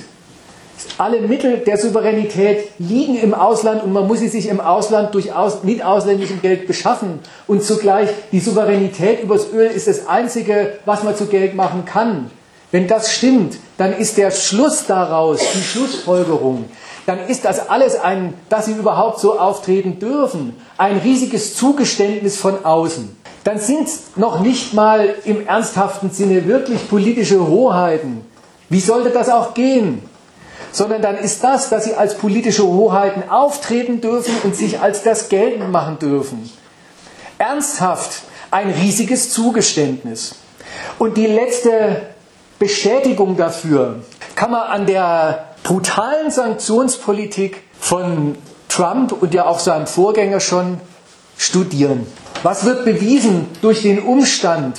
alle 0.98 1.20
Mittel 1.20 1.58
der 1.58 1.78
Souveränität 1.78 2.68
liegen 2.78 3.16
im 3.16 3.34
Ausland 3.34 3.82
und 3.84 3.92
man 3.92 4.06
muss 4.06 4.18
sie 4.18 4.28
sich 4.28 4.48
im 4.48 4.60
Ausland 4.60 5.14
durch 5.14 5.32
aus, 5.32 5.62
mit 5.62 5.84
ausländischem 5.84 6.42
Geld 6.42 6.66
beschaffen. 6.66 7.20
Und 7.46 7.62
zugleich 7.62 8.08
die 8.32 8.40
Souveränität 8.40 9.22
übers 9.22 9.52
Öl 9.52 9.66
ist 9.66 9.86
das 9.86 10.08
Einzige, 10.08 10.78
was 10.84 11.04
man 11.04 11.16
zu 11.16 11.26
Geld 11.26 11.54
machen 11.54 11.84
kann. 11.84 12.30
Wenn 12.72 12.88
das 12.88 13.12
stimmt, 13.12 13.58
dann 13.76 13.92
ist 13.92 14.16
der 14.16 14.30
Schluss 14.30 14.86
daraus, 14.86 15.40
die 15.54 15.62
Schlussfolgerung, 15.62 16.64
dann 17.04 17.28
ist 17.28 17.44
das 17.44 17.68
alles 17.68 18.00
ein, 18.00 18.32
dass 18.48 18.66
sie 18.66 18.72
überhaupt 18.72 19.20
so 19.20 19.38
auftreten 19.38 19.98
dürfen, 19.98 20.56
ein 20.78 20.98
riesiges 20.98 21.54
Zugeständnis 21.54 22.38
von 22.38 22.64
außen. 22.64 23.14
Dann 23.44 23.58
sind 23.58 23.88
es 23.88 24.02
noch 24.16 24.40
nicht 24.40 24.72
mal 24.72 25.14
im 25.24 25.46
ernsthaften 25.46 26.10
Sinne 26.10 26.46
wirklich 26.46 26.88
politische 26.88 27.46
Hoheiten. 27.46 28.24
Wie 28.68 28.80
sollte 28.80 29.10
das 29.10 29.28
auch 29.28 29.52
gehen? 29.52 30.02
Sondern 30.70 31.02
dann 31.02 31.16
ist 31.16 31.44
das, 31.44 31.68
dass 31.68 31.84
sie 31.84 31.94
als 31.94 32.14
politische 32.16 32.66
Hoheiten 32.66 33.28
auftreten 33.28 34.00
dürfen 34.00 34.34
und 34.44 34.56
sich 34.56 34.80
als 34.80 35.02
das 35.02 35.28
geltend 35.28 35.70
machen 35.70 35.98
dürfen. 35.98 36.50
Ernsthaft 37.36 38.22
ein 38.50 38.70
riesiges 38.70 39.30
Zugeständnis. 39.30 40.36
Und 40.98 41.16
die 41.16 41.26
letzte 41.26 42.11
Beschädigung 42.62 43.36
dafür 43.36 43.96
kann 44.36 44.52
man 44.52 44.62
an 44.62 44.86
der 44.86 45.46
brutalen 45.64 46.30
Sanktionspolitik 46.30 47.60
von 47.80 48.38
Trump 48.68 49.10
und 49.20 49.34
ja 49.34 49.46
auch 49.46 49.58
seinem 49.58 49.88
Vorgänger 49.88 50.38
schon 50.38 50.80
studieren. 51.36 52.06
Was 52.44 52.64
wird 52.64 52.84
bewiesen 52.84 53.48
durch 53.62 53.82
den 53.82 53.98
Umstand, 53.98 54.78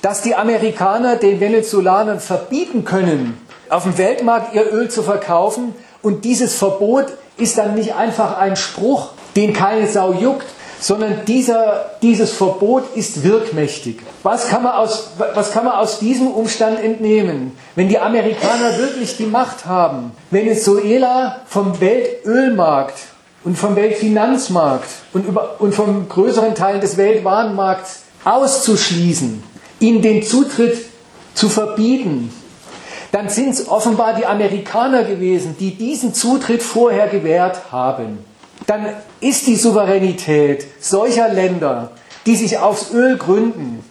dass 0.00 0.22
die 0.22 0.36
Amerikaner 0.36 1.16
den 1.16 1.40
Venezolanern 1.40 2.20
verbieten 2.20 2.84
können, 2.84 3.44
auf 3.68 3.82
dem 3.82 3.98
Weltmarkt 3.98 4.54
ihr 4.54 4.72
Öl 4.72 4.88
zu 4.88 5.02
verkaufen 5.02 5.74
und 6.02 6.24
dieses 6.24 6.54
Verbot 6.54 7.06
ist 7.36 7.58
dann 7.58 7.74
nicht 7.74 7.96
einfach 7.96 8.38
ein 8.38 8.54
Spruch, 8.54 9.08
den 9.34 9.54
keine 9.54 9.88
Sau 9.88 10.12
juckt, 10.12 10.46
sondern 10.80 11.24
dieser, 11.26 11.92
dieses 12.02 12.32
Verbot 12.32 12.84
ist 12.94 13.24
wirkmächtig. 13.24 14.00
Was 14.22 14.48
kann, 14.48 14.62
man 14.62 14.72
aus, 14.72 15.10
was 15.34 15.52
kann 15.52 15.64
man 15.64 15.74
aus 15.74 15.98
diesem 15.98 16.28
Umstand 16.28 16.80
entnehmen? 16.80 17.52
Wenn 17.74 17.88
die 17.88 17.98
Amerikaner 17.98 18.78
wirklich 18.78 19.16
die 19.16 19.26
Macht 19.26 19.66
haben, 19.66 20.12
Venezuela 20.30 21.40
vom 21.46 21.80
Weltölmarkt 21.80 22.98
und 23.44 23.56
vom 23.56 23.76
Weltfinanzmarkt 23.76 24.88
und, 25.12 25.26
über, 25.26 25.56
und 25.60 25.74
vom 25.74 26.08
größeren 26.08 26.54
Teil 26.54 26.80
des 26.80 26.96
Weltwarenmarkts 26.96 28.02
auszuschließen, 28.24 29.42
ihnen 29.80 30.02
den 30.02 30.22
Zutritt 30.22 30.78
zu 31.34 31.48
verbieten, 31.48 32.32
dann 33.10 33.28
sind 33.30 33.50
es 33.50 33.68
offenbar 33.68 34.14
die 34.14 34.26
Amerikaner 34.26 35.02
gewesen, 35.02 35.56
die 35.58 35.74
diesen 35.74 36.14
Zutritt 36.14 36.62
vorher 36.62 37.08
gewährt 37.08 37.72
haben 37.72 38.27
dann 38.68 38.86
ist 39.20 39.48
die 39.48 39.56
Souveränität 39.56 40.66
solcher 40.78 41.28
Länder, 41.28 41.90
die 42.26 42.36
sich 42.36 42.58
aufs 42.58 42.92
Öl 42.92 43.16
gründen, 43.16 43.82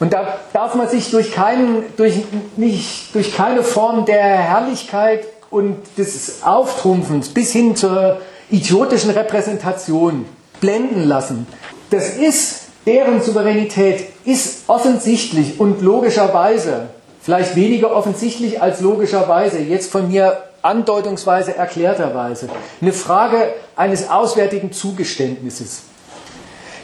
und 0.00 0.12
da 0.12 0.38
darf 0.52 0.74
man 0.74 0.88
sich 0.88 1.10
durch, 1.10 1.32
keinen, 1.32 1.84
durch, 1.96 2.14
nicht, 2.56 3.14
durch 3.14 3.34
keine 3.34 3.62
Form 3.62 4.04
der 4.04 4.22
Herrlichkeit 4.22 5.24
und 5.50 5.76
des 5.96 6.42
Auftrumpfens 6.42 7.28
bis 7.28 7.52
hin 7.52 7.76
zur 7.76 8.20
idiotischen 8.50 9.10
Repräsentation 9.10 10.26
blenden 10.60 11.04
lassen. 11.04 11.46
Das 11.90 12.16
ist, 12.16 12.62
deren 12.86 13.22
Souveränität 13.22 14.06
ist 14.24 14.64
offensichtlich 14.66 15.60
und 15.60 15.80
logischerweise 15.80 16.88
vielleicht 17.22 17.56
weniger 17.56 17.94
offensichtlich 17.94 18.60
als 18.60 18.80
logischerweise, 18.80 19.58
jetzt 19.58 19.90
von 19.90 20.08
mir 20.08 20.42
andeutungsweise 20.64 21.56
erklärterweise, 21.56 22.48
eine 22.80 22.92
Frage 22.92 23.52
eines 23.76 24.08
auswärtigen 24.08 24.72
Zugeständnisses. 24.72 25.82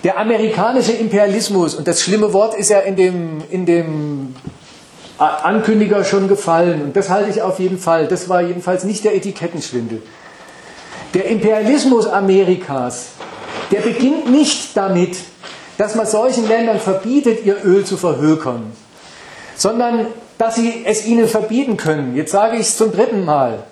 Der 0.05 0.19
amerikanische 0.19 0.93
Imperialismus, 0.93 1.75
und 1.75 1.89
das 1.89 2.03
schlimme 2.03 2.33
Wort 2.33 2.55
ist 2.55 2.71
ja 2.71 2.81
in 2.81 2.97
dem, 2.97 3.43
in 3.51 3.67
dem 3.67 4.35
Ankündiger 5.19 6.05
schon 6.05 6.29
gefallen, 6.29 6.83
und 6.83 6.97
das 6.97 7.11
halte 7.11 7.31
ich 7.31 7.43
auf 7.43 7.59
jeden 7.59 7.79
Fall, 7.79 8.07
das 8.07 8.29
war 8.29 8.43
jedenfalls 8.43 8.85
nicht 8.85 9.05
der 9.05 9.15
Etikettenschwindel. 9.15 10.03
Der 11.15 11.27
Imperialismus 11.27 12.07
Amerikas, 12.07 13.09
der 13.71 13.81
beginnt 13.81 14.31
nicht 14.31 14.77
damit, 14.77 15.17
dass 15.77 15.95
man 15.95 16.07
solchen 16.07 16.47
Ländern 16.47 16.79
verbietet, 16.79 17.45
ihr 17.45 17.57
Öl 17.65 17.85
zu 17.85 17.97
verhökern, 17.97 18.73
sondern 19.57 20.07
dass 20.39 20.55
sie 20.55 20.85
es 20.87 21.05
ihnen 21.05 21.29
verbieten 21.29 21.77
können. 21.77 22.17
Jetzt 22.17 22.33
sage 22.33 22.57
ich 22.57 22.63
es 22.63 22.77
zum 22.77 22.93
dritten 22.93 23.25
Mal. 23.25 23.65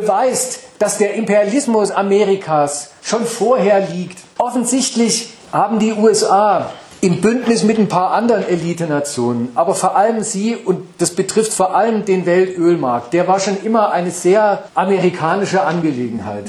Beweist, 0.00 0.60
dass 0.78 0.98
der 0.98 1.14
Imperialismus 1.14 1.90
Amerikas 1.90 2.90
schon 3.02 3.24
vorher 3.24 3.80
liegt. 3.80 4.18
Offensichtlich 4.36 5.30
haben 5.52 5.78
die 5.78 5.94
USA 5.94 6.70
im 7.00 7.22
Bündnis 7.22 7.62
mit 7.62 7.78
ein 7.78 7.88
paar 7.88 8.10
anderen 8.10 8.46
Elitenationen, 8.46 9.52
aber 9.54 9.74
vor 9.74 9.96
allem 9.96 10.22
sie, 10.22 10.54
und 10.56 10.86
das 10.98 11.12
betrifft 11.12 11.52
vor 11.52 11.74
allem 11.74 12.04
den 12.04 12.26
Weltölmarkt, 12.26 13.14
der 13.14 13.26
war 13.26 13.40
schon 13.40 13.56
immer 13.62 13.90
eine 13.90 14.10
sehr 14.10 14.64
amerikanische 14.74 15.62
Angelegenheit. 15.62 16.44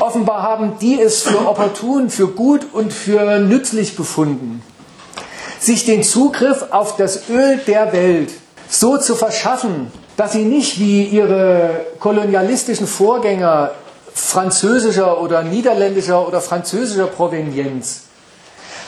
Offenbar 0.00 0.42
haben 0.42 0.72
die 0.80 1.00
es 1.00 1.22
für 1.22 1.46
opportun, 1.46 2.10
für 2.10 2.28
gut 2.28 2.66
und 2.72 2.92
für 2.92 3.38
nützlich 3.38 3.96
befunden, 3.96 4.62
sich 5.60 5.84
den 5.84 6.02
Zugriff 6.02 6.66
auf 6.70 6.96
das 6.96 7.28
Öl 7.28 7.58
der 7.66 7.92
Welt 7.92 8.32
so 8.68 8.98
zu 8.98 9.14
verschaffen, 9.14 9.92
dass 10.18 10.32
sie 10.32 10.42
nicht 10.42 10.80
wie 10.80 11.04
ihre 11.04 11.70
kolonialistischen 12.00 12.88
Vorgänger 12.88 13.70
französischer 14.12 15.22
oder 15.22 15.44
niederländischer 15.44 16.26
oder 16.26 16.40
französischer 16.40 17.06
Provenienz 17.06 18.02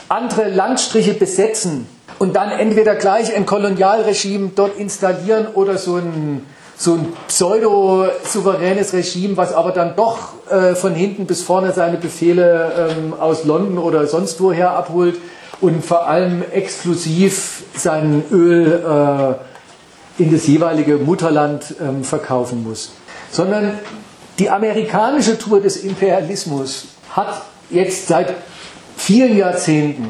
andere 0.08 0.48
Landstriche 0.48 1.14
besetzen 1.14 1.86
und 2.18 2.34
dann 2.34 2.50
entweder 2.50 2.96
gleich 2.96 3.34
ein 3.34 3.46
Kolonialregime 3.46 4.50
dort 4.56 4.76
installieren 4.76 5.46
oder 5.54 5.78
so 5.78 5.98
ein, 5.98 6.44
so 6.76 6.94
ein 6.94 7.12
pseudo-souveränes 7.28 8.92
Regime, 8.92 9.36
was 9.36 9.54
aber 9.54 9.70
dann 9.70 9.94
doch 9.94 10.30
äh, 10.50 10.74
von 10.74 10.96
hinten 10.96 11.26
bis 11.26 11.42
vorne 11.44 11.72
seine 11.72 11.96
Befehle 11.96 12.90
ähm, 12.90 13.14
aus 13.14 13.44
London 13.44 13.78
oder 13.78 14.08
sonst 14.08 14.40
woher 14.40 14.72
abholt 14.72 15.14
und 15.60 15.84
vor 15.84 16.08
allem 16.08 16.42
exklusiv 16.50 17.62
sein 17.76 18.24
Öl 18.32 18.82
äh, 19.38 19.49
in 20.20 20.30
das 20.30 20.46
jeweilige 20.46 20.96
Mutterland 20.96 21.74
ähm, 21.80 22.04
verkaufen 22.04 22.62
muss. 22.62 22.92
Sondern 23.30 23.78
die 24.38 24.50
amerikanische 24.50 25.38
Tour 25.38 25.60
des 25.60 25.78
Imperialismus 25.78 26.88
hat 27.14 27.42
jetzt 27.70 28.06
seit 28.08 28.34
vielen 28.96 29.36
Jahrzehnten, 29.36 30.08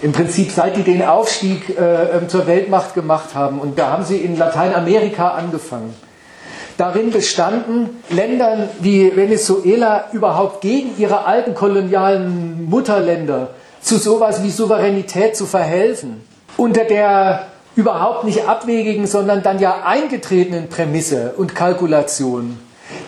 im 0.00 0.12
Prinzip 0.12 0.50
seit 0.50 0.76
die 0.76 0.82
den 0.82 1.02
Aufstieg 1.02 1.76
äh, 1.78 2.18
ähm, 2.18 2.28
zur 2.28 2.46
Weltmacht 2.46 2.94
gemacht 2.94 3.34
haben, 3.34 3.58
und 3.58 3.78
da 3.78 3.90
haben 3.90 4.04
sie 4.04 4.18
in 4.18 4.36
Lateinamerika 4.36 5.30
angefangen, 5.30 5.94
darin 6.76 7.10
bestanden, 7.10 8.02
Ländern 8.10 8.68
wie 8.80 9.14
Venezuela 9.14 10.06
überhaupt 10.12 10.60
gegen 10.60 10.90
ihre 10.98 11.24
alten 11.24 11.54
kolonialen 11.54 12.68
Mutterländer 12.68 13.50
zu 13.80 13.98
sowas 13.98 14.42
wie 14.42 14.50
Souveränität 14.50 15.36
zu 15.36 15.46
verhelfen. 15.46 16.22
Unter 16.56 16.84
der 16.84 17.51
überhaupt 17.76 18.24
nicht 18.24 18.48
abwegigen, 18.48 19.06
sondern 19.06 19.42
dann 19.42 19.58
ja 19.58 19.82
eingetretenen 19.84 20.68
Prämisse 20.68 21.34
und 21.36 21.54
Kalkulation 21.54 22.58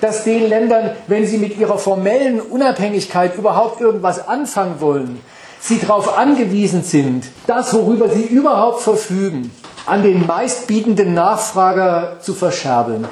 dass 0.01 0.25
den 0.25 0.49
Ländern, 0.49 0.91
wenn 1.07 1.27
sie 1.27 1.39
mit 1.39 1.59
ihrer 1.59 1.79
formellen 1.79 2.41
Unabhängigkeit 2.41 3.37
überhaupt 3.37 3.81
irgendwas 3.81 4.29
anfangen 4.29 4.81
wollen, 4.81 5.21
sie 5.61 5.79
darauf 5.79 6.19
angewiesen 6.19 6.83
sind, 6.83 7.25
das, 7.47 7.73
worüber 7.73 8.09
sie 8.09 8.25
überhaupt 8.25 8.83
verfügen, 8.83 9.51
an 9.87 10.03
den 10.03 10.27
meistbietenden 10.27 11.15
Nachfrager 11.15 12.19
zu 12.21 12.35
verscherbeln. 12.35 13.07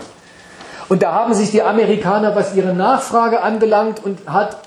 Und 0.89 1.03
da 1.03 1.13
haben 1.13 1.33
sich 1.33 1.51
die 1.51 1.63
Amerikaner, 1.63 2.37
was 2.37 2.55
ihre 2.55 2.75
Nachfrage 2.75 3.43
anbelangt 3.43 4.05
und 4.05 4.19
hat 4.27 4.59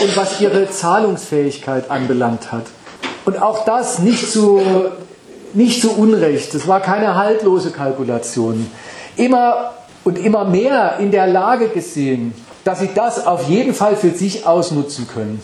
und 0.00 0.16
was 0.16 0.40
ihre 0.40 0.70
Zahlungsfähigkeit 0.70 1.90
anbelangt 1.90 2.50
hat. 2.50 2.64
Und 3.26 3.40
auch 3.42 3.64
das 3.66 3.98
nicht 3.98 4.32
zu, 4.32 4.62
nicht 5.54 5.80
zu 5.80 5.92
Unrecht. 5.92 6.54
Das 6.54 6.66
war 6.66 6.80
keine 6.80 7.14
haltlose 7.14 7.70
Kalkulation. 7.70 8.70
Immer 9.16 9.72
und 10.04 10.18
immer 10.18 10.44
mehr 10.44 10.96
in 10.98 11.10
der 11.10 11.26
Lage 11.26 11.68
gesehen, 11.68 12.34
dass 12.64 12.80
sie 12.80 12.90
das 12.94 13.26
auf 13.26 13.48
jeden 13.48 13.74
Fall 13.74 13.96
für 13.96 14.10
sich 14.10 14.46
ausnutzen 14.46 15.08
können. 15.08 15.40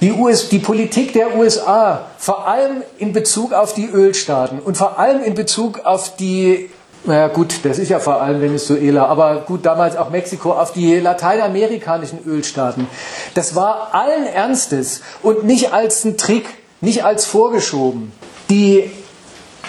Die, 0.00 0.12
US, 0.12 0.48
die 0.48 0.60
Politik 0.60 1.12
der 1.12 1.36
USA, 1.36 2.06
vor 2.18 2.46
allem 2.46 2.82
in 2.98 3.12
Bezug 3.12 3.52
auf 3.52 3.74
die 3.74 3.86
Ölstaaten 3.86 4.60
und 4.60 4.76
vor 4.76 4.98
allem 4.98 5.24
in 5.24 5.34
Bezug 5.34 5.80
auf 5.84 6.14
die, 6.14 6.70
naja 7.04 7.26
gut, 7.26 7.64
das 7.64 7.80
ist 7.80 7.88
ja 7.88 7.98
vor 7.98 8.22
allem 8.22 8.40
Venezuela, 8.40 9.06
aber 9.06 9.40
gut, 9.40 9.66
damals 9.66 9.96
auch 9.96 10.10
Mexiko, 10.10 10.52
auf 10.52 10.72
die 10.72 11.00
lateinamerikanischen 11.00 12.20
Ölstaaten, 12.24 12.86
das 13.34 13.56
war 13.56 13.88
allen 13.92 14.26
Ernstes 14.26 15.00
und 15.22 15.44
nicht 15.44 15.72
als 15.72 16.04
ein 16.04 16.16
Trick, 16.16 16.46
nicht 16.80 17.04
als 17.04 17.24
vorgeschoben. 17.24 18.12
Die 18.50 18.92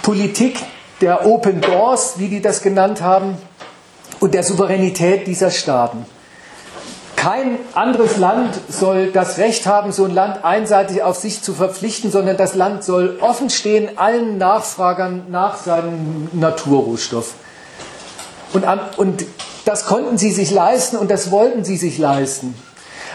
Politik 0.10 0.66
der 1.02 1.28
Open 1.28 1.62
Doors, 1.62 2.18
wie 2.18 2.30
die 2.30 2.42
das 2.42 2.64
genannt 2.64 3.00
haben, 3.00 3.38
und 4.20 4.34
der 4.34 4.42
Souveränität 4.42 5.28
dieser 5.28 5.52
Staaten. 5.52 6.04
Kein 7.16 7.60
anderes 7.76 8.18
Land 8.18 8.60
soll 8.70 9.12
das 9.12 9.38
Recht 9.38 9.68
haben, 9.68 9.92
so 9.92 10.06
ein 10.06 10.16
Land 10.16 10.44
einseitig 10.44 11.04
auf 11.04 11.16
sich 11.16 11.44
zu 11.44 11.54
verpflichten, 11.54 12.10
sondern 12.10 12.38
das 12.38 12.56
Land 12.56 12.84
soll 12.84 13.20
offen 13.22 13.52
stehen 13.52 14.00
allen 14.00 14.40
Nachfragern 14.40 15.28
nach 15.30 15.58
seinem 15.58 16.28
Naturrohstoff. 16.34 17.36
Und, 18.54 18.66
und 18.98 19.26
das 19.66 19.86
konnten 19.86 20.18
sie 20.18 20.32
sich 20.32 20.50
leisten 20.50 20.98
und 20.98 21.12
das 21.12 21.30
wollten 21.30 21.64
sie 21.64 21.78
sich 21.78 22.00
leisten, 22.00 22.56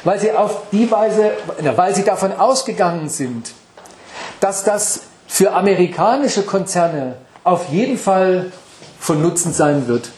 weil 0.05 0.21
sie 0.21 0.31
auf 0.31 0.69
die 0.71 0.89
Weise, 0.93 1.33
weil 1.75 1.93
sie 1.93 2.05
davon 2.05 2.31
ausgegangen 2.31 3.09
sind, 3.09 3.51
dass 4.39 4.63
das 4.63 5.01
für 5.35 5.53
amerikanische 5.53 6.43
Konzerne 6.43 7.17
auf 7.43 7.69
jeden 7.69 7.99
Fall 7.99 8.53
von 9.01 9.21
Nutzen 9.21 9.53
sein 9.53 9.89
wird 9.89 10.11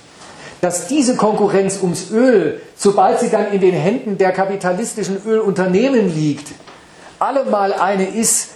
dass 0.62 0.88
diese 0.88 1.16
Konkurrenz 1.16 1.78
ums 1.82 2.10
Öl, 2.10 2.60
sobald 2.76 3.20
sie 3.20 3.28
dann 3.28 3.52
in 3.52 3.60
den 3.60 3.74
Händen 3.74 4.18
der 4.18 4.32
kapitalistischen 4.32 5.22
Ölunternehmen 5.24 6.12
liegt, 6.12 6.48
allemal 7.18 7.72
eine 7.72 8.08
ist, 8.08 8.48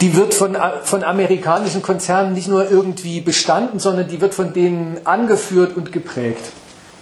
die 0.00 0.16
wird 0.16 0.32
von, 0.32 0.56
von 0.82 1.04
amerikanischen 1.04 1.82
Konzernen 1.82 2.32
nicht 2.32 2.48
nur 2.48 2.70
irgendwie 2.70 3.20
bestanden, 3.20 3.78
sondern 3.78 4.08
die 4.08 4.20
wird 4.20 4.34
von 4.34 4.54
denen 4.54 4.98
angeführt 5.04 5.76
und 5.76 5.92
geprägt. 5.92 6.52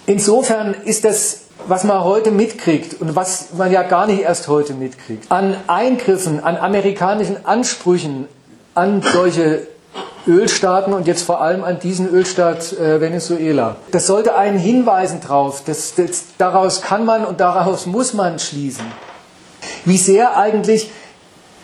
Insofern 0.05 0.75
ist 0.85 1.05
das, 1.05 1.45
was 1.67 1.85
man 1.85 2.03
heute 2.03 2.29
mitkriegt 2.29 3.01
und 3.01 3.15
was 3.15 3.53
man 3.57 3.71
ja 3.71 3.83
gar 3.83 4.05
nicht 4.05 4.21
erst 4.21 4.47
heute 4.49 4.73
mitkriegt, 4.73 5.31
an 5.31 5.55
Eingriffen, 5.67 6.43
an 6.43 6.57
amerikanischen 6.57 7.45
Ansprüchen 7.45 8.27
an 8.79 9.01
solche 9.01 9.67
Ölstaaten 10.25 10.93
und 10.93 11.05
jetzt 11.05 11.23
vor 11.23 11.41
allem 11.41 11.63
an 11.65 11.79
diesen 11.79 12.09
Ölstaat 12.09 12.73
äh, 12.73 13.01
Venezuela. 13.01 13.75
Das 13.91 14.07
sollte 14.07 14.35
einen 14.35 14.57
hinweisen 14.57 15.19
darauf. 15.21 15.63
Das, 15.65 15.95
das, 15.95 16.23
daraus 16.37 16.81
kann 16.81 17.03
man 17.03 17.25
und 17.25 17.41
daraus 17.41 17.85
muss 17.85 18.13
man 18.13 18.39
schließen, 18.39 18.85
wie 19.83 19.97
sehr 19.97 20.37
eigentlich 20.37 20.91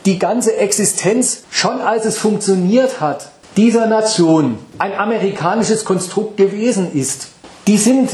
die 0.06 0.20
ganze 0.20 0.58
Existenz, 0.58 1.44
schon 1.50 1.80
als 1.80 2.06
es 2.06 2.18
funktioniert 2.18 3.00
hat, 3.00 3.30
dieser 3.56 3.88
Nation 3.88 4.60
ein 4.78 4.94
amerikanisches 4.94 5.86
Konstrukt 5.86 6.36
gewesen 6.36 6.94
ist. 6.94 7.30
Die 7.68 7.78
sind 7.78 8.12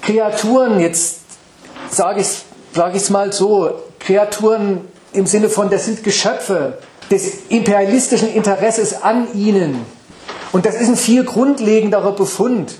Kreaturen, 0.00 0.78
jetzt 0.78 1.20
sage 1.90 2.20
ich 2.20 2.26
es 2.26 2.44
sag 2.72 3.10
mal 3.10 3.32
so, 3.32 3.72
Kreaturen 3.98 4.82
im 5.12 5.26
Sinne 5.26 5.48
von, 5.48 5.70
das 5.70 5.86
sind 5.86 6.04
Geschöpfe, 6.04 6.78
des 7.14 7.46
imperialistischen 7.48 8.32
Interesses 8.34 9.02
an 9.02 9.28
ihnen. 9.34 9.86
Und 10.52 10.66
das 10.66 10.74
ist 10.74 10.88
ein 10.88 10.96
viel 10.96 11.24
grundlegenderer 11.24 12.12
Befund, 12.12 12.74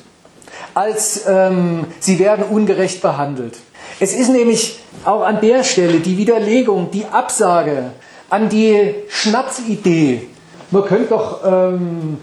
als 0.75 1.23
ähm, 1.27 1.87
sie 2.01 2.19
werden 2.19 2.45
ungerecht 2.45 3.01
behandelt. 3.01 3.57
Es 4.01 4.13
ist 4.13 4.29
nämlich 4.29 4.81
auch 5.05 5.23
an 5.23 5.41
der 5.41 5.63
Stelle 5.63 6.01
die 6.01 6.19
Widerlegung, 6.19 6.91
die 6.91 7.07
Absage 7.07 7.93
an 8.29 8.49
die 8.49 8.95
Schnapsidee, 9.09 10.29
man 10.71 10.85
könnte 10.85 11.11
doch 11.11 11.45
ähm, 11.45 12.19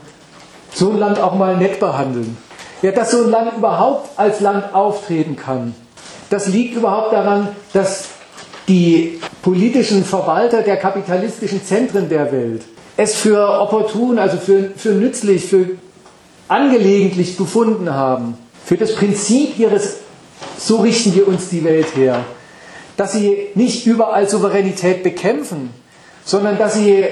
so 0.73 0.91
ein 0.91 0.97
Land 0.97 1.19
auch 1.19 1.35
mal 1.35 1.55
nett 1.55 1.79
behandeln. 1.79 2.37
Ja, 2.81 2.91
dass 2.91 3.11
so 3.11 3.23
ein 3.23 3.29
Land 3.29 3.53
überhaupt 3.55 4.19
als 4.19 4.41
Land 4.41 4.73
auftreten 4.73 5.37
kann, 5.37 5.75
das 6.29 6.47
liegt 6.47 6.75
überhaupt 6.75 7.13
daran, 7.13 7.49
dass 7.73 8.07
die 8.71 9.19
politischen 9.41 10.05
Verwalter 10.05 10.61
der 10.61 10.77
kapitalistischen 10.77 11.61
Zentren 11.63 12.07
der 12.07 12.31
Welt 12.31 12.61
es 12.95 13.15
für 13.15 13.59
opportun, 13.59 14.17
also 14.17 14.37
für, 14.37 14.71
für 14.75 14.91
nützlich, 14.91 15.45
für 15.45 15.71
angelegentlich 16.47 17.35
befunden 17.35 17.93
haben, 17.93 18.37
für 18.63 18.77
das 18.77 18.95
Prinzip 18.95 19.57
ihres, 19.59 19.97
so 20.57 20.77
richten 20.77 21.13
wir 21.15 21.27
uns 21.27 21.49
die 21.49 21.63
Welt 21.63 21.95
her, 21.95 22.23
dass 22.97 23.13
sie 23.13 23.47
nicht 23.55 23.85
überall 23.85 24.29
Souveränität 24.29 25.03
bekämpfen, 25.03 25.71
sondern 26.23 26.57
dass 26.57 26.75
sie 26.75 27.05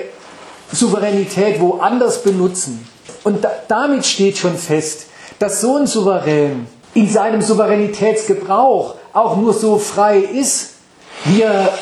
Souveränität 0.72 1.60
woanders 1.60 2.24
benutzen. 2.24 2.88
Und 3.24 3.44
da, 3.44 3.52
damit 3.68 4.06
steht 4.06 4.38
schon 4.38 4.56
fest, 4.56 5.08
dass 5.40 5.62
so 5.62 5.78
ein 5.78 5.88
Souverän 5.88 6.68
in 6.94 7.10
seinem 7.10 7.42
Souveränitätsgebrauch 7.42 8.96
auch 9.14 9.38
nur 9.38 9.54
so 9.54 9.78
frei 9.78 10.20
ist, 10.20 10.76
wie 11.26 11.42
er 11.42 11.74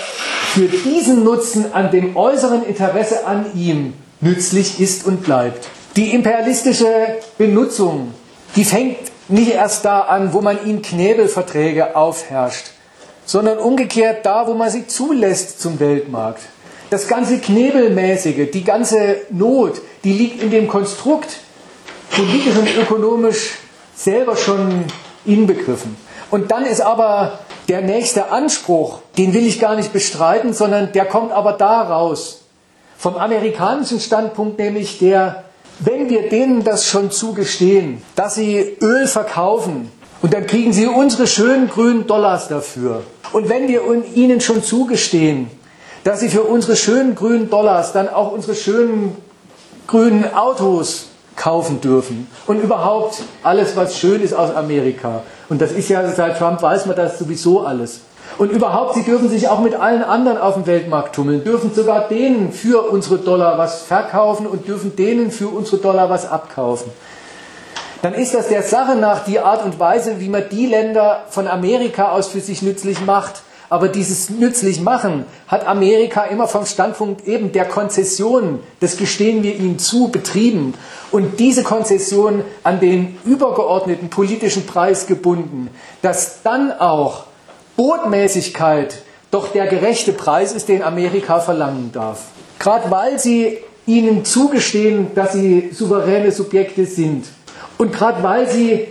für 0.53 0.67
diesen 0.67 1.23
Nutzen 1.23 1.73
an 1.73 1.91
dem 1.91 2.15
äußeren 2.15 2.63
Interesse 2.63 3.25
an 3.25 3.45
ihm 3.55 3.93
nützlich 4.21 4.79
ist 4.79 5.05
und 5.05 5.23
bleibt. 5.23 5.67
Die 5.95 6.13
imperialistische 6.13 7.17
Benutzung, 7.37 8.13
die 8.55 8.65
fängt 8.65 8.97
nicht 9.29 9.51
erst 9.51 9.85
da 9.85 10.01
an, 10.01 10.33
wo 10.33 10.41
man 10.41 10.65
ihnen 10.65 10.81
Knebelverträge 10.81 11.95
aufherrscht, 11.95 12.67
sondern 13.25 13.57
umgekehrt 13.57 14.25
da, 14.25 14.47
wo 14.47 14.53
man 14.53 14.69
sie 14.69 14.87
zulässt 14.87 15.59
zum 15.61 15.79
Weltmarkt. 15.79 16.41
Das 16.89 17.07
ganze 17.07 17.39
Knebelmäßige, 17.39 18.49
die 18.51 18.63
ganze 18.63 19.17
Not, 19.29 19.81
die 20.03 20.13
liegt 20.13 20.41
in 20.41 20.49
dem 20.49 20.67
Konstrukt, 20.67 21.37
politisch 22.11 22.55
und 22.55 22.75
ökonomisch 22.77 23.55
selber 23.95 24.37
schon 24.37 24.85
inbegriffen. 25.25 25.97
Und 26.31 26.51
dann 26.51 26.65
ist 26.65 26.81
aber 26.81 27.39
der 27.67 27.81
nächste 27.81 28.31
Anspruch, 28.31 28.99
den 29.17 29.33
will 29.33 29.45
ich 29.45 29.59
gar 29.59 29.75
nicht 29.75 29.91
bestreiten, 29.91 30.53
sondern 30.53 30.91
der 30.93 31.05
kommt 31.05 31.31
aber 31.31 31.53
daraus. 31.53 32.41
Vom 32.97 33.15
amerikanischen 33.15 33.99
Standpunkt 33.99 34.57
nämlich 34.57 34.99
der, 34.99 35.43
wenn 35.79 36.09
wir 36.09 36.29
denen 36.29 36.63
das 36.63 36.87
schon 36.87 37.11
zugestehen, 37.11 38.01
dass 38.15 38.35
sie 38.35 38.77
Öl 38.81 39.05
verkaufen 39.07 39.91
und 40.21 40.33
dann 40.33 40.47
kriegen 40.47 40.73
sie 40.73 40.87
unsere 40.87 41.27
schönen 41.27 41.69
grünen 41.69 42.07
Dollars 42.07 42.47
dafür. 42.47 43.03
Und 43.33 43.49
wenn 43.49 43.67
wir 43.67 43.81
ihnen 44.15 44.41
schon 44.41 44.63
zugestehen, 44.63 45.51
dass 46.03 46.21
sie 46.21 46.29
für 46.29 46.43
unsere 46.43 46.75
schönen 46.75 47.15
grünen 47.15 47.49
Dollars 47.49 47.91
dann 47.91 48.09
auch 48.09 48.31
unsere 48.31 48.55
schönen 48.55 49.15
grünen 49.85 50.33
Autos 50.33 51.07
kaufen 51.35 51.81
dürfen 51.81 52.27
und 52.47 52.61
überhaupt 52.63 53.21
alles, 53.43 53.75
was 53.75 53.97
schön 53.97 54.21
ist 54.21 54.33
aus 54.33 54.55
Amerika. 54.55 55.21
Und 55.49 55.61
das 55.61 55.71
ist 55.71 55.89
ja 55.89 56.07
seit 56.09 56.37
Trump 56.37 56.61
weiß 56.61 56.85
man 56.85 56.95
das 56.95 57.19
sowieso 57.19 57.61
alles. 57.61 58.01
Und 58.37 58.51
überhaupt, 58.51 58.95
sie 58.95 59.03
dürfen 59.03 59.29
sich 59.29 59.47
auch 59.47 59.59
mit 59.61 59.73
allen 59.73 60.03
anderen 60.03 60.37
auf 60.37 60.55
dem 60.55 60.67
Weltmarkt 60.67 61.15
tummeln, 61.15 61.43
dürfen 61.43 61.73
sogar 61.73 62.07
denen 62.07 62.51
für 62.51 62.89
unsere 62.91 63.17
Dollar 63.17 63.57
was 63.57 63.83
verkaufen 63.83 64.45
und 64.45 64.67
dürfen 64.67 64.95
denen 64.95 65.31
für 65.31 65.47
unsere 65.47 65.77
Dollar 65.77 66.09
was 66.09 66.29
abkaufen. 66.29 66.91
Dann 68.01 68.13
ist 68.13 68.35
das 68.35 68.49
der 68.49 68.61
Sache 68.61 68.95
nach 68.95 69.25
die 69.25 69.39
Art 69.39 69.63
und 69.65 69.79
Weise, 69.79 70.19
wie 70.19 70.29
man 70.29 70.43
die 70.51 70.67
Länder 70.67 71.23
von 71.29 71.47
Amerika 71.47 72.11
aus 72.11 72.27
für 72.27 72.41
sich 72.41 72.61
nützlich 72.61 73.01
macht, 73.05 73.41
aber 73.69 73.89
dieses 73.89 74.29
nützlich 74.29 74.81
machen 74.81 75.25
hat 75.47 75.67
Amerika 75.67 76.23
immer 76.23 76.47
vom 76.47 76.65
Standpunkt 76.65 77.27
eben 77.27 77.51
der 77.51 77.65
Konzession, 77.65 78.59
das 78.79 78.97
gestehen 78.97 79.43
wir 79.43 79.55
ihnen 79.55 79.77
zu, 79.77 80.07
betrieben. 80.07 80.73
Und 81.11 81.39
diese 81.39 81.63
Konzession 81.63 82.43
an 82.63 82.79
den 82.79 83.17
übergeordneten 83.25 84.09
politischen 84.09 84.65
Preis 84.65 85.07
gebunden, 85.07 85.69
dass 86.01 86.43
dann 86.43 86.71
auch 86.71 87.25
Botmäßigkeit 87.75 89.03
doch 89.31 89.51
der 89.51 89.67
gerechte 89.67 90.13
Preis 90.13 90.53
ist, 90.53 90.69
den 90.69 90.81
Amerika 90.81 91.39
verlangen 91.39 91.91
darf. 91.91 92.23
Gerade 92.59 92.89
weil 92.89 93.19
sie 93.19 93.57
ihnen 93.85 94.23
zugestehen, 94.25 95.13
dass 95.15 95.33
sie 95.33 95.69
souveräne 95.71 96.31
Subjekte 96.31 96.85
sind. 96.85 97.25
Und 97.77 97.93
gerade 97.93 98.23
weil 98.23 98.49
sie, 98.49 98.87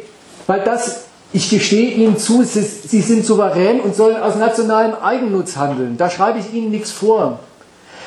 weil 0.47 0.61
das 0.61 1.06
ich 1.37 1.51
gestehe 1.51 1.91
Ihnen 1.91 2.17
zu, 2.17 2.43
Sie 2.45 3.03
sind 3.03 3.27
souverän 3.27 3.81
und 3.81 3.95
sollen 3.95 4.17
aus 4.17 4.37
nationalem 4.37 4.95
Eigennutz 4.95 5.59
handeln. 5.59 5.99
Da 5.99 6.09
schreibe 6.09 6.39
ich 6.39 6.55
Ihnen 6.55 6.71
nichts 6.71 6.91
vor. 6.91 7.41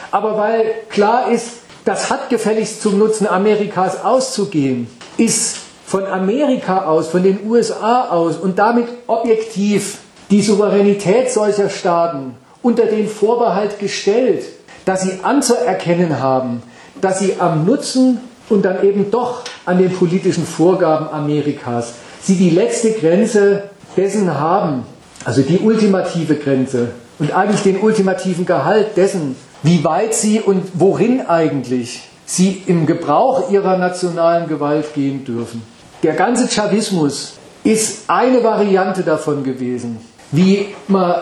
Aber 0.09 0.35
weil 0.35 0.65
klar 0.89 1.29
ist, 1.31 1.51
das 1.85 2.09
hat 2.09 2.31
gefälligst 2.31 2.81
zum 2.81 2.97
Nutzen 2.97 3.27
Amerikas 3.27 4.03
auszugehen, 4.03 4.87
ist 5.17 5.57
von 5.85 6.07
Amerika 6.07 6.85
aus, 6.85 7.09
von 7.09 7.21
den 7.21 7.47
USA 7.47 8.09
aus 8.09 8.37
und 8.37 8.57
damit 8.57 8.87
objektiv 9.05 9.99
die 10.31 10.41
Souveränität 10.41 11.31
solcher 11.31 11.69
Staaten 11.69 12.35
unter 12.63 12.87
den 12.87 13.07
Vorbehalt 13.07 13.77
gestellt, 13.77 14.43
dass 14.85 15.03
sie 15.03 15.19
anzuerkennen 15.21 16.19
haben, 16.19 16.63
dass 16.99 17.19
sie 17.19 17.35
am 17.37 17.63
Nutzen 17.65 18.21
und 18.49 18.65
dann 18.65 18.83
eben 18.83 19.11
doch 19.11 19.43
an 19.67 19.77
den 19.77 19.91
politischen 19.91 20.47
Vorgaben 20.47 21.07
Amerikas 21.09 21.93
sie 22.21 22.35
die 22.35 22.49
letzte 22.49 22.91
Grenze 22.91 23.63
dessen 23.95 24.33
haben, 24.33 24.83
also 25.25 25.41
die 25.41 25.59
ultimative 25.59 26.35
Grenze 26.35 26.89
und 27.17 27.31
eigentlich 27.33 27.61
den 27.61 27.81
ultimativen 27.81 28.45
Gehalt 28.45 28.95
dessen, 28.97 29.35
wie 29.63 29.83
weit 29.83 30.13
sie 30.13 30.39
und 30.39 30.63
worin 30.73 31.21
eigentlich 31.27 32.01
sie 32.25 32.63
im 32.67 32.85
Gebrauch 32.85 33.51
ihrer 33.51 33.77
nationalen 33.77 34.47
Gewalt 34.47 34.93
gehen 34.93 35.25
dürfen. 35.25 35.63
Der 36.03 36.13
ganze 36.13 36.47
Chavismus 36.47 37.33
ist 37.63 38.09
eine 38.09 38.43
Variante 38.43 39.03
davon 39.03 39.43
gewesen, 39.43 39.97
wie 40.31 40.67
man 40.87 41.15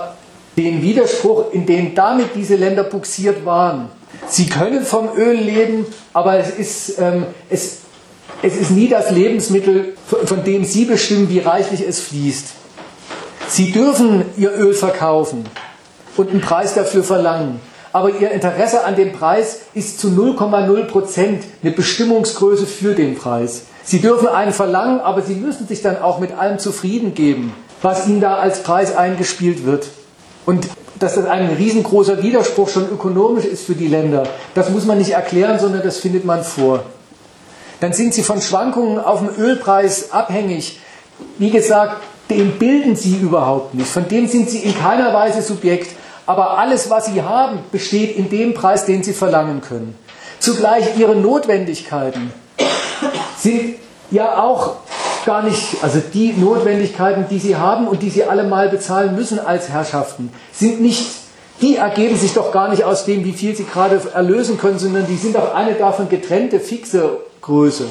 den 0.55 0.81
Widerspruch, 0.81 1.51
in 1.51 1.65
den 1.65 1.95
damit 1.95 2.35
diese 2.35 2.55
Länder 2.55 2.83
buxiert 2.83 3.45
waren. 3.45 3.89
Sie 4.27 4.47
können 4.47 4.83
vom 4.83 5.09
Öl 5.15 5.35
leben, 5.35 5.85
aber 6.13 6.37
es 6.39 6.49
ist, 6.49 6.99
ähm, 6.99 7.25
es 7.49 7.79
es 8.43 8.55
ist 8.55 8.71
nie 8.71 8.87
das 8.87 9.11
Lebensmittel, 9.11 9.95
von 10.05 10.43
dem 10.43 10.63
Sie 10.63 10.85
bestimmen, 10.85 11.29
wie 11.29 11.39
reichlich 11.39 11.81
es 11.87 11.99
fließt. 11.99 12.49
Sie 13.47 13.71
dürfen 13.71 14.25
Ihr 14.35 14.51
Öl 14.55 14.73
verkaufen 14.73 15.45
und 16.17 16.29
einen 16.29 16.41
Preis 16.41 16.75
dafür 16.75 17.03
verlangen. 17.03 17.59
Aber 17.93 18.11
Ihr 18.11 18.29
Interesse 18.31 18.83
an 18.83 18.95
dem 18.95 19.11
Preis 19.11 19.61
ist 19.73 19.99
zu 19.99 20.09
0,0 20.09 20.83
Prozent 20.83 21.43
eine 21.63 21.71
Bestimmungsgröße 21.71 22.67
für 22.67 22.93
den 22.93 23.15
Preis. 23.15 23.63
Sie 23.83 24.01
dürfen 24.01 24.27
einen 24.27 24.51
verlangen, 24.51 24.99
aber 24.99 25.21
Sie 25.21 25.35
müssen 25.35 25.67
sich 25.67 25.81
dann 25.81 25.99
auch 25.99 26.19
mit 26.19 26.37
allem 26.37 26.59
zufrieden 26.59 27.15
geben, 27.15 27.53
was 27.81 28.07
Ihnen 28.07 28.21
da 28.21 28.35
als 28.35 28.61
Preis 28.61 28.95
eingespielt 28.95 29.65
wird. 29.65 29.87
Und 30.45 30.67
dass 30.99 31.15
das 31.15 31.25
ein 31.25 31.47
riesengroßer 31.57 32.21
Widerspruch 32.21 32.69
schon 32.69 32.89
ökonomisch 32.91 33.45
ist 33.45 33.65
für 33.65 33.75
die 33.75 33.87
Länder, 33.87 34.23
das 34.53 34.69
muss 34.69 34.85
man 34.85 34.97
nicht 34.97 35.11
erklären, 35.11 35.59
sondern 35.59 35.83
das 35.83 35.97
findet 35.97 36.25
man 36.25 36.43
vor 36.43 36.83
dann 37.79 37.93
sind 37.93 38.13
sie 38.13 38.23
von 38.23 38.41
Schwankungen 38.41 38.99
auf 38.99 39.19
dem 39.19 39.29
Ölpreis 39.37 40.11
abhängig. 40.11 40.79
Wie 41.37 41.49
gesagt, 41.49 42.01
den 42.29 42.57
bilden 42.59 42.95
sie 42.95 43.15
überhaupt 43.15 43.73
nicht. 43.73 43.87
Von 43.87 44.07
dem 44.07 44.27
sind 44.27 44.49
sie 44.49 44.59
in 44.59 44.77
keiner 44.77 45.13
Weise 45.13 45.41
Subjekt. 45.41 45.91
Aber 46.25 46.57
alles, 46.57 46.89
was 46.89 47.05
sie 47.05 47.21
haben, 47.21 47.59
besteht 47.71 48.17
in 48.17 48.29
dem 48.29 48.53
Preis, 48.53 48.85
den 48.85 49.01
sie 49.01 49.13
verlangen 49.13 49.61
können. 49.61 49.95
Zugleich 50.39 50.97
ihre 50.97 51.15
Notwendigkeiten 51.15 52.33
sind 53.37 53.75
ja 54.11 54.43
auch 54.43 54.75
gar 55.25 55.43
nicht, 55.43 55.77
also 55.81 56.01
die 56.13 56.33
Notwendigkeiten, 56.33 57.25
die 57.29 57.39
sie 57.39 57.55
haben 57.55 57.87
und 57.87 58.01
die 58.01 58.09
sie 58.09 58.25
alle 58.25 58.43
mal 58.43 58.69
bezahlen 58.69 59.15
müssen 59.15 59.39
als 59.39 59.69
Herrschaften, 59.69 60.31
sind 60.51 60.81
nicht, 60.81 61.05
die 61.61 61.77
ergeben 61.77 62.17
sich 62.17 62.33
doch 62.33 62.51
gar 62.51 62.69
nicht 62.69 62.83
aus 62.83 63.05
dem, 63.05 63.23
wie 63.23 63.33
viel 63.33 63.55
sie 63.55 63.65
gerade 63.65 64.01
erlösen 64.13 64.57
können, 64.57 64.79
sondern 64.79 65.07
die 65.07 65.17
sind 65.17 65.37
auch 65.37 65.53
eine 65.53 65.73
davon 65.73 66.09
getrennte, 66.09 66.59
fixe 66.59 67.19
Größe. 67.47 67.87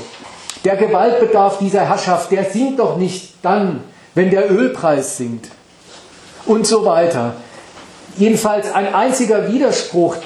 Der 0.65 0.77
Gewaltbedarf 0.77 1.59
dieser 1.59 1.89
Herrschaft, 1.89 2.31
der 2.31 2.45
sinkt 2.45 2.79
doch 2.79 2.97
nicht 2.97 3.35
dann, 3.43 3.81
wenn 4.15 4.31
der 4.31 4.51
Ölpreis 4.53 5.17
sinkt. 5.17 5.49
Und 6.45 6.67
so 6.67 6.85
weiter. 6.85 7.35
Jedenfalls 8.19 8.73
ein 8.73 8.95
einziger 8.95 9.51
Widerspruch 9.51 10.17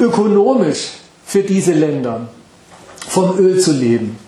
ökonomisch 0.00 0.90
für 1.24 1.42
diese 1.42 1.72
Länder, 1.72 2.28
vom 3.08 3.38
Öl 3.38 3.60
zu 3.60 3.72
leben. 3.72 4.18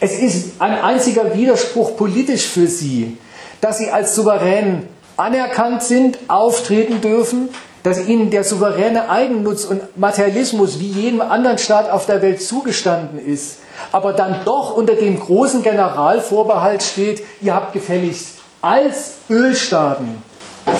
Es 0.00 0.18
ist 0.18 0.60
ein 0.60 0.80
einziger 0.80 1.34
Widerspruch 1.34 1.96
politisch 1.96 2.46
für 2.46 2.66
sie, 2.66 3.16
dass 3.60 3.78
sie 3.78 3.90
als 3.90 4.14
souverän 4.14 4.88
anerkannt 5.16 5.82
sind, 5.82 6.18
auftreten 6.28 7.00
dürfen, 7.00 7.48
dass 7.82 8.06
ihnen 8.06 8.30
der 8.30 8.44
souveräne 8.44 9.08
Eigennutz 9.10 9.64
und 9.64 9.96
Materialismus 9.96 10.78
wie 10.78 10.88
jedem 10.88 11.20
anderen 11.20 11.58
Staat 11.58 11.90
auf 11.90 12.06
der 12.06 12.22
Welt 12.22 12.40
zugestanden 12.40 13.24
ist, 13.24 13.58
aber 13.90 14.12
dann 14.12 14.44
doch 14.44 14.76
unter 14.76 14.94
dem 14.94 15.18
großen 15.18 15.62
Generalvorbehalt 15.62 16.82
steht, 16.82 17.22
ihr 17.40 17.54
habt 17.54 17.72
gefälligst 17.72 18.38
als 18.60 19.14
Ölstaaten 19.28 20.22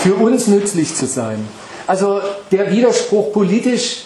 für 0.03 0.15
uns 0.15 0.47
nützlich 0.47 0.95
zu 0.95 1.07
sein. 1.07 1.49
Also 1.87 2.21
der 2.53 2.71
Widerspruch 2.71 3.33
politisch 3.33 4.05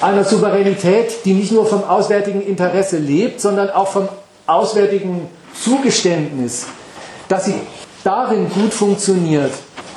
einer 0.00 0.24
Souveränität, 0.24 1.24
die 1.24 1.32
nicht 1.32 1.52
nur 1.52 1.66
vom 1.66 1.82
auswärtigen 1.84 2.42
Interesse 2.42 2.98
lebt, 2.98 3.40
sondern 3.40 3.70
auch 3.70 3.88
vom 3.88 4.08
auswärtigen 4.46 5.28
Zugeständnis, 5.60 6.66
dass 7.28 7.46
sie 7.46 7.54
darin 8.04 8.48
gut 8.50 8.72
funktioniert. 8.72 9.52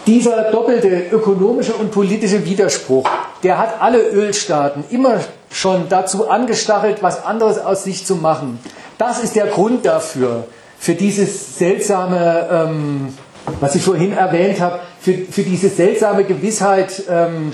Dieser 0.10 0.49
doppelte 0.49 1.05
ökonomische 1.12 1.74
und 1.74 1.91
politische 1.91 2.43
Widerspruch, 2.43 3.07
der 3.43 3.60
hat 3.60 3.80
alle 3.80 3.99
Ölstaaten 3.99 4.84
immer 4.89 5.20
schon 5.51 5.88
dazu 5.88 6.28
angestachelt, 6.28 7.03
was 7.03 7.24
anderes 7.24 7.60
aus 7.60 7.84
sich 7.84 8.07
zu 8.07 8.16
machen. 8.16 8.57
Das 8.97 9.24
ist 9.24 9.36
der 9.36 9.45
Grund 9.45 9.86
dafür, 9.86 10.47
für 10.80 10.95
dieses 10.95 11.60
seltsame, 11.60 12.47
ähm, 12.51 13.14
was 13.60 13.76
ich 13.76 13.84
vorhin 13.84 14.14
erwähnt 14.14 14.60
habe, 14.60 14.80
für, 14.99 15.14
für 15.14 15.43
diese 15.43 15.70
seltsame 15.70 16.24
Gewissheit, 16.24 17.03
ähm, 17.07 17.53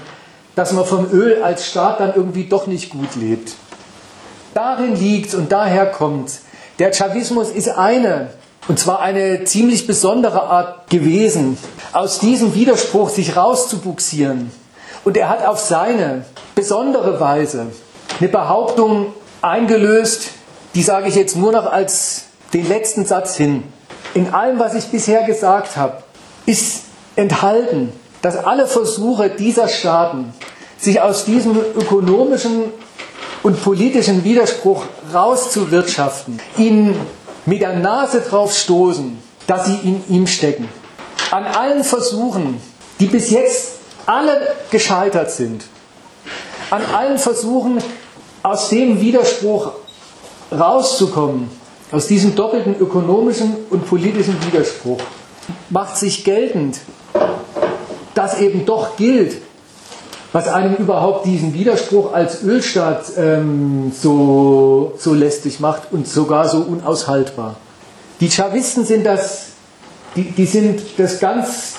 dass 0.56 0.72
man 0.72 0.86
vom 0.86 1.12
Öl 1.12 1.44
als 1.44 1.68
Staat 1.68 2.00
dann 2.00 2.14
irgendwie 2.16 2.46
doch 2.46 2.68
nicht 2.68 2.90
gut 2.90 3.18
lebt. 3.18 3.52
Darin 4.54 4.96
liegt 4.96 5.34
und 5.34 5.52
daher 5.52 5.88
kommt. 5.88 6.32
Der 6.80 6.94
Chavismus 6.94 7.50
ist 7.50 7.68
eine, 7.68 8.30
und 8.68 8.80
zwar 8.80 9.00
eine 9.00 9.44
ziemlich 9.44 9.88
besondere 9.88 10.44
Art 10.44 10.90
gewesen, 10.90 11.58
aus 11.94 12.20
diesem 12.20 12.56
Widerspruch 12.56 13.10
sich 13.10 13.36
rauszubuxieren. 13.36 14.52
Und 15.04 15.18
er 15.18 15.30
hat 15.30 15.46
auf 15.46 15.60
seine 15.60 16.26
besondere 16.56 17.20
Weise 17.20 17.68
eine 18.20 18.30
Behauptung 18.30 19.14
eingelöst, 19.42 20.30
die 20.74 20.82
sage 20.82 21.08
ich 21.08 21.16
jetzt 21.16 21.36
nur 21.36 21.52
noch 21.52 21.72
als 21.72 22.26
den 22.54 22.68
letzten 22.68 23.06
Satz 23.06 23.36
hin. 23.36 23.64
In 24.14 24.34
allem, 24.34 24.60
was 24.60 24.74
ich 24.74 24.86
bisher 24.86 25.24
gesagt 25.24 25.78
habe, 25.78 26.04
ist 26.46 26.84
enthalten, 27.16 27.92
dass 28.22 28.38
alle 28.38 28.66
Versuche 28.68 29.30
dieser 29.30 29.68
Staaten, 29.68 30.34
sich 30.78 31.02
aus 31.02 31.26
diesem 31.26 31.58
ökonomischen 31.58 32.64
und 33.44 33.64
politischen 33.64 34.24
Widerspruch 34.24 34.84
rauszuwirtschaften, 35.14 36.40
ihn 36.58 36.96
mit 37.46 37.62
der 37.62 37.78
Nase 37.78 38.22
drauf 38.22 38.56
stoßen, 38.56 39.18
dass 39.48 39.66
sie 39.66 39.76
in 39.84 40.04
ihm 40.10 40.28
stecken. 40.28 40.68
An 41.32 41.46
allen 41.46 41.84
Versuchen, 41.84 42.60
die 43.00 43.08
bis 43.08 43.30
jetzt 43.30 43.74
alle 44.06 44.56
gescheitert 44.72 45.32
sind, 45.32 45.66
an 46.70 46.84
allen 46.94 47.18
Versuchen, 47.18 47.78
aus 48.44 48.70
dem 48.70 49.02
Widerspruch 49.02 49.72
rauszukommen, 50.52 51.50
aus 51.92 52.08
diesem 52.08 52.36
doppelten 52.36 52.76
ökonomischen 52.80 53.56
und 53.70 53.88
politischen 53.88 54.38
Widerspruch, 54.46 55.00
macht 55.70 55.98
sich 55.98 56.24
geltend, 56.24 56.80
dass 58.14 58.40
eben 58.40 58.66
doch 58.66 58.98
gilt, 58.98 59.42
was 60.36 60.50
einem 60.50 60.76
überhaupt 60.76 61.26
diesen 61.26 61.54
Widerspruch 61.54 62.12
als 62.12 62.44
Ölstaat 62.44 63.06
ähm, 63.18 63.94
so, 63.98 64.92
so 64.98 65.14
lästig 65.14 65.62
macht 65.62 65.84
und 65.94 66.10
sogar 66.10 66.50
so 66.50 66.58
unaushaltbar. 66.58 67.56
Die 68.20 68.30
Chavisten 68.30 68.84
sind 68.84 69.06
das, 69.06 69.52
die, 70.18 70.24
die 70.24 70.46
sind 70.46 70.82
das 70.98 71.22
ganz, 71.22 71.76